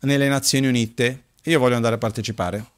[0.00, 2.58] nelle Nazioni Unite e io voglio andare a partecipare.
[2.58, 2.70] Ho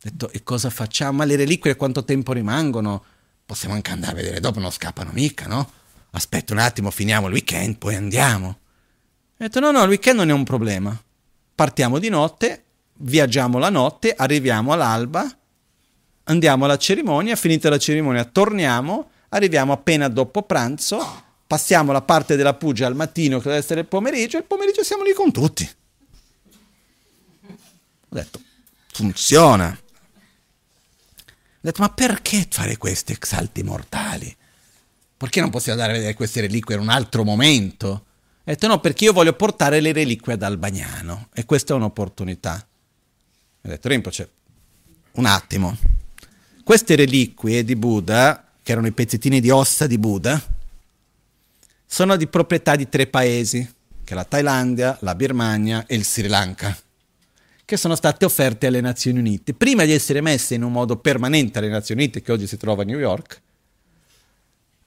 [0.00, 1.18] detto, e cosa facciamo?
[1.18, 3.04] Ma le reliquie quanto tempo rimangono?
[3.44, 5.70] Possiamo anche andare a vedere dopo, non scappano mica, no?
[6.12, 8.58] Aspetta un attimo, finiamo il weekend, poi andiamo.
[9.40, 10.94] Ho detto no, no, il weekend non è un problema.
[11.54, 12.64] Partiamo di notte,
[12.98, 15.26] viaggiamo la notte, arriviamo all'alba,
[16.24, 22.52] andiamo alla cerimonia, finita la cerimonia torniamo, arriviamo appena dopo pranzo, passiamo la parte della
[22.52, 25.66] pugia al mattino che deve essere il pomeriggio e il pomeriggio siamo lì con tutti.
[27.46, 28.42] Ho detto,
[28.92, 29.68] funziona.
[29.70, 34.36] Ho detto, ma perché fare questi salti mortali?
[35.16, 38.04] Perché non possiamo andare a vedere queste reliquie in un altro momento?
[38.42, 42.66] Ho detto, no, perché io voglio portare le reliquie ad Albagnano e questa è un'opportunità.
[43.62, 44.30] Ho detto, Rinpoche,
[45.12, 45.76] un attimo.
[46.64, 50.42] Queste reliquie di Buddha, che erano i pezzettini di ossa di Buddha,
[51.84, 53.58] sono di proprietà di tre paesi,
[54.04, 56.76] che è la Thailandia, la Birmania e il Sri Lanka,
[57.64, 59.52] che sono state offerte alle Nazioni Unite.
[59.52, 62.82] Prima di essere messe in un modo permanente alle Nazioni Unite, che oggi si trova
[62.82, 63.40] a New York,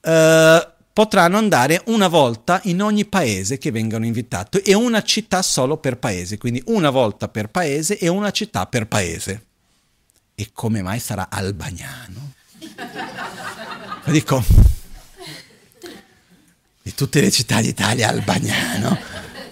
[0.00, 5.76] eh, potranno andare una volta in ogni paese che vengano invitati e una città solo
[5.76, 9.46] per paese, quindi una volta per paese e una città per paese.
[10.36, 12.32] E come mai sarà albagnano?
[14.04, 14.44] Dico,
[16.80, 18.96] di tutte le città d'Italia albagnano?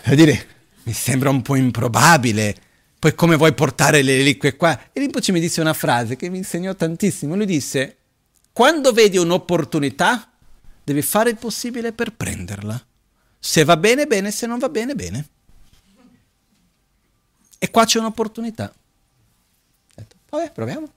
[0.05, 0.47] Devo dire,
[0.85, 2.55] mi sembra un po' improbabile.
[3.01, 4.79] Poi come vuoi portare le reliquie qua?
[4.93, 7.35] E Rinpoche mi disse una frase che mi insegnò tantissimo.
[7.35, 7.97] Lui disse,
[8.53, 10.32] quando vedi un'opportunità,
[10.85, 12.81] devi fare il possibile per prenderla.
[13.39, 15.29] Se va bene, bene, se non va bene, bene.
[17.59, 18.73] E qua c'è un'opportunità.
[19.95, 20.93] Detto, vabbè, proviamo.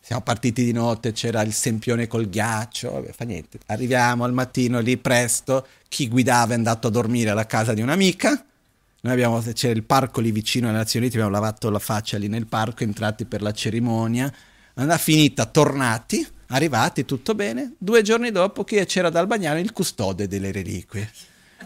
[0.00, 3.58] Siamo partiti di notte, c'era il sempione col ghiaccio, vabbè, fa niente.
[3.66, 8.30] Arriviamo al mattino lì presto, chi guidava è andato a dormire alla casa di un'amica.
[9.00, 12.28] Noi abbiamo, c'era il parco lì vicino alle Nazioni Unite, abbiamo lavato la faccia lì
[12.28, 14.32] nel parco, entrati per la cerimonia.
[14.74, 17.74] Andata finita, tornati, arrivati, tutto bene.
[17.78, 21.10] Due giorni dopo chi c'era dal bagnano il custode delle reliquie,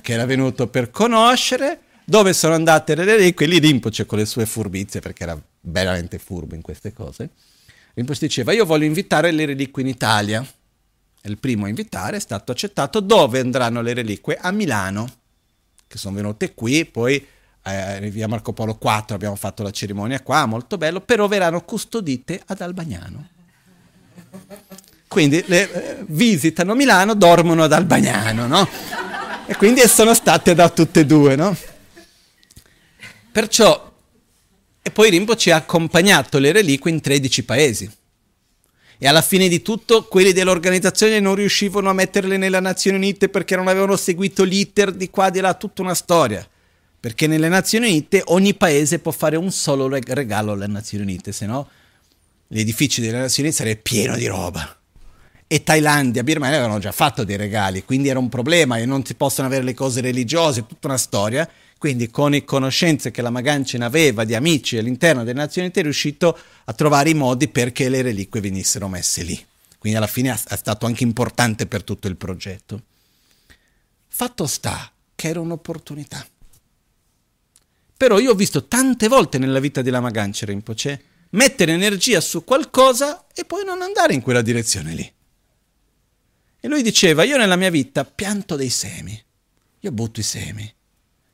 [0.01, 3.47] che era venuto per conoscere dove sono andate le reliquie.
[3.47, 7.31] Lì Rinpoche con le sue furbizie, perché era veramente furbo in queste cose
[7.95, 10.47] Rinpoche diceva io voglio invitare le reliquie in Italia.
[11.25, 13.01] Il primo a invitare è stato accettato.
[13.01, 14.37] Dove andranno le reliquie?
[14.41, 15.09] A Milano,
[15.87, 17.25] che sono venute qui, poi
[17.65, 22.43] eh, via Marco Polo 4 abbiamo fatto la cerimonia qua, molto bello, però verranno custodite
[22.47, 23.29] ad Albagnano.
[25.09, 28.69] Quindi le, eh, visitano Milano, dormono ad Albagnano, no?
[29.47, 31.55] E quindi sono state da tutte e due, no?
[33.31, 33.93] Perciò
[34.85, 37.91] e poi Rinpoche ha accompagnato le reliquie in 13 paesi.
[38.99, 43.55] E alla fine di tutto quelli dell'organizzazione non riuscivano a metterle nelle Nazioni Unite perché
[43.55, 46.47] non avevano seguito l'iter di qua di là, tutta una storia.
[46.99, 51.47] Perché nelle Nazioni Unite ogni paese può fare un solo regalo alle Nazioni Unite, se
[51.47, 51.69] no
[52.53, 54.77] l'edificio Nazioni Unite sarebbe pieno di roba.
[55.47, 59.15] E Thailandia, Birmania avevano già fatto dei regali, quindi era un problema e non si
[59.15, 61.49] possono avere le cose religiose, tutta una storia.
[61.77, 65.83] Quindi con le conoscenze che la Magancina aveva di amici all'interno delle Nazioni Unite è
[65.83, 69.47] riuscito a trovare i modi perché le reliquie venissero messe lì.
[69.79, 72.83] Quindi alla fine è stato anche importante per tutto il progetto.
[74.07, 76.25] Fatto sta che era un'opportunità.
[77.97, 81.03] Però io ho visto tante volte nella vita della Magancia Rinpoche
[81.33, 85.13] mettere energia su qualcosa e poi non andare in quella direzione lì.
[86.61, 89.21] E lui diceva, io nella mia vita pianto dei semi,
[89.81, 90.73] io butto i semi,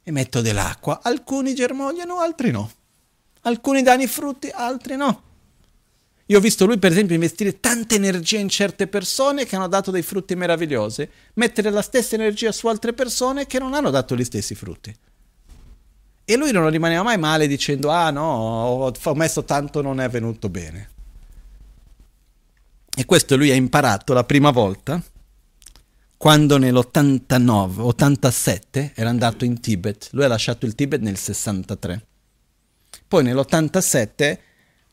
[0.02, 2.70] e metto dell'acqua, alcuni germogliano, altri no.
[3.42, 5.22] Alcuni danno i frutti, altri no.
[6.26, 9.90] Io ho visto lui, per esempio, investire tanta energia in certe persone che hanno dato
[9.90, 14.24] dei frutti meravigliosi, mettere la stessa energia su altre persone che non hanno dato gli
[14.24, 14.94] stessi frutti.
[16.30, 20.50] E lui non rimaneva mai male dicendo, ah no, ho messo tanto, non è venuto
[20.50, 20.90] bene.
[22.94, 25.02] E questo lui ha imparato la prima volta
[26.18, 32.06] quando nell'89, 87 era andato in Tibet, lui ha lasciato il Tibet nel 63.
[33.08, 34.38] Poi nell'87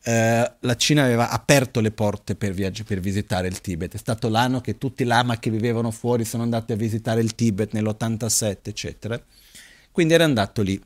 [0.03, 3.95] eh, la Cina aveva aperto le porte per, viaggi, per visitare il Tibet.
[3.95, 7.35] È stato l'anno che tutti i lama che vivevano fuori sono andati a visitare il
[7.35, 9.21] Tibet nell'87, eccetera.
[9.91, 10.81] Quindi era andato lì.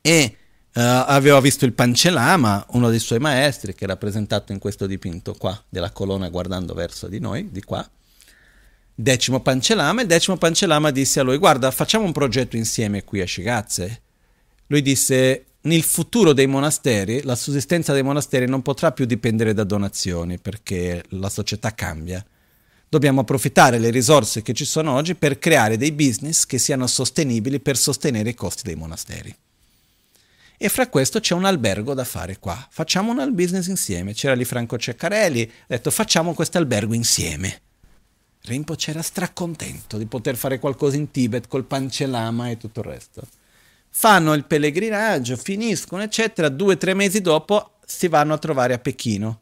[0.00, 0.36] E
[0.74, 5.34] uh, aveva visto il Panchelama, uno dei suoi maestri, che è rappresentato in questo dipinto
[5.34, 7.88] qua, della colonna guardando verso di noi, di qua
[9.00, 13.26] decimo Panchelama, il decimo Panchelama disse a lui guarda facciamo un progetto insieme qui a
[13.26, 14.02] Shigatse.
[14.66, 19.64] Lui disse nel futuro dei monasteri la sussistenza dei monasteri non potrà più dipendere da
[19.64, 22.24] donazioni perché la società cambia.
[22.88, 27.60] Dobbiamo approfittare le risorse che ci sono oggi per creare dei business che siano sostenibili
[27.60, 29.34] per sostenere i costi dei monasteri.
[30.62, 32.68] E fra questo c'è un albergo da fare qua.
[32.68, 34.12] Facciamo un business insieme.
[34.12, 37.62] C'era lì Franco Ceccarelli, ha detto facciamo questo albergo insieme.
[38.42, 43.22] Rinpoche era stracontento di poter fare qualcosa in Tibet col Panchelama e tutto il resto.
[43.88, 46.50] Fanno il pellegrinaggio, finiscono, eccetera.
[46.50, 49.40] Due o tre mesi dopo si vanno a trovare a Pechino.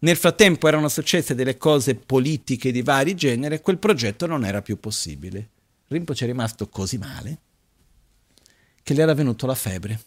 [0.00, 4.60] Nel frattempo erano successe delle cose politiche di vari generi e quel progetto non era
[4.60, 5.48] più possibile.
[5.88, 7.38] Rinpoche è rimasto così male
[8.88, 10.00] che le era venuto la febbre.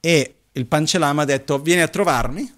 [0.00, 2.56] E il Pancellama ha detto vieni a trovarmi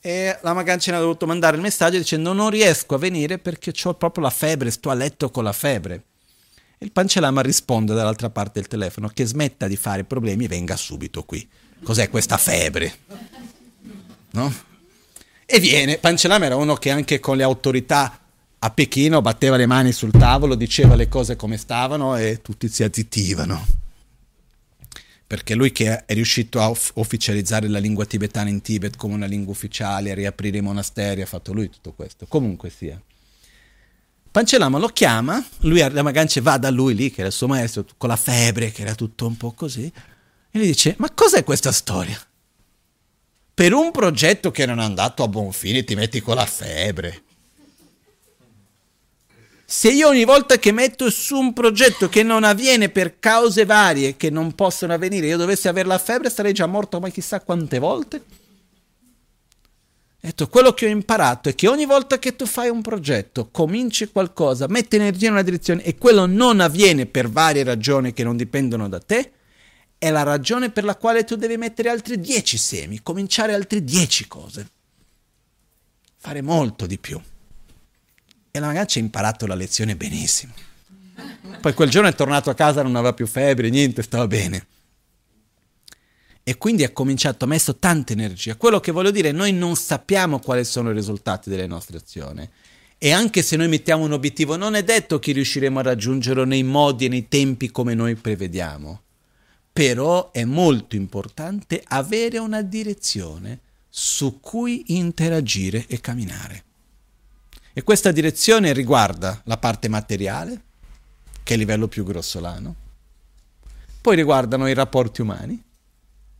[0.00, 3.94] e la Magancina ha dovuto mandare il messaggio dicendo non riesco a venire perché ho
[3.94, 6.02] proprio la febbre, sto a letto con la febbre.
[6.78, 11.22] Il Pancellama risponde dall'altra parte del telefono che smetta di fare problemi e venga subito
[11.22, 11.48] qui.
[11.82, 12.94] Cos'è questa febbre?
[14.32, 14.52] No?
[15.46, 18.20] E viene, Pancellama era uno che anche con le autorità
[18.58, 22.82] a Pechino batteva le mani sul tavolo, diceva le cose come stavano e tutti si
[22.82, 23.83] azzittivano.
[25.26, 29.52] Perché lui che è riuscito a ufficializzare la lingua tibetana in Tibet come una lingua
[29.52, 32.26] ufficiale, a riaprire i monasteri, ha fatto lui tutto questo.
[32.26, 33.00] Comunque sia.
[34.30, 37.86] Pancellama lo chiama, lui a Ramagance va da lui lì, che era il suo maestro,
[37.96, 41.70] con la febbre, che era tutto un po' così, e gli dice, ma cos'è questa
[41.70, 42.20] storia?
[43.54, 47.22] Per un progetto che non è andato a buon fine ti metti con la febbre.
[49.76, 54.16] Se io ogni volta che metto su un progetto che non avviene per cause varie
[54.16, 57.80] che non possono avvenire, io dovessi avere la febbre, sarei già morto ma chissà quante
[57.80, 58.22] volte.
[60.20, 64.06] Detto, quello che ho imparato è che ogni volta che tu fai un progetto, cominci
[64.06, 68.36] qualcosa, metti energia in una direzione e quello non avviene per varie ragioni che non
[68.36, 69.32] dipendono da te,
[69.98, 74.28] è la ragione per la quale tu devi mettere altri dieci semi, cominciare altre dieci
[74.28, 74.68] cose,
[76.16, 77.20] fare molto di più.
[78.56, 80.52] E la ragazza ha imparato la lezione benissimo.
[81.60, 84.66] Poi quel giorno è tornato a casa, non aveva più febbre, niente, stava bene.
[86.44, 88.54] E quindi ha cominciato, ha messo tanta energia.
[88.54, 92.48] Quello che voglio dire, noi non sappiamo quali sono i risultati delle nostre azioni.
[92.96, 96.62] E anche se noi mettiamo un obiettivo, non è detto che riusciremo a raggiungerlo nei
[96.62, 99.02] modi e nei tempi come noi prevediamo.
[99.72, 103.58] Però è molto importante avere una direzione
[103.88, 106.63] su cui interagire e camminare.
[107.76, 110.62] E questa direzione riguarda la parte materiale,
[111.42, 112.72] che è il livello più grossolano,
[114.00, 115.60] poi riguardano i rapporti umani,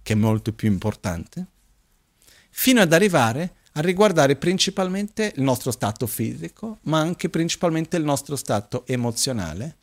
[0.01, 1.47] che è molto più importante,
[2.51, 8.36] fino ad arrivare a riguardare principalmente il nostro stato fisico, ma anche principalmente il nostro
[8.36, 9.77] stato emozionale,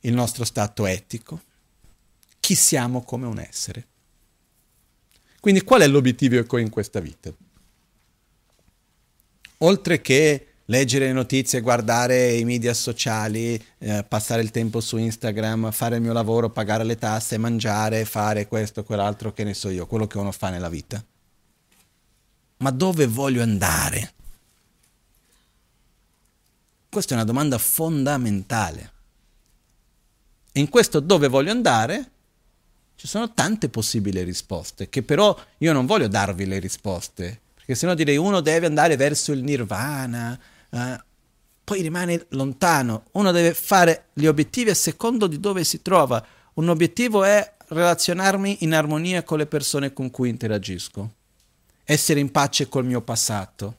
[0.00, 1.42] il nostro stato etico,
[2.40, 3.86] chi siamo come un essere.
[5.40, 7.30] Quindi qual è l'obiettivo in questa vita?
[9.58, 15.70] Oltre che leggere le notizie, guardare i media sociali, eh, passare il tempo su Instagram,
[15.70, 19.86] fare il mio lavoro, pagare le tasse, mangiare, fare questo, quell'altro, che ne so io,
[19.86, 21.02] quello che uno fa nella vita.
[22.58, 24.12] Ma dove voglio andare?
[26.88, 28.92] Questa è una domanda fondamentale.
[30.52, 32.10] In questo dove voglio andare
[32.96, 37.86] ci sono tante possibili risposte, che però io non voglio darvi le risposte, perché se
[37.86, 40.38] no direi uno deve andare verso il nirvana,
[40.70, 41.04] eh,
[41.64, 46.24] poi rimane lontano, uno deve fare gli obiettivi a secondo di dove si trova.
[46.54, 51.14] Un obiettivo è relazionarmi in armonia con le persone con cui interagisco,
[51.82, 53.78] essere in pace col mio passato.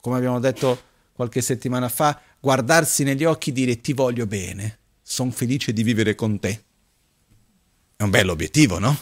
[0.00, 0.80] Come abbiamo detto
[1.12, 6.14] qualche settimana fa, guardarsi negli occhi e dire ti voglio bene, sono felice di vivere
[6.14, 6.62] con te.
[7.96, 8.96] È un bello obiettivo, no?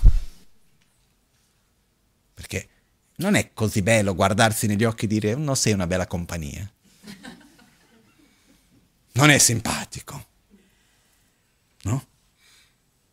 [2.32, 2.68] Perché
[3.18, 6.70] non è così bello guardarsi negli occhi e dire non sei una bella compagnia.
[9.12, 10.26] Non è simpatico.
[11.82, 12.06] No?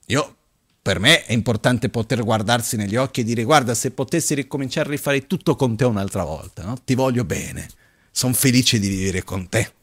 [0.07, 0.35] Io,
[0.81, 4.91] per me è importante poter guardarsi negli occhi e dire guarda se potessi ricominciare a
[4.91, 6.77] rifare tutto con te un'altra volta, no?
[6.83, 7.67] ti voglio bene,
[8.11, 9.73] sono felice di vivere con te.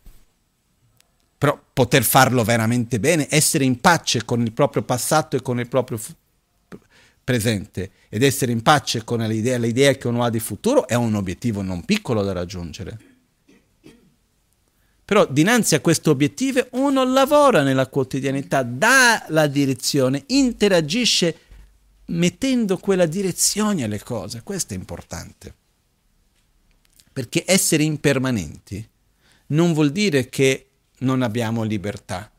[1.37, 5.67] Però poter farlo veramente bene, essere in pace con il proprio passato e con il
[5.67, 6.21] proprio futuro
[7.25, 11.15] presente ed essere in pace con l'idea, l'idea che uno ha di futuro è un
[11.15, 12.99] obiettivo non piccolo da raggiungere.
[15.05, 21.37] Però dinanzi a questo obiettivo uno lavora nella quotidianità, dà la direzione, interagisce
[22.07, 24.43] mettendo quella direzione alle cose.
[24.43, 25.55] Questo è importante.
[27.13, 28.89] Perché essere impermanenti
[29.49, 30.69] non vuol dire che
[31.01, 32.31] non abbiamo libertà.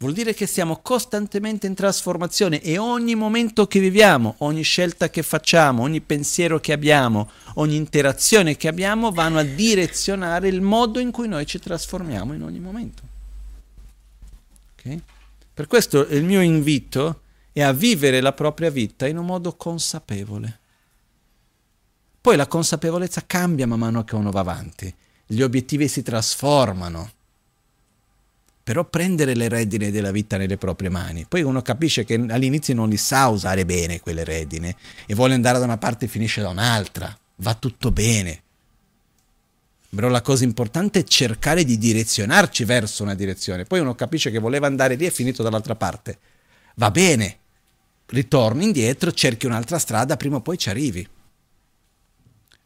[0.00, 5.22] Vuol dire che siamo costantemente in trasformazione e ogni momento che viviamo, ogni scelta che
[5.22, 11.10] facciamo, ogni pensiero che abbiamo, ogni interazione che abbiamo vanno a direzionare il modo in
[11.10, 13.02] cui noi ci trasformiamo in ogni momento.
[14.78, 15.02] Okay?
[15.52, 17.20] Per questo il mio invito
[17.52, 20.58] è a vivere la propria vita in un modo consapevole.
[22.22, 24.94] Poi la consapevolezza cambia man mano che uno va avanti,
[25.26, 27.18] gli obiettivi si trasformano
[28.62, 31.26] però prendere le redine della vita nelle proprie mani.
[31.28, 34.76] Poi uno capisce che all'inizio non li sa usare bene quelle redine
[35.06, 37.16] e vuole andare da una parte e finisce da un'altra.
[37.36, 38.42] Va tutto bene.
[39.92, 43.64] Però la cosa importante è cercare di direzionarci verso una direzione.
[43.64, 46.18] Poi uno capisce che voleva andare lì e è finito dall'altra parte.
[46.76, 47.38] Va bene,
[48.06, 51.08] ritorni indietro, cerchi un'altra strada, prima o poi ci arrivi.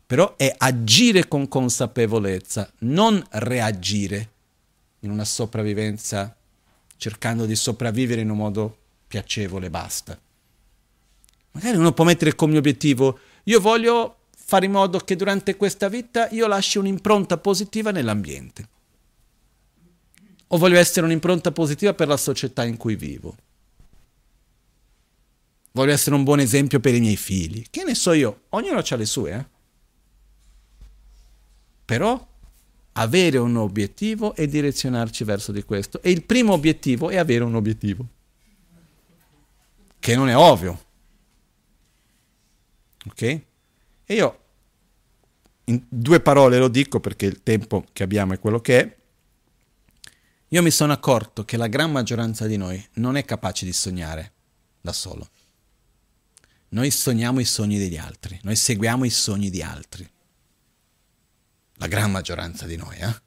[0.06, 4.32] Però è agire con consapevolezza, non reagire
[5.04, 6.34] in una sopravvivenza
[6.96, 10.18] cercando di sopravvivere in un modo piacevole, basta.
[11.52, 16.28] Magari uno può mettere come obiettivo, io voglio fare in modo che durante questa vita
[16.30, 18.68] io lasci un'impronta positiva nell'ambiente.
[20.48, 23.36] O voglio essere un'impronta positiva per la società in cui vivo.
[25.72, 27.64] Voglio essere un buon esempio per i miei figli.
[27.68, 28.42] Che ne so io?
[28.50, 29.44] Ognuno ha le sue, eh?
[31.84, 32.26] Però
[32.94, 36.00] avere un obiettivo e direzionarci verso di questo.
[36.02, 38.06] E il primo obiettivo è avere un obiettivo.
[39.98, 40.84] Che non è ovvio.
[43.06, 43.22] Ok?
[43.22, 44.38] E io
[45.64, 48.96] in due parole lo dico perché il tempo che abbiamo è quello che è.
[50.48, 54.32] Io mi sono accorto che la gran maggioranza di noi non è capace di sognare
[54.80, 55.28] da solo.
[56.68, 60.08] Noi sogniamo i sogni degli altri, noi seguiamo i sogni di altri.
[61.76, 63.22] La gran maggioranza di noi, eh?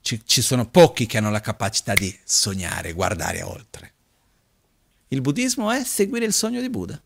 [0.00, 3.92] Ci, ci sono pochi che hanno la capacità di sognare, guardare oltre.
[5.08, 7.00] Il buddismo è seguire il sogno di Buddha.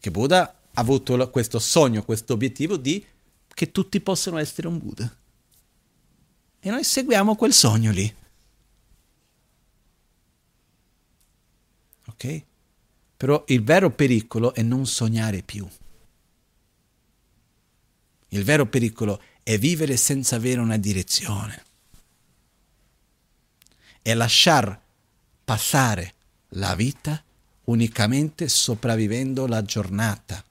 [0.00, 3.04] Che Buddha ha avuto questo sogno, questo obiettivo di
[3.46, 5.16] che tutti possano essere un Buddha.
[6.58, 8.12] E noi seguiamo quel sogno lì.
[12.06, 12.42] Ok?
[13.22, 15.64] Però il vero pericolo è non sognare più.
[18.30, 21.64] Il vero pericolo è vivere senza avere una direzione.
[24.02, 24.76] È lasciar
[25.44, 26.14] passare
[26.54, 27.22] la vita
[27.66, 30.44] unicamente sopravvivendo la giornata.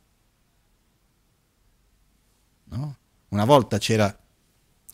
[2.69, 2.97] No?
[3.27, 4.17] Una volta c'era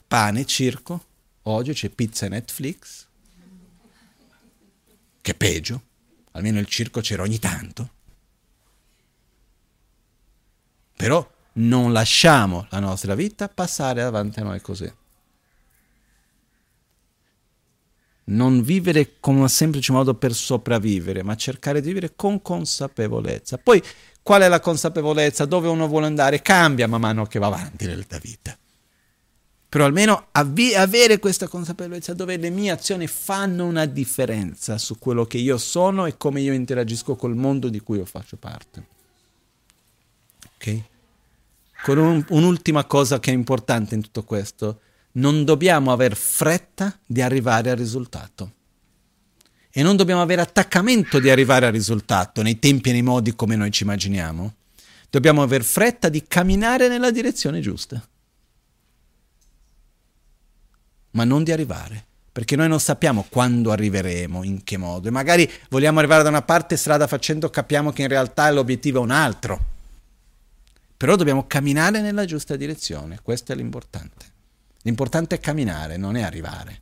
[0.08, 1.06] pane, circo,
[1.44, 3.06] oggi c'è pizza e Netflix,
[5.22, 5.87] che peggio,
[6.38, 7.92] almeno il circo c'era ogni tanto.
[10.96, 14.92] Però non lasciamo la nostra vita passare davanti a noi così.
[18.30, 23.58] non vivere con un semplice modo per sopravvivere, ma cercare di vivere con consapevolezza.
[23.58, 23.82] Poi
[24.22, 25.46] qual è la consapevolezza?
[25.46, 26.42] Dove uno vuole andare?
[26.42, 28.58] Cambia man mano che va avanti nella vita.
[29.78, 35.26] Però almeno avvi- avere questa consapevolezza dove le mie azioni fanno una differenza su quello
[35.26, 38.88] che io sono e come io interagisco col mondo di cui io faccio parte.
[40.56, 40.82] Ok?
[41.84, 44.80] Con un, un'ultima cosa che è importante in tutto questo
[45.12, 48.54] non dobbiamo aver fretta di arrivare al risultato.
[49.70, 53.56] E non dobbiamo avere attaccamento di arrivare al risultato nei tempi e nei modi come
[53.56, 54.56] noi ci immaginiamo.
[55.08, 58.04] Dobbiamo aver fretta di camminare nella direzione giusta.
[61.12, 65.08] Ma non di arrivare, perché noi non sappiamo quando arriveremo, in che modo.
[65.08, 69.02] E magari vogliamo arrivare da una parte strada facendo, capiamo che in realtà l'obiettivo è
[69.02, 69.66] un altro.
[70.96, 74.26] Però dobbiamo camminare nella giusta direzione, questo è l'importante.
[74.84, 76.82] L'importante è camminare, non è arrivare.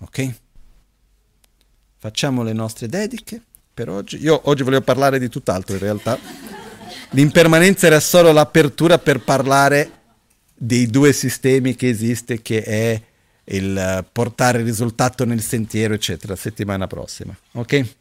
[0.00, 0.34] Ok?
[1.98, 3.42] Facciamo le nostre dediche
[3.74, 4.18] per oggi.
[4.18, 6.18] Io oggi volevo parlare di tutt'altro in realtà.
[7.10, 9.99] L'impermanenza era solo l'apertura per parlare
[10.62, 13.02] dei due sistemi che esiste, che è
[13.44, 17.34] il portare il risultato nel sentiero, eccetera, settimana prossima.
[17.52, 17.94] Ok?